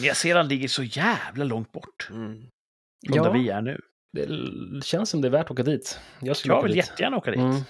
[0.00, 2.32] Nya Zeeland ligger så jävla långt bort Mm.
[3.06, 3.22] från Ja.
[3.24, 3.80] där vi är nu.
[4.12, 6.00] Det känns som det är värt att åka dit.
[6.20, 6.86] Jag skulle Jag åka vill dit.
[6.88, 7.40] jättegärna åka dit.
[7.40, 7.60] Mm.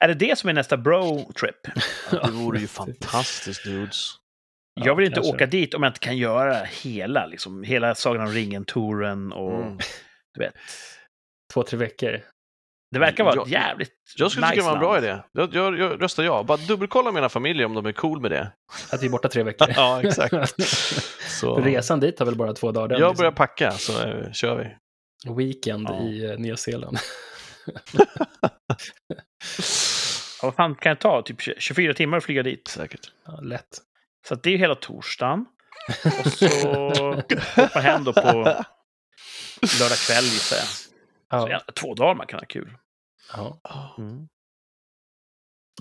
[0.00, 1.62] Är det det som är nästa bro-trip?
[2.10, 4.10] Det vore ju fantastiskt dudes.
[4.74, 5.32] Jag vill inte kanske.
[5.34, 9.78] åka dit om jag inte kan göra hela, liksom, hela Sagan om ringen-touren och Mm.
[10.34, 10.54] du vet.
[11.54, 12.20] Två, tre veckor.
[12.90, 15.18] Det verkar vara Jag- ett jävligt Jag skulle nice tycka det var en bra idé.
[15.32, 16.42] Jag, jag, jag röstar ja.
[16.42, 18.52] Bara dubbelkolla mina familjer om de är cool med det.
[18.92, 19.68] Att vi är borta tre veckor.
[19.76, 20.34] Ja, exakt.
[21.40, 22.88] Så Resan dit tar väl bara två dagar.
[22.88, 23.22] den, jag liksom.
[23.22, 24.76] börjar packa så eh, kör vi.
[25.34, 26.00] Weekend Ja.
[26.02, 26.98] i eh, Nya Zeeland.
[30.42, 31.22] Ja, vad fan kan det ta?
[31.22, 32.68] Typ 24 timmar att flyga dit.
[32.68, 33.12] Säkert.
[33.26, 33.68] Ja, lätt.
[34.28, 35.44] Så att det är ju hela torsdagen.
[36.24, 36.48] Och så
[37.56, 38.20] hoppa hem då på
[39.80, 40.66] lördag kväll gissar jag.
[41.30, 42.78] Så Ja, två dagar man kan ha kul.
[43.32, 43.94] ja.
[43.98, 44.28] Mm.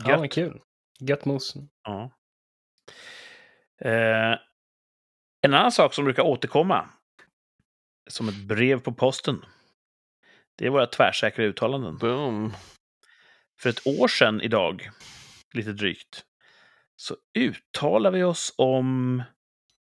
[0.05, 0.61] ja men kul.
[0.99, 1.55] Gött mos.
[1.83, 2.11] Ja.
[3.81, 4.39] Eh,
[5.41, 6.89] en annan sak som brukar återkomma
[8.09, 9.45] som ett brev på posten.
[10.55, 11.97] Det är våra tvärsäkra uttalanden.
[11.97, 12.53] Boom.
[13.59, 14.89] För ett år sedan idag,
[15.53, 16.25] lite drygt,
[16.95, 19.23] så uttalade vi oss om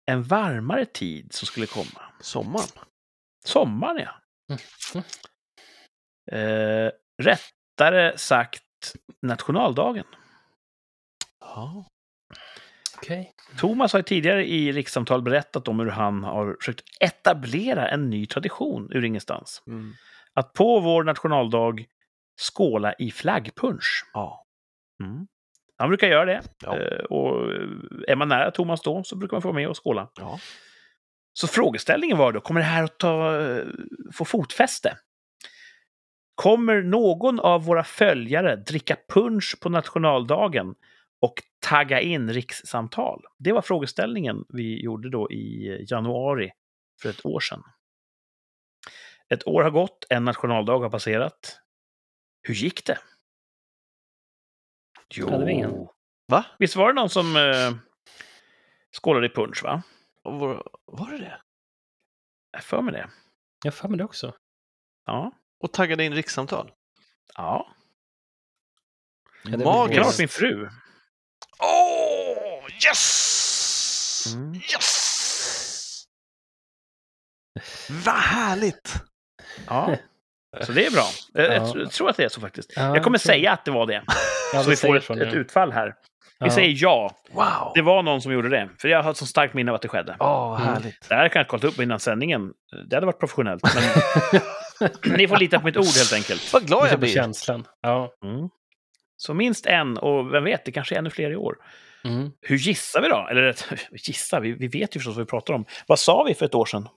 [0.05, 2.01] en varmare tid som skulle komma.
[2.21, 2.67] Sommaren.
[3.45, 4.21] Sommaren, ja.
[4.49, 5.03] Mm.
[6.31, 6.91] Eh,
[7.23, 8.63] rättare sagt
[9.21, 10.05] nationaldagen.
[11.39, 11.85] Ja.
[12.97, 13.33] Okej.
[13.57, 18.91] Thomas har tidigare i rikssamtal berättat om hur han har försökt etablera en ny tradition
[18.91, 19.63] ur ingenstans.
[19.67, 19.93] Mm.
[20.33, 21.85] Att på vår nationaldag
[22.41, 24.05] skåla i flaggpunsch.
[24.13, 24.45] ja.
[25.03, 25.27] Mm.
[25.77, 26.41] Han brukar göra det.
[26.63, 26.77] Ja.
[26.77, 27.51] Eh, Och
[28.07, 30.09] är man nära Thomas då så brukar man få vara med och skåla.
[30.15, 30.39] ja.
[31.33, 33.41] Så frågeställningen var då, kommer det här att ta,
[34.13, 34.97] få fotfäste?
[36.39, 40.75] Kommer någon av våra följare dricka punch på nationaldagen
[41.21, 43.25] och tagga in rikssamtal?
[43.37, 46.51] Det var frågeställningen vi gjorde då i januari
[47.01, 47.63] för ett år sedan.
[49.29, 51.59] Ett år har gått, en nationaldag har passerat.
[52.41, 52.97] Hur gick det?
[55.09, 55.29] Jo.
[55.29, 55.87] Hade vi ingen?
[56.27, 56.45] Va?
[56.59, 57.73] Visst var det någon som eh,
[58.91, 59.83] skålade i punch, va?
[60.23, 61.41] Var, var det det?
[62.51, 63.09] Jag för mig det.
[63.63, 64.35] Jag för mig det också.
[65.05, 65.31] Ja.
[65.59, 66.71] Och taggade in rikssamtal?
[67.35, 67.67] Ja.
[69.43, 70.19] Blir Klart Magiskt!
[70.19, 70.69] min fru.
[71.59, 74.25] Åh, yes!
[74.35, 74.53] Mm.
[74.55, 76.03] Yes!
[78.05, 78.93] Vad härligt!
[79.67, 79.95] Ja.
[80.61, 81.03] Så det är bra.
[81.33, 81.59] Jag, Ja.
[81.65, 82.73] tr- tror att det är så faktiskt.
[82.75, 84.03] Ja, jag kommer säga att det var det.
[84.53, 85.87] Ja, så vi säger får ett, från ett utfall här.
[86.39, 86.51] Vi Ja.
[86.51, 87.15] säger ja.
[87.31, 87.71] Wow!
[87.75, 88.69] Det var någon som gjorde det.
[88.79, 90.15] För jag har ett så starkt minne av att det skedde.
[90.19, 90.73] Åh, Mm.
[90.73, 91.09] härligt.
[91.09, 92.53] Det här kan jag kolla upp innan sändningen.
[92.89, 93.61] Det hade varit professionellt.
[93.75, 93.83] Men
[95.17, 96.53] ni får lita på mitt ord helt enkelt.
[96.53, 97.09] Vad glad jag blir.
[97.09, 97.67] känslan.
[97.81, 98.13] Ja.
[98.23, 98.49] Mm.
[99.17, 101.57] Så minst en, och vem vet, det kanske är ännu fler i år.
[102.03, 102.31] Mm.
[102.41, 103.27] Hur gissar vi då?
[103.31, 103.55] Eller
[103.91, 105.65] gissa, vi, vi vet ju förstås vad vi pratar om.
[105.87, 106.87] Vad sa vi för ett år sedan?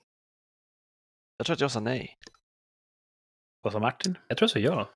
[1.36, 2.18] Jag tror att jag sa nej.
[3.62, 4.18] Vad sa Martin?
[4.28, 4.90] Jag tror så, ja.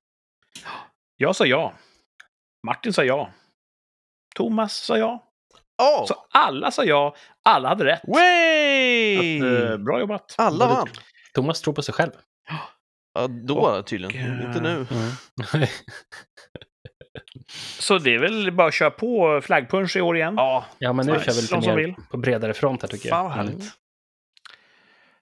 [1.15, 1.73] Jag sa ja.
[2.67, 3.31] Martin sa ja.
[4.35, 5.23] Thomas sa ja.
[5.81, 6.05] Åh!
[6.05, 7.15] Så alla sa ja.
[7.43, 8.01] Alla hade rätt.
[8.07, 9.37] Way!
[9.39, 10.35] Att, eh, bra jobbat.
[10.37, 10.87] Alla vann.
[11.33, 12.11] Thomas tror på sig själv.
[13.21, 14.39] Ja, då tydligen.
[14.39, 14.69] eh, Inte nu.
[14.91, 15.67] Mm.
[17.79, 20.33] Så det är väl bara att köra på flaggpunch i år igen.
[20.37, 21.25] Ja, ja, men nu Nice.
[21.25, 21.95] kör vi lite mer vill.
[22.11, 23.15] på bredare front här tycker jag.
[23.17, 23.53] fan härligt.
[23.55, 23.67] Mm.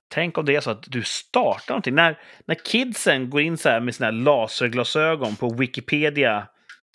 [0.07, 1.95] Tänk om det är så att du startar någonting.
[1.95, 6.47] När, när kidsen går in så här med sina laserglasögon på Wikipedia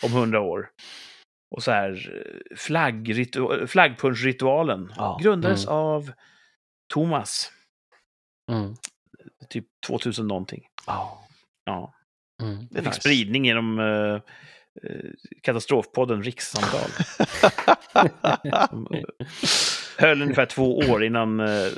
[0.03, 0.69] om hundra år.
[1.55, 2.11] Och så här
[2.51, 5.19] eh, flaggpunschritualen Ja.
[5.23, 5.75] grundades Mm.
[5.77, 6.11] av
[6.93, 7.51] Thomas,
[8.51, 8.75] Mm.
[9.49, 10.61] typ 2000 någonting.
[10.85, 11.27] Ja,
[11.65, 11.93] Ja.
[12.41, 12.67] Mm.
[12.71, 12.99] det Fick nice.
[13.01, 14.13] spridning genom eh,
[14.83, 15.11] eh,
[15.41, 16.89] katastrofpodden Rikssamtal.
[19.97, 21.71] Höll ungefär två år innan eh,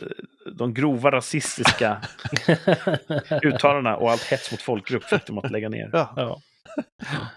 [0.58, 2.02] de grova rasistiska
[3.44, 5.90] uttalandena och allt hets mot folkgrupp fick dem att lägga ner.
[5.94, 6.14] Ja.
[6.16, 6.42] ja.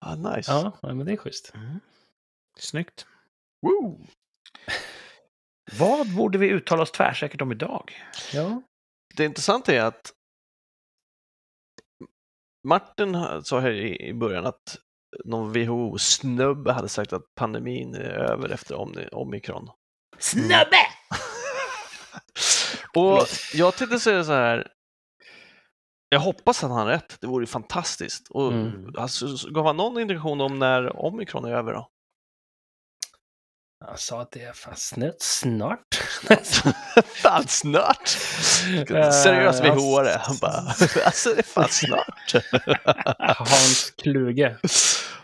[0.00, 0.52] Ah, nice.
[0.52, 1.52] ja, ja, men det är schysst.
[1.54, 1.80] Mm.
[2.58, 3.06] Snyggt.
[3.66, 4.06] Woo!
[5.78, 8.02] Vad borde vi uttala oss tvärsäkert om idag?
[8.32, 8.62] Ja.
[9.16, 10.12] Det intressanta är att
[12.68, 14.76] Martin sa här i i början att
[15.24, 18.74] någon WHO-snubbe hade sagt att pandemin är över efter
[19.14, 19.70] omikron.
[20.18, 20.86] Snubbe!
[22.94, 24.68] Och jag tänkte säga så här.
[26.08, 27.20] Jag hoppas att han har rätt.
[27.20, 28.28] Det vore ju fantastiskt.
[28.30, 28.94] Och Mm.
[28.98, 31.88] alltså, gav han någon indikation om när omikron är över då?
[33.80, 35.14] Jag sa att det är fan snart.
[35.22, 35.94] snart.
[37.22, 38.10] fan snart!
[38.66, 38.82] Eh,
[39.62, 40.18] WHO-are.
[40.18, 40.52] Han bara,
[41.06, 42.34] alltså det är fan snart.
[43.38, 44.56] Hans Kluge.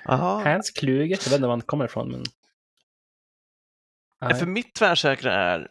[0.08, 0.42] Aha.
[0.44, 2.24] Hans Kluge, jag vet inte var han kommer ifrån, men...
[4.20, 4.34] Nej.
[4.34, 5.68] För mitt tvärsäkra är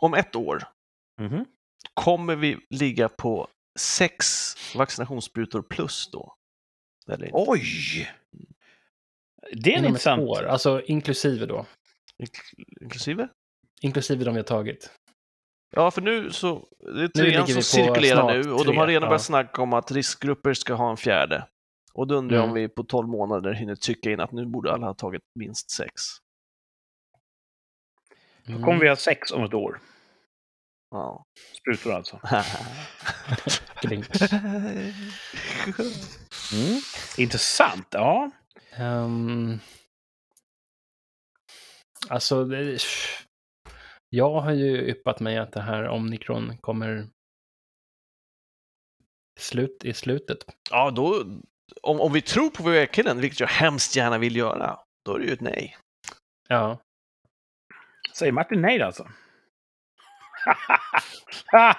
[0.00, 0.64] om ett år,
[1.20, 1.44] Mhm.
[1.94, 3.48] kommer vi ligga på
[3.78, 4.26] sex
[4.74, 6.34] vaccinationssprutor plus då?
[7.08, 7.38] Eller inte?
[7.38, 8.10] Oj!
[9.52, 10.22] Det är en Inom ett intressant...
[10.22, 11.66] år, alltså inklusive då.
[12.22, 13.28] Ink- Inklusive?
[13.80, 14.90] Inklusive de vi har tagit.
[15.70, 16.68] Ja, för nu så...
[16.78, 19.08] Det är trean som cirkulerar nu och de tre, har redan ja.
[19.08, 21.46] börjat snacka om att riskgrupper ska ha en fjärde.
[21.92, 22.62] Och då undrar jag om Mm.
[22.62, 25.92] vi på 12 månader hinner tycka in att nu borde alla ha tagit minst sex.
[28.48, 28.62] Mm.
[28.62, 29.80] kommer vi ha sex om ett år.
[30.90, 31.24] Ja.
[31.60, 32.20] Sprutor alltså.
[36.52, 36.80] Mm.
[37.18, 37.86] Intressant.
[37.90, 38.30] Ja.
[38.78, 39.58] Ehm,
[42.08, 42.78] alltså, det,
[44.08, 47.08] jag har ju yppat mig att det här omikron kommer
[49.40, 50.38] slut i slutet.
[50.70, 51.24] ja, då...
[51.82, 55.26] Om, om vi tror på VR-killen, vilket jag hemskt gärna vill göra, då är det
[55.26, 55.76] ju ett nej.
[56.48, 56.78] Ja,
[58.16, 59.08] Säger Martin nej alltså?
[61.52, 61.74] Ja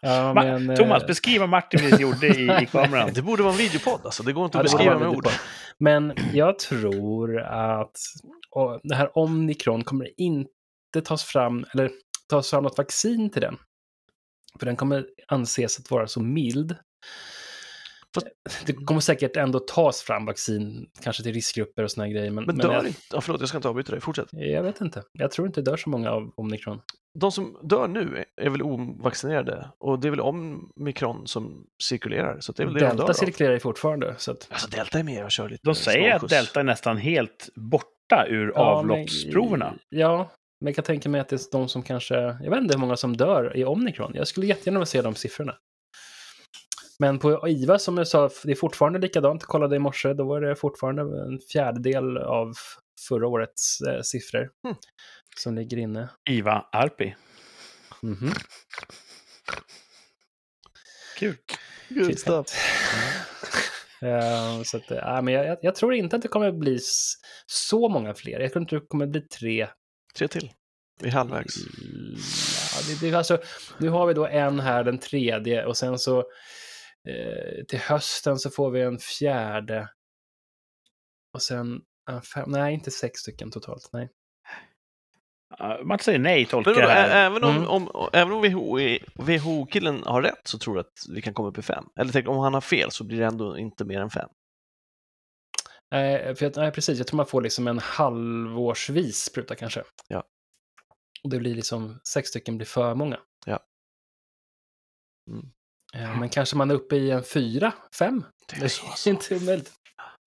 [0.34, 0.70] Ma- men...
[0.70, 3.10] eh, Thomas, beskriv vad Martin precis gjorde i, i kameran.
[3.14, 4.22] Det borde vara en videopodd, alltså.
[4.22, 5.28] Det går inte ja, att det var beskriva med ord.
[5.78, 7.96] Men jag tror att
[8.50, 11.90] och det här omikron kommer inte tas fram, eller
[12.28, 13.56] tas fram något vaccin till den.
[14.58, 16.76] För den kommer anses att vara så mild.
[18.66, 22.30] Det kommer säkert ändå tas fram vaccin, kanske till riskgrupper och såna här grejer.
[22.30, 23.00] Men, Men men dör jag, inte...
[23.12, 24.00] Ja, förlåt, jag ska inte avbryta dig.
[24.00, 24.28] Fortsätt.
[24.32, 25.02] jag vet inte.
[25.12, 26.80] Jag tror inte det dör så många av omikron.
[27.18, 32.52] De som dör nu är väl ovaccinerade och det är väl omikron som cirkulerar, så
[32.52, 33.12] det är väl det de dör Delta av.
[33.12, 34.14] cirkulerar ju fortfarande.
[34.18, 36.96] Så att, Alltså delta är med och kör lite De säger att delta är nästan
[36.96, 39.66] helt borta ur Ja, avloppsproverna.
[39.90, 42.14] Men, ja, men jag kan tänka mig att det är de som kanske...
[42.14, 44.12] Jag vet inte hur många som dör i omikron.
[44.14, 45.54] Jag skulle jättegärna vilja se de siffrorna.
[46.98, 49.42] Men på IVA, som jag sa, det är fortfarande likadant.
[49.42, 52.52] Jag kollade i morse, då var det fortfarande en fjärdedel av
[53.08, 54.76] förra årets eh, siffror Mm.
[55.36, 56.08] som ligger inne.
[56.30, 57.14] Iva Arpi.
[58.02, 58.32] Mhm.
[61.18, 61.36] Kul.
[61.88, 62.46] Good stuff.
[64.02, 66.78] Eh, så att, ja, men jag, jag- jag tror inte att det kommer bli
[67.46, 68.40] så många fler.
[68.40, 69.68] Jag tror inte det kommer bli tre
[70.16, 70.52] Tre till.
[71.00, 71.54] Vi är halvvägs.
[72.74, 73.38] Ja, det, det, alltså,
[73.78, 76.24] nu har vi då en här, den tredje, och sen så
[77.08, 79.88] eh, till hösten så får vi en fjärde.
[81.34, 84.10] Och sen en fem, nej inte sex stycken totalt, nej.
[85.60, 87.26] Uh, Martin säger nej, tolkar Men då, här.
[87.26, 87.68] även om, Mm.
[87.68, 88.78] om, även om WHO
[89.14, 91.84] WHO-killen har rätt så tror jag att vi kan komma upp i fem.
[92.00, 94.28] Eller tänk, om han har fel så blir det ändå inte mer än fem.
[95.94, 99.84] Eh, för jag, nej, precis, jag tror man får liksom en halvårsvis spruta kanske.
[100.08, 100.24] Ja.
[101.24, 103.20] Och det blir liksom, sex stycken blir för många.
[103.46, 103.60] Ja.
[105.30, 105.50] Mm.
[105.96, 108.24] Eh, men kanske man är uppe i en fyra, fem?
[108.48, 109.10] Det är så, är alltså.
[109.10, 109.72] inte omöjligt.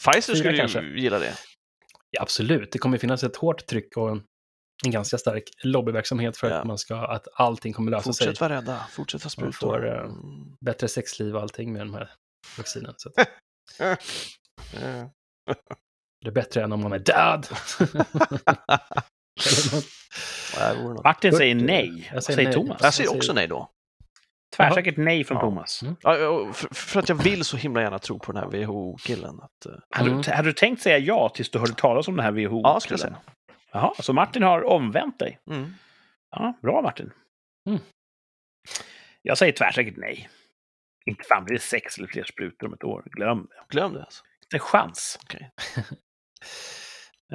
[0.05, 0.81] Pfizer fyra skulle kanske.
[0.81, 1.33] ju gilla det.
[2.11, 4.23] Ja, absolut, det kommer finnas ett hårt tryck och en,
[4.85, 6.55] en ganska stark lobbyverksamhet för Ja.
[6.55, 8.27] att man ska, att allting kommer lösa sig.
[8.27, 9.51] Fortsätt vara rädda, fortsätt Man sprutor.
[9.51, 10.55] får, eh, Mm.
[10.65, 12.11] Bättre sexliv och allting med de här
[12.57, 12.93] vaccinen.
[12.97, 13.15] Så att
[16.21, 17.47] det är bättre än om man är död.
[21.03, 22.09] Martin säger nej.
[22.13, 22.53] jag säger säger nej.
[22.53, 22.79] Thomas.
[22.81, 23.71] Jag säger också nej då.
[24.59, 25.41] Tvärsäkert nej från Ja.
[25.41, 25.81] Thomas.
[25.81, 25.95] Mm.
[26.01, 29.39] Ja, för, att jag vill så himla gärna tro på den här WHO-killen.
[29.41, 30.21] Att, eh, Hade, Mm.
[30.21, 32.61] du, hade du tänkt säga ja tills du hörde talas om den här WHO?
[32.63, 33.17] ja, skulle jag säga.
[33.71, 35.39] Jaha, så Martin har omvänt dig.
[35.49, 35.73] Mm.
[36.31, 37.11] Ja, bra Martin.
[37.69, 37.79] Mm.
[39.21, 40.29] Jag säger tvärsäkert nej.
[41.05, 43.03] Inte fan blir det sex eller fler sprutor om ett år.
[43.05, 43.63] Glöm det.
[43.75, 44.03] Glöm det.
[44.03, 44.23] Alltså.
[44.43, 45.19] Inte en chans.
[45.23, 45.51] Okej.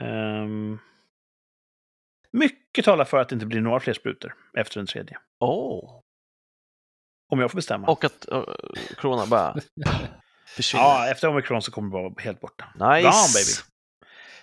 [0.01, 0.79] Ehm,
[2.33, 5.19] mycket talar för att det inte blir några fler sprutor efter den tredje.
[5.41, 6.01] Åh,
[7.35, 7.87] Om jag får bestämma.
[7.87, 8.43] och att uh,
[8.97, 9.57] corona bara
[10.57, 10.85] försvinner.
[10.85, 12.65] ja, efter omikron så kommer det vara helt borta.
[12.75, 13.03] nice!
[13.03, 13.53] Gone, baby.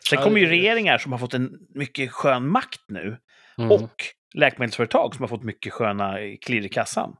[0.09, 3.18] Sen kommer ju regeringar som har fått en mycket skön makt nu.
[3.57, 3.72] Mm.
[3.72, 3.91] Och
[4.34, 7.15] läkemedelsföretag som har fått mycket sköna klirr i kassan.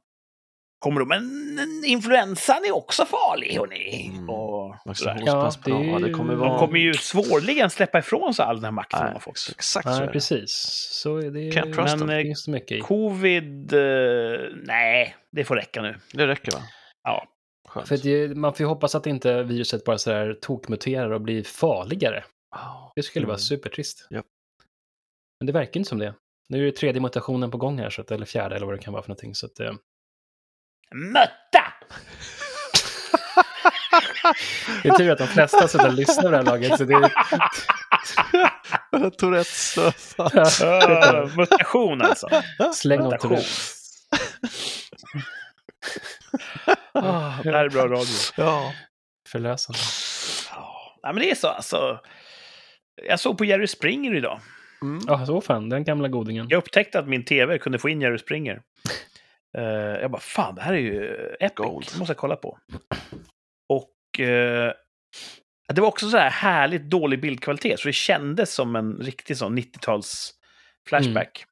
[0.82, 4.10] Kommer de, men influensan är också farlig, hörni.
[4.14, 4.30] Mm.
[4.30, 5.22] Och sådär.
[5.26, 6.50] Ja, det är ja, det kommer De vara...
[6.50, 9.48] De kommer ju svårligen släppa ifrån sig all den här makten de Nej, har fått.
[9.50, 10.12] Exakt så är Nej, det.
[10.12, 10.50] precis.
[11.02, 12.10] Så är det Can't trust Men, them.
[12.10, 12.80] eh, finns det mycket i.
[12.80, 13.80] Covid, eh,
[14.62, 15.96] nej, det får räcka nu.
[16.12, 16.58] Det räcker va?
[17.02, 17.24] Ja.
[17.68, 17.88] Skönt.
[17.88, 21.44] För det, man får ju hoppas att inte viruset bara så här tokmuterar och blir
[21.44, 22.24] farligare.
[22.56, 22.92] Wow.
[22.96, 23.38] Det skulle vara Mm.
[23.40, 24.06] supertrist.
[24.10, 24.26] Japp.
[25.40, 26.14] Men det verkar inte som det.
[26.48, 28.78] Nu är det tredje mutationen på gång här, så att, eller fjärde eller vad det
[28.82, 29.34] kan vara för någonting.
[29.34, 29.72] Så att, eh,
[30.94, 31.64] Mötta!
[34.82, 36.78] det är tur att de flesta sitter och lyssnar på det här laget.
[36.78, 37.10] Så det är,
[39.10, 39.78] Tourettes.
[39.78, 42.28] Uh, mutation alltså.
[42.74, 43.30] släng om Mutation.
[43.30, 43.48] Tourette.
[46.92, 48.14] Ah, det här är bra radio.
[48.36, 48.72] ja.
[49.28, 49.78] Förlösande.
[51.02, 52.00] Ja, men det är så alltså.
[53.08, 54.40] Jag såg på Jerry Springer idag.
[54.82, 55.04] Mm.
[55.06, 56.46] Ja, så fan, den gamla godingen.
[56.48, 58.62] Jag upptäckte att min tv kunde få in Jerry Springer.
[59.58, 61.54] Eh, jag bara, fan, det här är ju epic.
[61.56, 61.86] Gold.
[61.92, 62.58] Det måste jag kolla på.
[63.68, 64.72] Och eh,
[65.74, 69.58] det var också så här härligt dålig bildkvalitet, så det kändes som en riktig sån
[69.58, 70.32] 90-tals
[70.88, 71.44] flashback.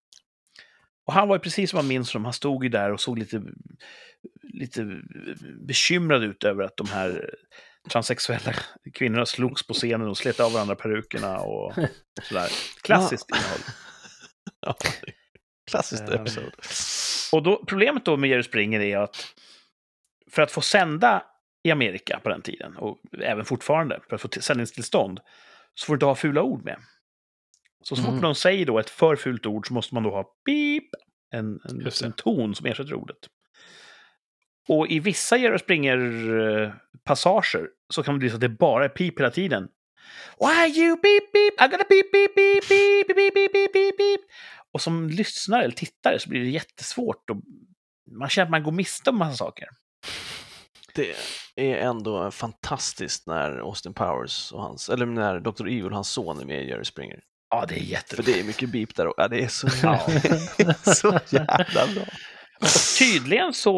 [1.07, 3.19] Och han var ju precis som man minns honom, han stod ju där och såg
[3.19, 3.43] lite,
[4.43, 5.01] lite
[5.67, 7.35] bekymrad ut över att de här
[7.91, 8.55] transsexuella
[8.95, 11.75] kvinnorna slogs på scenen och slet av varandra perukerna och
[12.23, 12.49] sådär.
[12.83, 13.61] Klassiskt innehåll.
[14.67, 14.77] Ja,
[15.71, 16.53] Klassiskt Eh, episod.
[17.33, 19.35] Och då, problemet då med Jerry Springer är att
[20.31, 21.23] för att få sända
[21.63, 25.21] i Amerika på den tiden, och även fortfarande, för att få till- sändningstillstånd,
[25.75, 26.77] så får du inte ha fula ord med.
[27.83, 28.21] Så, så fort Mhm.
[28.23, 30.85] någon säger då ett för fult ord så måste man då ha pip,
[31.31, 33.17] en, en, en ton som ersätter ordet.
[34.69, 39.19] Och i vissa Jerry Springer-passager så kan det bli så att det bara är pip
[39.21, 39.69] hela tiden.
[40.41, 44.21] Why you beep beep, I gotta beep beep beep beep beep beep beep beep.
[44.73, 47.31] Och som lyssnare eller tittare så blir det jättesvårt.
[47.31, 47.37] Och
[48.19, 49.69] man känner att man går miste om massa saker.
[50.95, 51.15] Det
[51.57, 55.67] är ändå fantastiskt när Austin Powers och hans, eller när Dr.
[55.67, 57.21] Evil, hans son, är med i Jerry Springer.
[57.51, 58.35] Ja, det är För jätteroligt.
[58.35, 60.07] det är mycket beep där och ja, det är så, Ja.
[60.95, 62.05] så jävla bra.
[62.61, 62.69] Och
[62.99, 63.73] tydligen så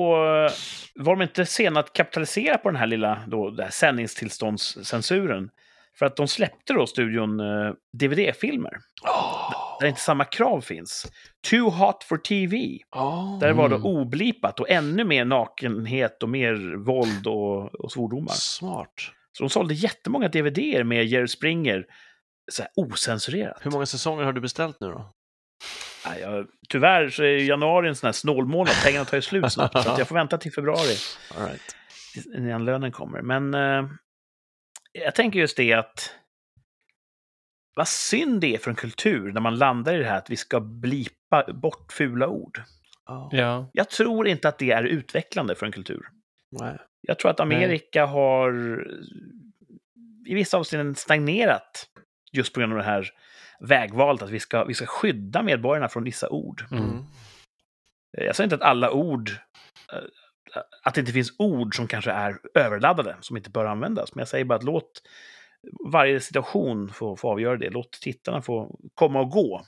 [0.95, 5.51] var de inte sena att kapitalisera på den här lilla då, det här sändningstillståndscensuren.
[5.99, 8.73] För att de släppte då studion eh, DVD-filmer.
[9.83, 11.13] Där inte samma krav finns.
[11.51, 12.79] Too hot for TV.
[12.97, 13.39] Oh.
[13.39, 13.87] Där var det Mm.
[13.87, 18.33] oblipat och ännu mer nakenhet och mer våld och, och svordomar.
[18.33, 18.93] Smart.
[19.33, 21.87] Så de sålde jättemånga DVD med Jerry Springer
[22.53, 23.59] så här, osensurerat.
[23.61, 25.13] Hur många säsonger har du beställt nu då?
[26.07, 28.75] Nej, jag, tyvärr så är januari en sån här snålmånad.
[28.85, 29.73] Pengarna tar ju slut snart.
[29.73, 30.97] så jag får vänta till februari
[31.39, 31.77] All right.
[32.37, 33.23] innan lönen kommer.
[33.23, 33.91] Men eh,
[34.93, 36.11] jag tänker just det att
[37.75, 40.37] vad synd det är för en kultur när man landar i det här att vi
[40.37, 42.63] ska blipa bort fula ord.
[43.07, 43.29] Ja.
[43.33, 43.71] Ja.
[43.73, 46.09] Jag tror inte att det är utvecklande för en kultur.
[46.61, 46.79] Nej.
[47.01, 48.53] Jag tror att Amerika har
[50.27, 51.87] i vissa avseenden stagnerat
[52.33, 53.11] just på grund av det här
[53.61, 56.65] vägvalet att vi ska, vi ska skydda medborgarna från vissa ord.
[56.71, 56.85] Mm.
[56.85, 57.05] Mm.
[58.13, 59.31] Jag säger inte att alla ord,
[59.93, 64.15] eh, att det inte finns ord som kanske är överladdade, som inte bör användas.
[64.15, 65.03] Men jag säger bara att låt
[65.93, 67.71] varje situation få, få avgöra det.
[67.71, 69.63] Låt tittarna få komma och gå.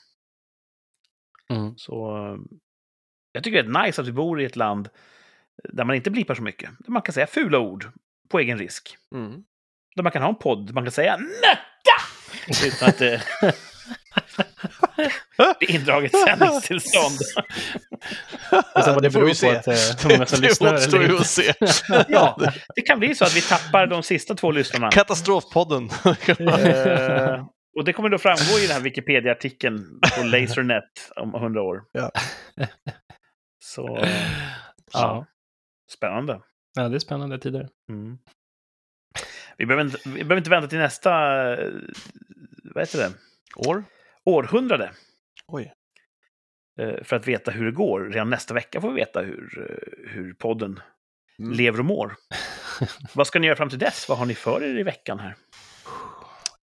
[1.49, 1.77] Mm.
[1.77, 2.19] Så
[3.33, 4.89] jag tycker det är nice att vi bor i ett land
[5.73, 6.71] där man inte blipar så mycket.
[6.79, 7.87] Där man kan säga fula ord
[8.29, 8.97] på egen risk.
[9.15, 9.45] Mm.
[9.97, 11.97] Där man kan ha en podd där man kan säga nötta!
[12.67, 12.99] Utan att
[15.61, 17.19] det blir indraget sändningstillstånd.
[18.75, 19.53] Vad det får vi beror se.
[19.53, 21.53] på att eh, Det lyssnar återstår ju att se.
[22.09, 22.41] Ja,
[22.75, 24.91] det kan bli så att vi tappar de sista två lyssnarna.
[24.91, 25.91] Katastrofpodden.
[26.29, 27.47] Eh,
[27.77, 31.83] och det kommer då framgå i den här Wikipedia-artikeln på Lasernet om 100 år.
[31.93, 32.11] Ja.
[33.59, 34.09] Så, eh,
[34.93, 35.27] ja.
[35.97, 36.41] Spännande.
[36.75, 37.69] Ja, det är spännande tider.
[37.91, 38.19] Mm.
[39.57, 41.11] Vi, behöver inte, vi behöver inte vänta till nästa,
[41.53, 41.71] eh,
[42.75, 43.13] vad heter det,
[43.69, 43.85] År?
[44.25, 44.91] århundrade.
[45.53, 45.73] Oj.
[46.81, 48.01] eh, För att veta hur det går.
[48.01, 50.81] Redan nästa vecka får vi veta hur, eh, hur podden
[51.39, 51.53] Mm.
[51.53, 52.17] lever och mår.
[53.15, 54.09] Vad ska ni göra fram till dess?
[54.09, 55.37] Vad har ni för er i veckan här?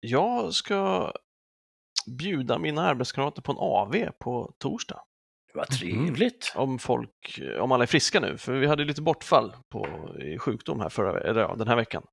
[0.01, 1.13] Jag ska
[2.19, 5.01] bjuda mina arbetskamrater på en AV på torsdag.
[5.55, 6.53] Vad trevligt.
[6.57, 10.81] Om folk, om alla är friska nu, för vi hade lite bortfall på i sjukdom
[10.81, 12.07] här förra, eller ja, den här veckan.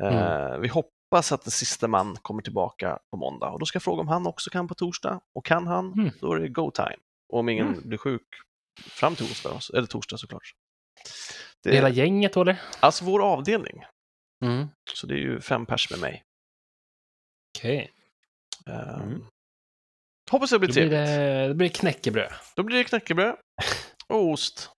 [0.00, 0.68] Eh, vi
[1.10, 4.08] hoppas att den sista man kommer tillbaka på måndag och då ska jag fråga om
[4.08, 5.20] han också kan på torsdag.
[5.34, 6.10] Och kan han, Mm.
[6.20, 6.96] då är det go time.
[7.32, 7.88] Och om ingen Mm.
[7.88, 8.22] blir sjuk
[8.80, 10.54] fram till onsdag, eller torsdag såklart.
[11.62, 12.60] Det Hela är gänget då, eller?
[12.80, 13.84] alltså vår avdelning,
[14.44, 14.68] Mm.
[14.94, 16.24] så det är ju fem pers med mig.
[17.58, 17.92] Okej.
[18.66, 19.24] Eh, Mm.
[20.30, 21.08] Hoppas det blir Då blir trevligt.
[21.08, 22.32] det, det blir knäckebröd.
[22.56, 23.36] Då blir det knäckebröd
[24.06, 24.70] och ost.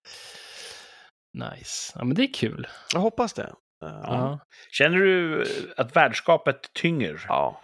[1.38, 1.92] Nice.
[1.98, 2.66] Ja, men det är kul.
[2.92, 3.54] Jag hoppas det.
[3.82, 4.38] Eh, Ja.
[4.70, 5.44] Känner du
[5.76, 7.24] att värdskapet tynger?
[7.28, 7.60] ja.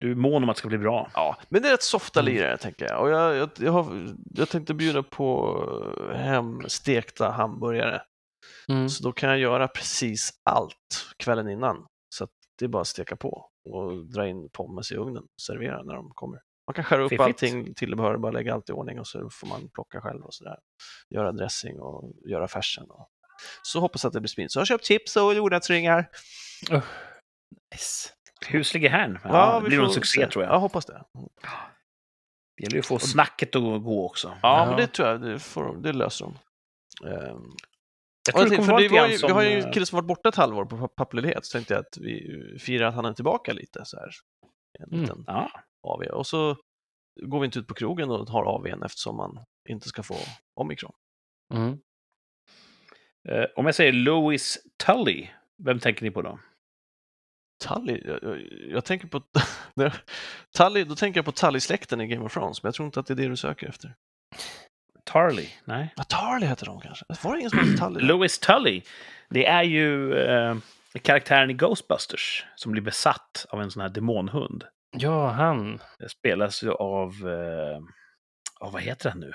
[0.00, 1.10] Du är mån om att det ska bli bra?
[1.14, 2.34] Ja, men det är rätt softa Mm.
[2.34, 3.00] lirare tänker jag.
[3.00, 5.58] Och jag, jag, jag, har, jag tänkte bjuda på
[6.14, 8.02] hemstekta hamburgare.
[8.68, 8.88] Mm.
[8.88, 11.86] Så då kan jag göra precis allt kvällen innan.
[12.08, 15.40] Så att det är bara att steka på och dra in pommes i ugnen och
[15.42, 16.40] servera när de kommer.
[16.66, 17.22] Man kan skära upp Fiffigt.
[17.24, 20.58] allting, tillbehör, bara lägga allt i ordning och så får man plocka själv och sådär.
[21.10, 22.90] Göra dressing och göra färsen.
[22.90, 23.08] Och...
[23.62, 24.52] Så hoppas att det blir smidigt.
[24.52, 26.08] Så jag har köpt chips och jordnötsringar.
[27.72, 28.10] Nice.
[28.48, 29.18] Huslig herrn.
[29.24, 30.30] Ja, vi det blir nog en succé se.
[30.30, 30.52] tror jag.
[30.54, 31.02] Jag hoppas det.
[32.56, 34.28] Det gäller ju att få snacket att gå också.
[34.42, 34.66] Ja, Ja.
[34.66, 36.34] men det tror jag, det, får, de- det löser de.
[37.08, 37.42] Ehm,
[38.26, 39.26] Jag tror det kommer det var ju, som...
[39.26, 41.74] vi har ju eh, en kille som varit borta ett halvår på pappaledighet, så tänkte
[41.74, 44.10] jag att vi firar att han är tillbaka lite så här.
[44.78, 45.00] En Mm.
[45.00, 45.50] liten Ja,
[45.82, 46.02] AV.
[46.02, 46.56] Och så
[47.22, 50.16] går vi inte ut på krogen och har AWn eftersom man inte ska få
[50.60, 50.92] omikron.
[51.54, 51.78] Mm.
[53.28, 55.28] Eh, om jag säger Louis Tully,
[55.58, 56.38] vem tänker ni på då?
[57.64, 59.22] Tully, jag, jag, jag tänker på...
[60.56, 63.06] Tully, då tänker jag på Tully-släkten i Game of Thrones, men jag tror inte att
[63.06, 63.94] det är det du söker efter.
[65.04, 65.48] Tarly?
[65.64, 65.94] Nej.
[65.96, 67.04] Ja, Tarly heter de kanske?
[67.22, 68.00] Var det ingen som hette Tully?
[68.00, 68.82] Louis Tully,
[69.30, 70.56] det är ju eh,
[71.02, 74.64] karaktären i Ghostbusters som blir besatt av en sån här demonhund.
[74.96, 75.80] Ja, han.
[75.98, 77.10] Det spelas ju av...
[77.10, 77.78] Eh,
[78.60, 79.32] oh, vad heter han nu?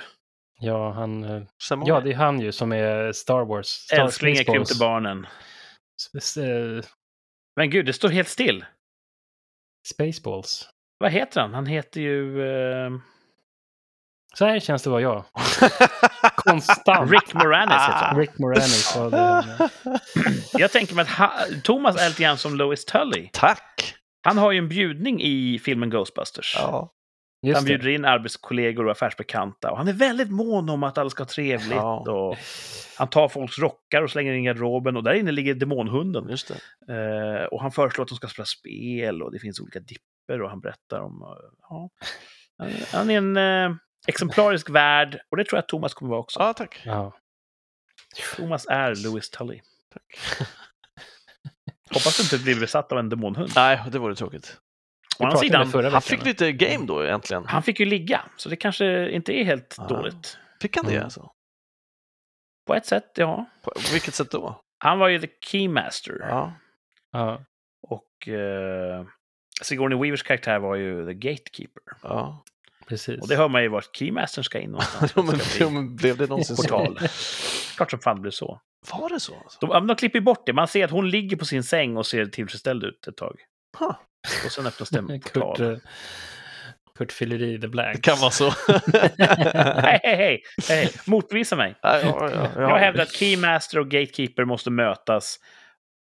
[0.59, 1.23] Ja, han.
[1.23, 1.41] eh,
[1.85, 3.67] Ja, det är han ju som är Star Wars.
[3.67, 4.69] Star Älsklingar Spaceballs.
[4.69, 5.27] krympte barnen.
[6.37, 6.85] Eh,
[7.55, 8.65] Men gud, det står helt still.
[9.93, 10.69] Spaceballs.
[10.97, 11.53] Vad heter han?
[11.53, 12.41] Han heter ju...
[12.49, 12.91] Eh,
[14.35, 15.25] Så här känns det vara jag.
[16.35, 17.11] Konstant.
[17.11, 18.17] Rick Moranis heter han.
[18.19, 18.93] Rick Moranis.
[18.95, 19.69] Ja, det.
[20.59, 21.33] Jag tänker mig att ha,
[21.63, 23.29] Thomas är lite grann som Louis Tully.
[23.33, 23.95] Tack!
[24.21, 26.55] Han har ju en bjudning i filmen Ghostbusters.
[26.57, 26.91] Ja.
[27.41, 27.93] Han Just bjuder det.
[27.93, 29.71] in arbetskollegor och affärsbekanta.
[29.71, 31.71] Och han är väldigt mån om att alla ska ha trevligt.
[31.71, 31.99] Ja.
[32.11, 32.37] Och
[32.97, 34.97] han tar folks rockar och slänger in i garderoben.
[34.97, 36.29] Och där inne ligger demonhunden.
[36.29, 36.51] Just
[36.87, 36.93] det.
[36.93, 40.49] Eh, och han föreslår att de ska spela spel och det finns olika dipper och
[40.49, 41.19] han berättar om...
[41.69, 41.89] ja.
[42.57, 43.75] Han- Han är en eh,
[44.07, 46.39] exemplarisk värld och det tror jag att Thomas kommer vara också.
[46.39, 46.81] Ja, tack.
[46.85, 47.13] Ja.
[48.35, 49.59] Thomas är Louis Tully.
[49.93, 50.19] tack.
[51.89, 53.51] Hoppas du inte blir besatt av en demonhund.
[53.55, 54.57] Nej, det vore tråkigt.
[55.19, 57.45] Å andra sidan, Han fick lite game då äntligen.
[57.45, 59.83] han fick ju ligga, så det kanske inte är helt Ja.
[59.87, 60.37] dåligt.
[60.61, 61.03] Fick han det Mm.
[61.03, 61.31] alltså?
[62.67, 63.45] På ett sätt, ja.
[63.63, 64.61] På på vilket sätt då?
[64.77, 66.17] Han var ju the keymaster.
[66.29, 66.53] Ja.
[67.11, 67.41] Ja.
[67.81, 69.05] Och eh,
[69.61, 71.83] Sigourney Weavers karaktär var ju the gatekeeper.
[72.03, 72.43] ja.
[72.87, 73.21] Precis.
[73.21, 75.13] Och det hör man ju vart keymastern ska in någonstans.
[75.17, 76.61] Jo, men, jo, blev det någonsin så?
[76.63, 76.99] portal.
[77.75, 78.61] Klart som fan det blir så.
[78.91, 79.35] Var det så?
[79.35, 79.59] Alltså?
[79.67, 80.53] De, de klipper bort det.
[80.53, 83.39] Man ser att hon ligger på sin säng och ser tillfredsställd ut ett tag.
[83.79, 83.95] Huh.
[84.45, 85.71] Och sen öppnas det en Kurt, portal.
[85.73, 85.77] eh,
[86.97, 87.99] Kurt fyller i the Det blanks.
[88.01, 88.49] kan vara så.
[89.17, 90.91] Hej, hej, hej, hej!
[91.07, 91.75] Motbevisa mig.
[91.81, 92.61] Ja, ja, ja, ja.
[92.61, 95.39] Jag hävdar att Keymaster och Gatekeeper måste mötas.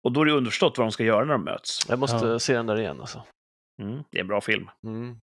[0.03, 1.79] Och då är det underförstått vad de ska göra när de möts.
[1.89, 2.39] Jag måste Ja.
[2.39, 3.23] se den där igen alltså.
[3.81, 4.69] Mm, det är en bra film.
[4.83, 5.17] Mm.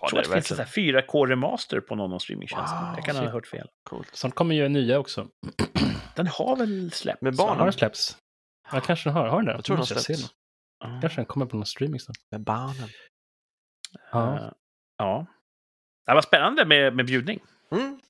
[0.00, 2.80] Jag tror att det finns en sån här 4K-remaster på någon av streamingtjänsterna.
[2.86, 3.68] Wow, jag kan ha hört fel.
[3.90, 4.08] Coolt.
[4.12, 5.26] Sånt kommer ju en nya också.
[6.14, 7.22] Den har väl släppts?
[7.22, 7.58] Med barnen?
[7.58, 8.16] Har den släppts?
[8.72, 9.26] Ja, kanske den har.
[9.28, 9.52] Har den det?
[9.52, 10.34] Jag tror den har släppts.
[10.82, 10.98] Ja.
[11.00, 12.16] Kanske den kommer på någon streaming snart.
[12.30, 12.88] Med barnen.
[14.12, 14.34] Ja.
[14.38, 14.50] Eh,
[14.98, 15.26] ja.
[16.06, 17.40] Det var spännande med, med bjudning.
[17.72, 18.00] Mm.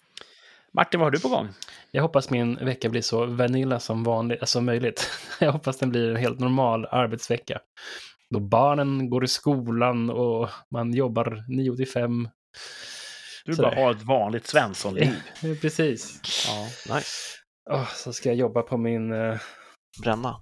[0.72, 1.48] Martin, vad har du på gång?
[1.90, 5.10] Jag hoppas min vecka blir så vanilla som vanligt, alltså möjligt.
[5.40, 7.60] Jag hoppas den blir en helt normal arbetsvecka.
[8.30, 12.28] Då barnen går i skolan och man jobbar 9 till 5.
[13.44, 13.70] Du Sådär.
[13.70, 15.14] bara har ett vanligt Svensson-liv.
[15.60, 16.20] Precis.
[16.48, 16.94] Ja.
[16.94, 17.38] Nice.
[17.70, 19.12] Åh, så ska jag jobba på min...
[19.12, 19.38] eh,
[20.02, 20.40] Bränna.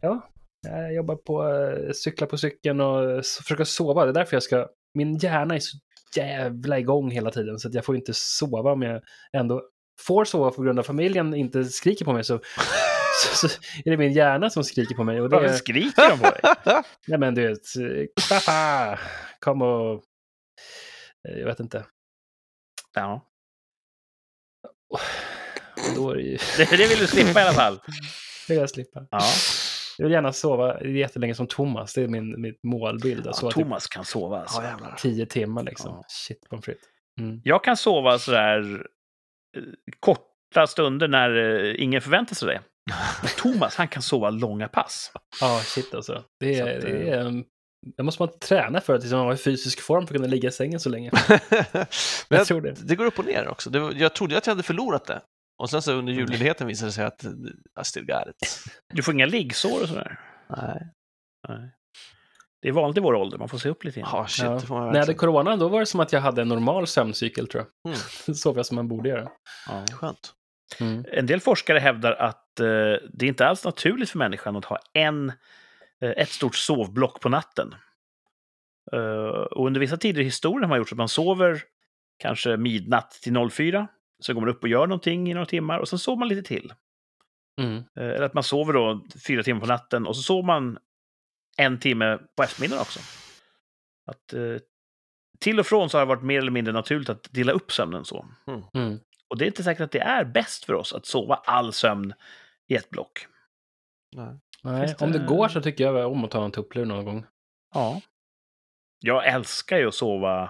[0.63, 4.05] Jag jobbar på uh, cykla på cykeln och s- försöka sova.
[4.05, 4.69] Det är därför jag ska...
[4.95, 5.77] Min hjärna är så
[6.17, 9.63] jävla igång hela tiden så att jag får inte sova om jag ändå
[10.07, 12.41] får sova på grund av familjen inte skriker på mig så,
[13.23, 15.21] så, så är det min hjärna som skriker på mig.
[15.21, 16.41] Och det, Varför skriker de på dig?
[17.07, 18.99] nej men du vet, eh, pappa,
[19.41, 19.93] kom och...
[21.29, 21.85] eh, Jag vet inte.
[22.95, 23.27] Ja.
[25.97, 26.39] Då är det ju...
[26.57, 27.81] Det vill du slippa i alla fall.
[28.47, 29.07] Det vill jag slippa.
[29.11, 29.21] Ja.
[30.01, 31.95] Jag vill gärna sova jättelänge som Thomas.
[31.95, 33.27] Det är min mitt målbild.
[33.27, 34.63] Ja, Att sova typ Thomas kan sova alltså.
[34.63, 35.91] Ja, tio timmar liksom.
[35.95, 36.05] Ja.
[36.09, 36.83] Shit pommes frites.
[37.21, 37.41] Mm.
[37.45, 38.87] Jag kan sova sådär
[39.57, 39.63] eh,
[40.01, 42.61] korta stunder när eh, ingen förväntar sig det.
[43.23, 45.13] Men Thomas, han kan sova långa pass.
[45.41, 46.25] Ja, shit alltså.
[46.41, 47.45] Det Så är, att, det är, um,
[47.97, 50.49] det måste man träna för att liksom vara i fysisk form för att kunna ligga
[50.49, 51.11] i sängen så länge.
[51.29, 52.75] Men jag, tror det.
[52.89, 53.71] det går upp och ner också.
[53.71, 55.21] Det, jag trodde att jag hade förlorat det.
[55.61, 57.25] Och sen så under julledigheten visade det sig att
[57.81, 58.65] I still got it.
[58.95, 60.21] Du får inga liggsår och sådär.
[60.49, 60.87] Nej.
[61.49, 61.71] Nej.
[62.63, 64.01] Det är vanligt i vår ålder, man får se upp lite.
[64.01, 64.51] Ja, shit, Ja.
[64.51, 66.49] det får man När jag hade corona, då var det som att jag hade en
[66.49, 67.93] normal sömncykel tror jag.
[67.93, 68.35] Mm.
[68.35, 69.31] Sov jag som man borde göra.
[69.69, 69.85] Ja.
[69.93, 70.33] Skönt.
[70.81, 71.05] Mm.
[71.13, 72.67] En del forskare hävdar att eh,
[73.13, 75.29] det är inte alls naturligt för människan att ha en,
[76.03, 77.75] eh, ett stort sovblock på natten.
[78.93, 81.63] Eh, och under vissa tider i historien har man gjort så att man sover
[82.19, 83.89] kanske midnatt till 04.
[84.21, 86.43] Så går man upp och gör någonting i några timmar och sen sover man lite
[86.43, 86.73] till.
[87.61, 87.77] Mm.
[87.77, 90.79] Eh, eller att man sover då fyra timmar på natten och så sover man
[91.57, 93.01] en timme på eftermiddagen också.
[94.07, 94.57] Att, eh,
[95.39, 98.05] till och från så har det varit mer eller mindre naturligt att dela upp sömnen
[98.05, 98.27] så.
[98.75, 98.99] Mm.
[99.29, 102.15] Och det är inte säkert att det är bäst för oss att sova all sömn
[102.67, 103.27] i ett block.
[104.17, 104.39] Nej.
[104.63, 107.05] Nej, Finns det- om det går så tycker jag om att ta en tupplur någon
[107.05, 107.27] gång.
[107.75, 108.01] Ja.
[108.99, 110.43] Jag älskar ju att sova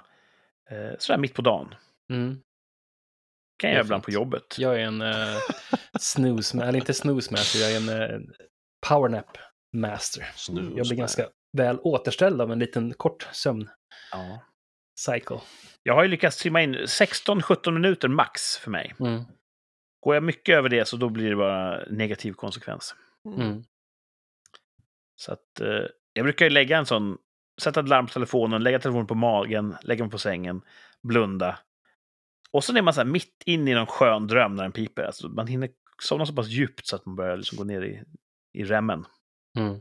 [0.70, 1.74] eh, sådär mitt på dagen.
[2.10, 2.42] Mm.
[3.60, 4.56] Kan jag göra ibland på jobbet.
[4.58, 5.36] Jag är en uh,
[5.98, 8.20] snooze, eller inte snooze master, jag är en uh,
[8.88, 9.38] powernap
[9.72, 10.32] master.
[10.34, 10.96] Snooze jag blir man.
[10.96, 13.70] ganska väl återställd av en liten kort sömncycle.
[15.30, 15.42] Ja.
[15.82, 18.94] Jag har ju lyckats trimma in 16-17 minuter max för mig.
[19.00, 19.22] Mm.
[20.00, 22.94] Går jag mycket över det så då blir det bara negativ konsekvens.
[23.26, 23.62] Mm.
[25.16, 27.18] Så att eh, jag brukar ju lägga en sån,
[27.62, 30.62] sätta ett larm på telefonen, lägga telefonen på magen, lägga den på sängen,
[31.02, 31.58] blunda.
[32.52, 35.02] Och så är man så här mitt in i någon skön dröm när den piper.
[35.02, 35.70] Alltså man hinner
[36.02, 38.02] somna så pass djupt så att man börjar liksom gå ner i,
[38.52, 39.04] i remmen.
[39.58, 39.80] Mm.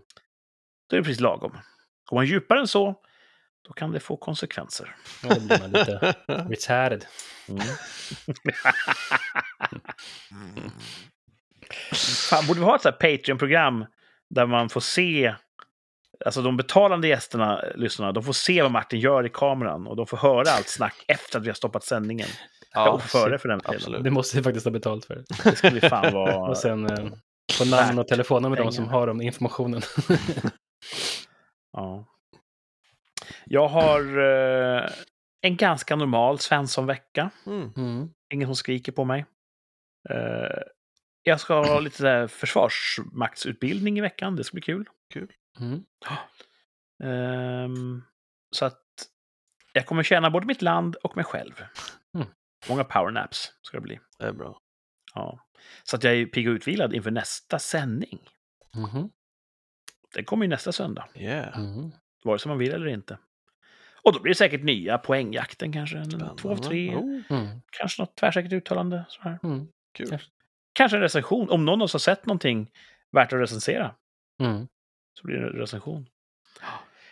[0.89, 1.57] Då är det precis lagom.
[2.05, 2.95] Går man djupare än så,
[3.67, 4.95] då kan det få konsekvenser.
[5.23, 6.15] Ja, då blir man lite
[6.49, 7.05] retarded.
[7.49, 7.61] Mm.
[12.29, 13.85] Fan, borde vi ha ett så Patreon-program
[14.29, 15.35] där man får se,
[16.25, 20.07] alltså de betalande gästerna, lyssnarna, de får se vad Martin gör i kameran och de
[20.07, 22.29] får höra allt snack efter att vi har stoppat sändningen.
[22.73, 24.03] Ja, och före för den absolut.
[24.03, 25.23] Det måste vi faktiskt ha betalt för.
[25.43, 26.37] Det skulle vi fan vara...
[26.49, 27.11] Och sen eh,
[27.59, 29.81] på namn och telefonnummer de som har om informationen.
[31.71, 32.05] Ja.
[33.45, 34.89] Jag har eh,
[35.41, 37.29] en ganska normal Svensson-vecka.
[37.45, 37.71] Mm.
[37.77, 38.09] Mm.
[38.33, 39.25] Ingen som skriker på mig.
[40.09, 40.61] Eh,
[41.23, 44.35] jag ska ha lite här försvarsmaktsutbildning i veckan.
[44.35, 44.85] Det ska bli kul.
[45.59, 45.83] Mm.
[47.03, 48.03] Ehm,
[48.55, 48.83] så att
[49.73, 51.63] jag kommer tjäna både mitt land och mig själv.
[52.65, 52.69] Mm.
[52.75, 53.99] Många powernaps ska det bli.
[54.19, 54.59] Det är bra.
[55.15, 55.39] Ja.
[55.83, 58.19] Så att jag är pigg och utvilad inför nästa sändning.
[58.75, 59.09] Mhm.
[60.13, 61.57] Den kommer ju nästa söndag, Yeah.
[61.59, 61.91] Mm.
[62.23, 63.17] vare sig man vill eller inte.
[64.01, 65.97] Och då blir det säkert nya poängjakten kanske.
[65.97, 66.95] En, två av tre.
[66.95, 67.61] Oh, Mm.
[67.71, 69.05] Kanske något tvärsäkert uttalande.
[69.09, 69.39] Så här.
[69.43, 69.67] Mm.
[69.93, 70.19] kul.
[70.73, 71.49] Kanske en recension.
[71.49, 72.71] Om någon av oss har sett någonting
[73.11, 73.95] värt att recensera
[74.39, 74.67] Mm.
[75.13, 76.09] så blir det en recension.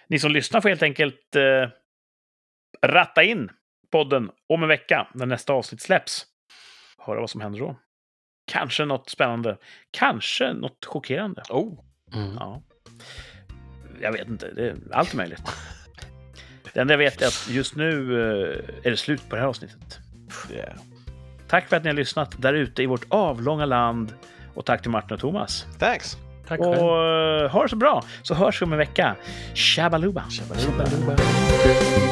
[0.08, 1.70] Ni som lyssnar får helt enkelt eh,
[2.82, 3.50] ratta in
[3.92, 6.26] podden om en vecka när nästa avsnitt släpps.
[6.98, 7.80] Höra vad som händer då.
[8.52, 9.58] Kanske något spännande.
[9.92, 11.44] Kanske något chockerande.
[11.50, 11.80] Oh,
[12.16, 12.36] Mm.
[12.40, 12.62] Ja.
[14.02, 14.52] Jag vet inte.
[14.52, 15.42] Det är allt är möjligt.
[16.74, 19.48] Det enda jag vet är att just nu eh, är det slut på det här
[19.50, 20.00] avsnittet.
[20.52, 20.74] yeah.
[21.48, 24.14] Tack för att ni har lyssnat där ute i vårt avlånga land.
[24.56, 25.66] Och tack till Martin och Thomas.
[25.80, 26.18] Thanks.
[26.48, 27.44] Tack Och själv.
[27.46, 29.16] eh, ha det så bra, så hörs vi om en vecka.
[29.56, 30.22] Shabaluba.
[30.30, 31.16] Shabba-dubba.
[31.18, 32.07] Shabaluba.